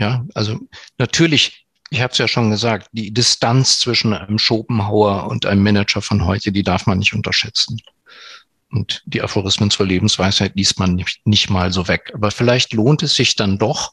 Ja, 0.00 0.26
also 0.34 0.58
natürlich, 0.98 1.64
ich 1.90 2.00
habe 2.00 2.10
es 2.10 2.18
ja 2.18 2.26
schon 2.26 2.50
gesagt, 2.50 2.88
die 2.90 3.14
Distanz 3.14 3.78
zwischen 3.78 4.14
einem 4.14 4.40
Schopenhauer 4.40 5.28
und 5.28 5.46
einem 5.46 5.62
Manager 5.62 6.02
von 6.02 6.24
heute, 6.24 6.50
die 6.50 6.64
darf 6.64 6.86
man 6.86 6.98
nicht 6.98 7.14
unterschätzen. 7.14 7.80
Und 8.72 9.00
die 9.06 9.22
Aphorismen 9.22 9.70
zur 9.70 9.86
Lebensweisheit 9.86 10.56
liest 10.56 10.80
man 10.80 10.96
nicht, 10.96 11.24
nicht 11.24 11.50
mal 11.50 11.72
so 11.72 11.86
weg. 11.86 12.10
Aber 12.14 12.32
vielleicht 12.32 12.72
lohnt 12.72 13.04
es 13.04 13.14
sich 13.14 13.36
dann 13.36 13.58
doch, 13.58 13.92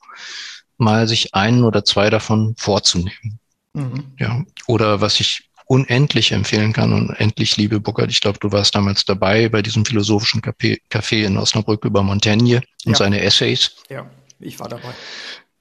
mal 0.79 1.07
sich 1.07 1.35
einen 1.35 1.63
oder 1.63 1.85
zwei 1.85 2.09
davon 2.09 2.55
vorzunehmen. 2.57 3.39
Mhm. 3.77 4.05
Ja. 4.17 4.43
Oder 4.65 5.01
was 5.01 5.19
ich 5.19 5.49
unendlich 5.67 6.31
empfehlen 6.31 6.73
kann 6.73 6.93
und 6.93 7.09
endlich, 7.11 7.57
liebe 7.57 7.79
Burkhard, 7.79 8.09
ich 8.09 8.21
glaube, 8.21 8.39
du 8.39 8.51
warst 8.51 8.73
damals 8.73 9.05
dabei 9.05 9.49
bei 9.49 9.61
diesem 9.61 9.85
philosophischen 9.85 10.41
Café, 10.41 11.25
in 11.25 11.37
Osnabrück 11.37 11.85
über 11.85 12.03
Montaigne 12.03 12.61
und 12.85 12.93
ja. 12.93 12.95
seine 12.95 13.21
Essays. 13.21 13.75
Ja, 13.89 14.09
ich 14.39 14.59
war 14.59 14.69
dabei. 14.69 14.93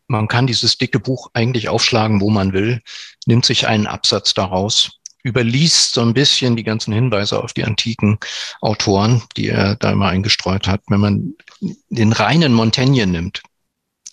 Man 0.08 0.28
kann 0.28 0.46
dieses 0.46 0.78
dicke 0.78 1.00
Buch 1.00 1.30
eigentlich 1.34 1.68
aufschlagen, 1.68 2.20
wo 2.20 2.30
man 2.30 2.52
will, 2.52 2.80
nimmt 3.26 3.44
sich 3.44 3.66
einen 3.66 3.88
Absatz 3.88 4.32
daraus, 4.32 4.92
überliest 5.24 5.94
so 5.94 6.02
ein 6.02 6.14
bisschen 6.14 6.54
die 6.54 6.62
ganzen 6.62 6.94
Hinweise 6.94 7.42
auf 7.42 7.52
die 7.52 7.64
antiken 7.64 8.18
Autoren, 8.60 9.22
die 9.36 9.48
er 9.48 9.74
da 9.74 9.90
immer 9.90 10.06
eingestreut 10.06 10.68
hat. 10.68 10.82
Wenn 10.86 11.00
man 11.00 11.34
den 11.90 12.12
reinen 12.12 12.54
Montaigne 12.54 13.08
nimmt, 13.08 13.42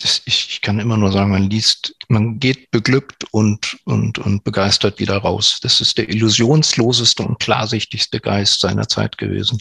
das, 0.03 0.21
ich, 0.25 0.61
kann 0.61 0.79
immer 0.79 0.97
nur 0.97 1.13
sagen, 1.13 1.31
man 1.31 1.49
liest, 1.49 1.95
man 2.09 2.37
geht 2.37 2.71
beglückt 2.71 3.23
und, 3.31 3.77
und, 3.85 4.19
und 4.19 4.43
begeistert 4.43 4.99
wieder 4.99 5.17
raus. 5.17 5.59
Das 5.61 5.79
ist 5.79 5.97
der 5.97 6.09
illusionsloseste 6.09 7.23
und 7.23 7.39
klarsichtigste 7.39 8.19
Geist 8.19 8.59
seiner 8.59 8.89
Zeit 8.89 9.17
gewesen. 9.17 9.59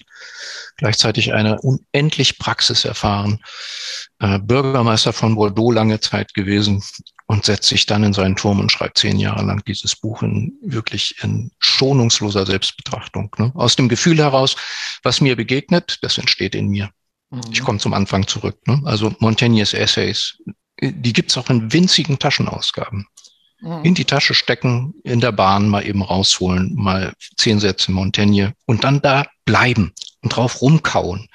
Gleichzeitig 0.78 1.32
eine 1.32 1.60
unendlich 1.60 2.38
praxiserfahren, 2.38 3.38
äh, 4.18 4.40
Bürgermeister 4.40 5.12
von 5.12 5.36
Bordeaux 5.36 5.70
lange 5.70 6.00
Zeit 6.00 6.34
gewesen 6.34 6.82
und 7.26 7.44
setzt 7.44 7.68
sich 7.68 7.86
dann 7.86 8.02
in 8.02 8.12
seinen 8.12 8.34
Turm 8.34 8.58
und 8.58 8.72
schreibt 8.72 8.98
zehn 8.98 9.20
Jahre 9.20 9.44
lang 9.44 9.62
dieses 9.64 9.94
Buch 9.94 10.22
in 10.22 10.54
wirklich 10.60 11.14
in 11.22 11.52
schonungsloser 11.60 12.46
Selbstbetrachtung. 12.46 13.30
Ne? 13.38 13.52
Aus 13.54 13.76
dem 13.76 13.88
Gefühl 13.88 14.18
heraus, 14.18 14.56
was 15.04 15.20
mir 15.20 15.36
begegnet, 15.36 15.98
das 16.02 16.18
entsteht 16.18 16.56
in 16.56 16.66
mir. 16.66 16.90
Ich 17.50 17.60
mhm. 17.60 17.64
komme 17.64 17.78
zum 17.78 17.94
Anfang 17.94 18.26
zurück. 18.26 18.58
Ne? 18.66 18.80
Also 18.84 19.14
Montaignes 19.18 19.74
Essays, 19.74 20.38
die 20.80 21.12
gibt's 21.12 21.36
auch 21.38 21.48
in 21.50 21.72
winzigen 21.72 22.18
Taschenausgaben. 22.18 23.06
Mhm. 23.60 23.84
In 23.84 23.94
die 23.94 24.04
Tasche 24.04 24.34
stecken, 24.34 24.94
in 25.04 25.20
der 25.20 25.32
Bahn 25.32 25.68
mal 25.68 25.86
eben 25.86 26.02
rausholen, 26.02 26.74
mal 26.74 27.14
zehn 27.36 27.60
Sätze 27.60 27.92
Montaigne 27.92 28.54
und 28.66 28.84
dann 28.84 29.00
da 29.00 29.26
bleiben 29.44 29.92
und 30.22 30.36
drauf 30.36 30.60
rumkauen. 30.60 31.28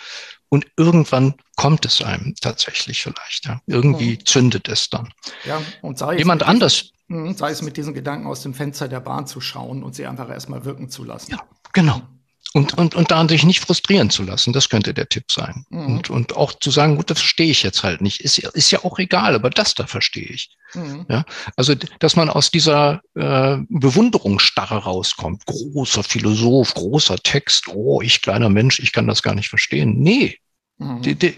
Und 0.49 0.65
irgendwann 0.77 1.35
kommt 1.55 1.85
es 1.85 2.01
einem 2.01 2.35
tatsächlich 2.39 3.01
vielleicht. 3.01 3.45
Ja. 3.45 3.61
Irgendwie 3.65 4.11
mhm. 4.11 4.25
zündet 4.25 4.69
es 4.69 4.89
dann. 4.89 5.13
Ja, 5.45 5.61
und 5.81 5.97
sei 5.97 6.17
Jemand 6.17 6.43
anders. 6.43 6.91
Diesen, 7.09 7.35
sei 7.35 7.51
es 7.51 7.61
mit 7.61 7.75
diesen 7.77 7.93
Gedanken 7.93 8.27
aus 8.27 8.43
dem 8.43 8.53
Fenster 8.53 8.87
der 8.87 8.99
Bahn 8.99 9.27
zu 9.27 9.41
schauen 9.41 9.83
und 9.83 9.95
sie 9.95 10.05
einfach 10.05 10.29
erstmal 10.29 10.63
wirken 10.63 10.89
zu 10.89 11.03
lassen. 11.03 11.31
Ja, 11.31 11.39
genau. 11.73 12.01
Und, 12.53 12.77
und, 12.77 12.95
und 12.95 13.11
daran 13.11 13.27
sich 13.27 13.43
nicht 13.43 13.59
frustrieren 13.59 14.09
zu 14.09 14.23
lassen, 14.23 14.53
das 14.53 14.69
könnte 14.69 14.93
der 14.93 15.09
Tipp 15.09 15.31
sein. 15.31 15.65
Mhm. 15.69 15.85
Und, 15.85 16.09
und 16.09 16.35
auch 16.35 16.53
zu 16.53 16.71
sagen, 16.71 16.95
gut, 16.95 17.09
das 17.09 17.19
verstehe 17.19 17.51
ich 17.51 17.61
jetzt 17.61 17.83
halt 17.83 18.01
nicht. 18.01 18.21
Ist, 18.21 18.39
ist 18.39 18.71
ja 18.71 18.83
auch 18.83 18.99
egal, 18.99 19.35
aber 19.35 19.49
das 19.49 19.75
da 19.75 19.85
verstehe 19.85 20.27
ich. 20.27 20.49
Mhm. 20.73 21.05
Ja, 21.09 21.25
also, 21.55 21.75
dass 21.99 22.15
man 22.15 22.29
aus 22.29 22.49
dieser 22.49 23.01
äh, 23.15 23.57
Bewunderungsstarre 23.69 24.77
rauskommt. 24.77 25.45
Großer 25.45 26.03
Philosoph, 26.03 26.73
großer 26.73 27.17
Text, 27.17 27.67
oh, 27.67 28.01
ich 28.01 28.21
kleiner 28.21 28.49
Mensch, 28.49 28.79
ich 28.79 28.91
kann 28.93 29.07
das 29.07 29.21
gar 29.21 29.35
nicht 29.35 29.49
verstehen. 29.49 29.99
Nee. 29.99 30.37
Mhm. 30.77 31.01
Die, 31.01 31.15
die, 31.15 31.37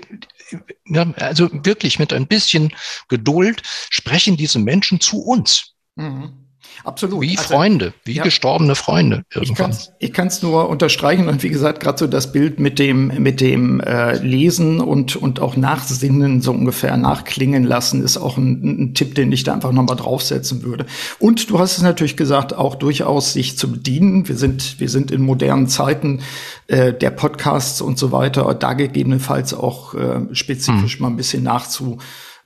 ja, 0.85 1.11
also 1.17 1.49
wirklich 1.51 1.99
mit 1.99 2.13
ein 2.13 2.27
bisschen 2.27 2.73
Geduld 3.07 3.61
sprechen 3.89 4.37
diese 4.37 4.59
Menschen 4.59 4.99
zu 4.99 5.21
uns. 5.21 5.73
Mhm. 5.95 6.48
Absolut. 6.83 7.21
Wie 7.21 7.37
also, 7.37 7.53
Freunde, 7.53 7.93
wie 8.05 8.13
ja, 8.13 8.23
gestorbene 8.23 8.75
Freunde. 8.75 9.23
Irgendwann. 9.33 9.75
Ich 9.99 10.13
kann 10.13 10.27
es 10.27 10.41
nur 10.41 10.69
unterstreichen 10.69 11.27
und 11.27 11.43
wie 11.43 11.49
gesagt, 11.49 11.81
gerade 11.81 11.97
so 11.97 12.07
das 12.07 12.31
Bild 12.31 12.59
mit 12.59 12.79
dem, 12.79 13.07
mit 13.21 13.41
dem 13.41 13.79
äh, 13.81 14.17
Lesen 14.17 14.79
und, 14.79 15.15
und 15.15 15.39
auch 15.39 15.57
Nachsinnen 15.57 16.41
so 16.41 16.51
ungefähr 16.51 16.95
nachklingen 16.97 17.63
lassen, 17.63 18.03
ist 18.03 18.17
auch 18.17 18.37
ein, 18.37 18.63
ein 18.63 18.93
Tipp, 18.93 19.15
den 19.15 19.31
ich 19.31 19.43
da 19.43 19.53
einfach 19.53 19.71
nochmal 19.71 19.97
draufsetzen 19.97 20.63
würde. 20.63 20.85
Und 21.19 21.49
du 21.49 21.59
hast 21.59 21.77
es 21.77 21.83
natürlich 21.83 22.17
gesagt, 22.17 22.55
auch 22.55 22.75
durchaus 22.75 23.33
sich 23.33 23.57
zu 23.57 23.71
bedienen. 23.71 24.27
Wir 24.27 24.37
sind, 24.37 24.79
wir 24.79 24.89
sind 24.89 25.11
in 25.11 25.21
modernen 25.21 25.67
Zeiten 25.67 26.21
äh, 26.67 26.93
der 26.93 27.11
Podcasts 27.11 27.81
und 27.81 27.97
so 27.97 28.11
weiter, 28.11 28.53
da 28.53 28.73
gegebenenfalls 28.73 29.53
auch 29.53 29.93
äh, 29.95 30.21
spezifisch 30.33 30.95
hm. 30.95 31.01
mal 31.01 31.07
ein 31.09 31.17
bisschen 31.17 31.43
nachzu 31.43 31.97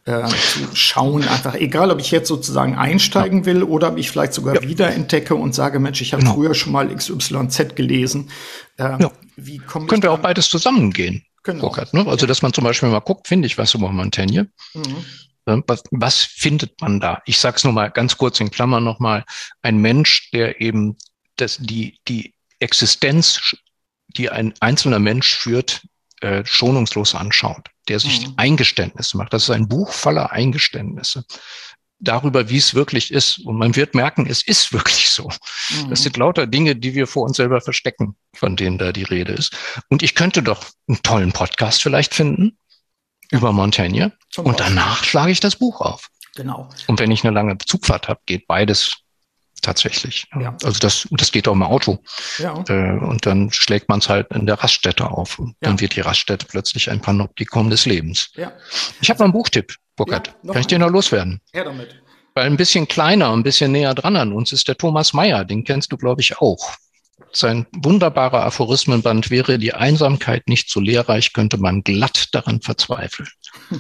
äh, 0.06 0.28
zu 0.28 0.76
schauen, 0.76 1.28
einfach 1.28 1.56
egal, 1.56 1.90
ob 1.92 2.00
ich 2.00 2.12
jetzt 2.12 2.28
sozusagen 2.28 2.76
einsteigen 2.76 3.46
will 3.46 3.64
oder 3.64 3.90
ob 3.90 3.98
ich 3.98 4.12
vielleicht 4.12 4.34
sogar 4.34 4.56
ja. 4.56 4.68
wiederentdecke 4.68 5.36
und 5.36 5.56
sage, 5.56 5.80
Mensch, 5.80 6.02
ich 6.02 6.14
habe 6.14 6.24
genau. 6.24 6.36
früher 6.36 6.54
schon 6.54 6.74
mal 6.74 6.94
XYZ 6.94 7.76
gelesen. 7.76 8.30
Äh, 8.78 9.02
ja. 9.02 9.12
Wie 9.36 9.60
komme 9.60 9.88
Könnte 9.88 10.12
auch 10.12 10.20
beides 10.20 10.50
zusammengehen. 10.50 11.24
Genau. 11.44 11.62
Burkhard, 11.62 11.94
ne? 11.94 12.06
Also, 12.08 12.26
dass 12.26 12.42
man 12.42 12.54
zum 12.54 12.64
Beispiel 12.64 12.90
mal 12.90 13.00
guckt, 13.00 13.28
finde 13.28 13.48
ich 13.48 13.58
was 13.58 13.74
über 13.74 13.92
Montaigne. 13.92 14.50
Mhm. 14.74 15.64
Was, 15.68 15.84
was 15.92 16.20
findet 16.20 16.80
man 16.80 17.02
da? 17.02 17.22
Ich 17.26 17.38
sage 17.38 17.58
es 17.58 17.66
nur 17.66 17.74
mal 17.74 17.90
ganz 17.92 18.18
kurz 18.18 18.40
in 18.40 18.50
Klammern 18.50 18.84
nochmal. 18.84 19.26
Ein 19.62 19.78
Mensch, 19.78 20.32
der 20.32 20.62
eben 20.62 20.96
das, 21.36 21.58
die, 21.60 21.98
die 22.08 22.34
Existenz, 22.60 23.56
die 24.08 24.30
ein 24.30 24.54
einzelner 24.62 25.00
Mensch 25.00 25.36
führt, 25.36 25.82
äh, 26.24 26.46
schonungslos 26.46 27.16
anschaut, 27.16 27.70
der 27.90 28.00
sich 28.00 28.28
mhm. 28.28 28.34
Eingeständnisse 28.38 29.18
macht. 29.18 29.34
Das 29.34 29.44
ist 29.44 29.50
ein 29.50 29.68
Buch 29.68 29.92
voller 29.92 30.32
Eingeständnisse 30.32 31.26
darüber, 32.00 32.50
wie 32.50 32.58
es 32.58 32.74
wirklich 32.74 33.12
ist. 33.12 33.40
Und 33.40 33.58
man 33.58 33.76
wird 33.76 33.96
merken, 33.96 34.26
es 34.28 34.46
ist 34.46 34.74
wirklich 34.74 35.10
so. 35.10 35.30
Mhm. 35.70 35.90
Das 35.90 36.04
sind 36.04 36.18
lauter 36.18 36.48
Dinge, 36.48 36.76
die 36.76 36.94
wir 36.94 37.08
vor 37.08 37.24
uns 37.24 37.38
selber 37.38 37.62
verstecken, 37.62 38.16
von 38.36 38.56
denen 38.56 38.78
da 38.78 38.92
die 38.92 39.04
Rede 39.04 39.34
ist. 39.34 39.56
Und 39.90 40.04
ich 40.04 40.16
könnte 40.16 40.44
doch 40.44 40.66
einen 40.88 41.02
tollen 41.04 41.32
Podcast 41.32 41.82
vielleicht 41.82 42.14
finden 42.14 42.58
über 43.32 43.52
Montaigne. 43.52 44.14
Und 44.38 44.60
danach 44.60 45.04
schlage 45.04 45.32
ich 45.32 45.40
das 45.40 45.56
Buch 45.56 45.82
auf. 45.82 46.10
Genau. 46.36 46.70
Und 46.88 47.00
wenn 47.00 47.12
ich 47.12 47.24
eine 47.24 47.34
lange 47.34 47.58
Zugfahrt 47.58 48.08
habe, 48.08 48.20
geht 48.26 48.48
beides 48.48 49.03
tatsächlich. 49.64 50.28
Ja. 50.40 50.56
Also 50.64 50.80
das, 50.80 51.08
das 51.12 51.32
geht 51.32 51.48
auch 51.48 51.54
im 51.54 51.64
Auto. 51.64 52.00
Ja. 52.38 52.64
Äh, 52.68 53.00
und 53.00 53.26
dann 53.26 53.52
schlägt 53.52 53.90
man 53.90 54.00
es 54.00 54.10
halt 54.10 54.28
in 54.32 54.46
der 54.46 54.56
Raststätte 54.56 55.10
auf. 55.10 55.40
Und 55.40 55.50
ja. 55.50 55.70
dann 55.70 55.80
wird 55.80 55.96
die 55.96 56.02
Raststätte 56.02 56.46
plötzlich 56.46 56.92
ein 56.92 57.02
Panoptikum 57.02 57.70
des 57.70 57.86
Lebens. 57.86 58.30
Ja. 58.36 58.52
Ich 59.02 59.10
habe 59.10 59.20
noch 59.20 59.26
einen 59.26 59.34
Buchtipp, 59.34 59.76
Burkhard. 59.96 60.36
Kann 60.46 60.62
ich 60.62 60.68
dir 60.68 60.80
noch 60.80 60.90
loswerden? 60.90 61.42
Ja, 61.54 61.64
damit. 61.64 62.00
Weil 62.36 62.48
ein 62.48 62.58
bisschen 62.58 62.88
kleiner, 62.88 63.32
ein 63.32 63.44
bisschen 63.44 63.72
näher 63.72 63.94
dran 63.94 64.16
an 64.16 64.34
uns 64.34 64.52
ist 64.52 64.68
der 64.68 64.78
Thomas 64.78 65.14
Mayer. 65.14 65.46
Den 65.46 65.64
kennst 65.64 65.92
du, 65.92 65.98
glaube 65.98 66.22
ich, 66.22 66.38
auch. 66.38 66.74
Sein 67.32 67.66
wunderbarer 67.72 68.44
Aphorismenband 68.44 69.30
wäre, 69.30 69.58
die 69.58 69.74
Einsamkeit 69.74 70.48
nicht 70.48 70.70
so 70.70 70.80
lehrreich, 70.80 71.34
könnte 71.34 71.58
man 71.58 71.84
glatt 71.84 72.30
daran 72.32 72.62
verzweifeln. 72.62 73.30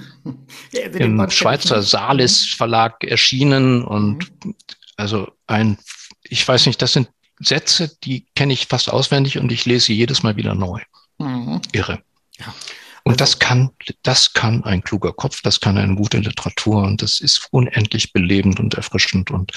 Ja, 0.71 0.81
Im 0.83 1.29
Schweizer 1.29 1.81
Salis 1.81 2.45
Verlag 2.45 3.03
erschienen 3.03 3.83
und 3.83 4.45
mhm. 4.45 4.55
Also 5.03 5.27
ein, 5.47 5.77
ich 6.23 6.47
weiß 6.47 6.65
nicht, 6.65 6.81
das 6.81 6.93
sind 6.93 7.09
Sätze, 7.37 7.91
die 8.05 8.25
kenne 8.35 8.53
ich 8.53 8.67
fast 8.67 8.89
auswendig 8.89 9.37
und 9.37 9.51
ich 9.51 9.65
lese 9.65 9.87
sie 9.87 9.95
jedes 9.95 10.23
Mal 10.23 10.37
wieder 10.37 10.55
neu. 10.55 10.79
Mhm. 11.17 11.61
Irre. 11.73 12.01
Ja. 12.39 12.55
Und 13.03 13.19
das 13.19 13.39
kann, 13.39 13.71
das 14.03 14.31
kann 14.31 14.63
ein 14.63 14.81
kluger 14.81 15.11
Kopf, 15.11 15.41
das 15.41 15.59
kann 15.59 15.77
eine 15.77 15.95
gute 15.95 16.19
Literatur 16.19 16.83
und 16.83 17.01
das 17.01 17.19
ist 17.19 17.49
unendlich 17.51 18.13
belebend 18.13 18.61
und 18.61 18.75
erfrischend 18.75 19.29
und 19.29 19.51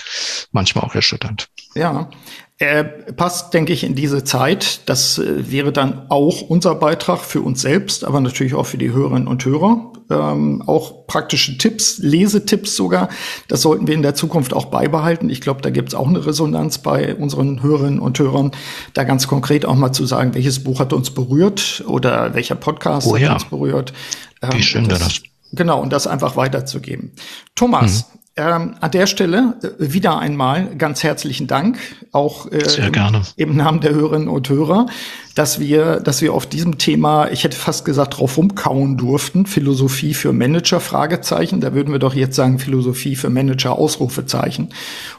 manchmal 0.51 0.82
auch 0.82 0.97
erschütternd. 0.97 1.47
Ja, 1.76 2.11
er 2.59 2.84
passt, 2.84 3.52
denke 3.52 3.74
ich, 3.74 3.84
in 3.84 3.94
diese 3.94 4.24
Zeit. 4.24 4.80
Das 4.86 5.18
äh, 5.18 5.50
wäre 5.50 5.72
dann 5.72 6.07
auch 6.09 6.40
unser 6.40 6.74
Beitrag 6.74 7.20
für 7.20 7.42
uns 7.42 7.61
selbst, 7.61 8.04
aber 8.04 8.20
natürlich 8.20 8.54
auch 8.54 8.64
für 8.64 8.78
die 8.78 8.92
Hörerinnen 8.92 9.28
und 9.28 9.44
Hörer. 9.44 9.92
Ähm, 10.09 10.62
auch 10.66 11.07
praktische 11.07 11.59
Tipps, 11.59 11.98
Lesetipps 11.98 12.74
sogar. 12.74 13.11
Das 13.48 13.61
sollten 13.61 13.86
wir 13.88 13.94
in 13.94 14.02
der 14.02 14.14
Zukunft 14.14 14.54
auch 14.54 14.66
beibehalten. 14.66 15.28
Ich 15.28 15.40
glaube, 15.42 15.61
da 15.61 15.68
gibt 15.68 15.88
es 15.88 15.94
auch 15.94 16.07
eine 16.07 16.24
Resonanz 16.24 16.78
bei 16.78 17.14
unseren 17.14 17.62
Hörerinnen 17.62 17.98
und 17.98 18.18
Hörern, 18.18 18.52
da 18.94 19.04
ganz 19.04 19.26
konkret 19.26 19.66
auch 19.66 19.74
mal 19.74 19.92
zu 19.92 20.07
sagen, 20.07 20.34
welches 20.34 20.62
Buch 20.62 20.80
hat 20.80 20.92
uns 20.92 21.11
berührt 21.11 21.84
oder 21.86 22.34
welcher 22.34 22.54
Podcast 22.54 23.07
oh, 23.07 23.16
ja. 23.16 23.30
hat 23.30 23.42
uns 23.42 23.50
berührt. 23.50 23.92
Ähm, 24.40 24.50
Wie 24.54 24.62
schön 24.62 24.88
das, 24.88 25.00
das. 25.00 25.22
Genau, 25.52 25.82
und 25.82 25.92
das 25.92 26.07
einfach 26.07 26.36
weiterzugeben. 26.36 27.12
Thomas, 27.54 28.07
mhm. 28.12 28.20
Ähm, 28.39 28.74
an 28.80 28.91
der 28.91 29.07
Stelle 29.07 29.55
äh, 29.62 29.93
wieder 29.93 30.18
einmal 30.18 30.76
ganz 30.76 31.03
herzlichen 31.03 31.47
Dank, 31.47 31.78
auch 32.12 32.53
äh, 32.53 32.91
gerne. 32.91 33.22
im 33.37 33.57
Namen 33.57 33.80
der 33.80 33.95
Hörerinnen 33.95 34.28
und 34.28 34.51
Hörer, 34.51 34.89
dass 35.34 35.59
wir, 35.59 36.01
dass 36.01 36.20
wir 36.20 36.34
auf 36.34 36.45
diesem 36.45 36.76
Thema, 36.76 37.30
ich 37.30 37.45
hätte 37.45 37.57
fast 37.57 37.87
gesagt, 37.87 38.18
drauf 38.18 38.37
rumkauen 38.37 38.99
durften. 38.99 39.47
Philosophie 39.47 40.12
für 40.12 40.34
Manager, 40.34 40.80
Fragezeichen. 40.80 41.62
Da 41.62 41.72
würden 41.72 41.93
wir 41.93 41.99
doch 41.99 42.14
jetzt 42.14 42.37
sagen, 42.37 42.59
Philosophie 42.59 43.16
für 43.16 43.30
Manager, 43.30 43.72
Ausrufezeichen. 43.72 44.68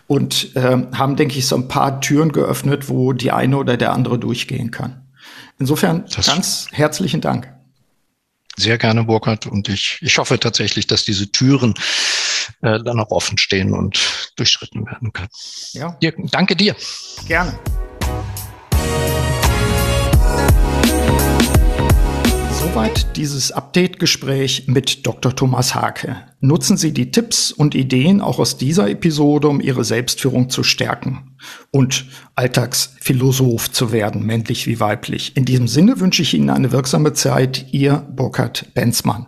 Und 0.06 0.56
äh, 0.56 0.78
haben, 0.94 1.16
denke 1.16 1.40
ich, 1.40 1.48
so 1.48 1.56
ein 1.56 1.68
paar 1.68 2.02
Türen 2.02 2.32
geöffnet, 2.32 2.88
wo 2.88 3.14
die 3.14 3.32
eine 3.32 3.58
oder 3.58 3.78
der 3.78 3.94
andere 3.94 4.20
durchgehen 4.20 4.70
kann. 4.70 5.02
Insofern 5.58 6.06
das 6.16 6.28
ganz 6.28 6.68
herzlichen 6.72 7.22
Dank. 7.22 7.52
Sehr 8.58 8.78
gerne, 8.78 9.06
Burkhard. 9.06 9.48
Und 9.48 9.70
ich, 9.70 9.98
ich 10.02 10.20
hoffe 10.20 10.40
tatsächlich, 10.40 10.86
dass 10.86 11.04
diese 11.04 11.32
Türen 11.32 11.74
äh, 12.62 12.80
dann 12.84 13.00
auch 13.00 13.12
offen 13.12 13.38
stehen 13.38 13.74
und 13.74 14.32
durchschritten 14.36 14.86
werden 14.86 15.14
kann. 15.14 15.28
Ja. 15.74 15.98
Dir, 16.02 16.14
danke 16.32 16.56
dir. 16.56 16.76
Gerne. 17.28 17.58
Soweit 22.78 23.18
dieses 23.18 23.52
Update-Gespräch 23.52 24.66
mit 24.68 25.08
Dr. 25.08 25.36
Thomas 25.36 25.74
Hake. 25.74 26.16
Nutzen 26.42 26.78
Sie 26.78 26.92
die 26.92 27.12
Tipps 27.12 27.52
und 27.52 27.74
Ideen 27.74 28.22
auch 28.22 28.40
aus 28.40 28.58
dieser 28.58 28.90
Episode, 28.90 29.48
um 29.48 29.62
Ihre 29.62 29.84
Selbstführung 29.84 30.50
zu 30.50 30.64
stärken 30.64 31.38
und 31.72 32.06
Alltagsphilosoph 32.36 33.72
zu 33.72 33.92
werden, 33.92 34.26
männlich 34.26 34.68
wie 34.68 34.80
weiblich. 34.80 35.36
In 35.36 35.46
diesem 35.46 35.68
Sinne 35.68 36.00
wünsche 36.00 36.22
ich 36.22 36.34
Ihnen 36.34 36.50
eine 36.50 36.72
wirksame 36.72 37.14
Zeit. 37.14 37.74
Ihr 37.74 38.06
Burkhard 38.16 38.74
Benzmann. 38.74 39.28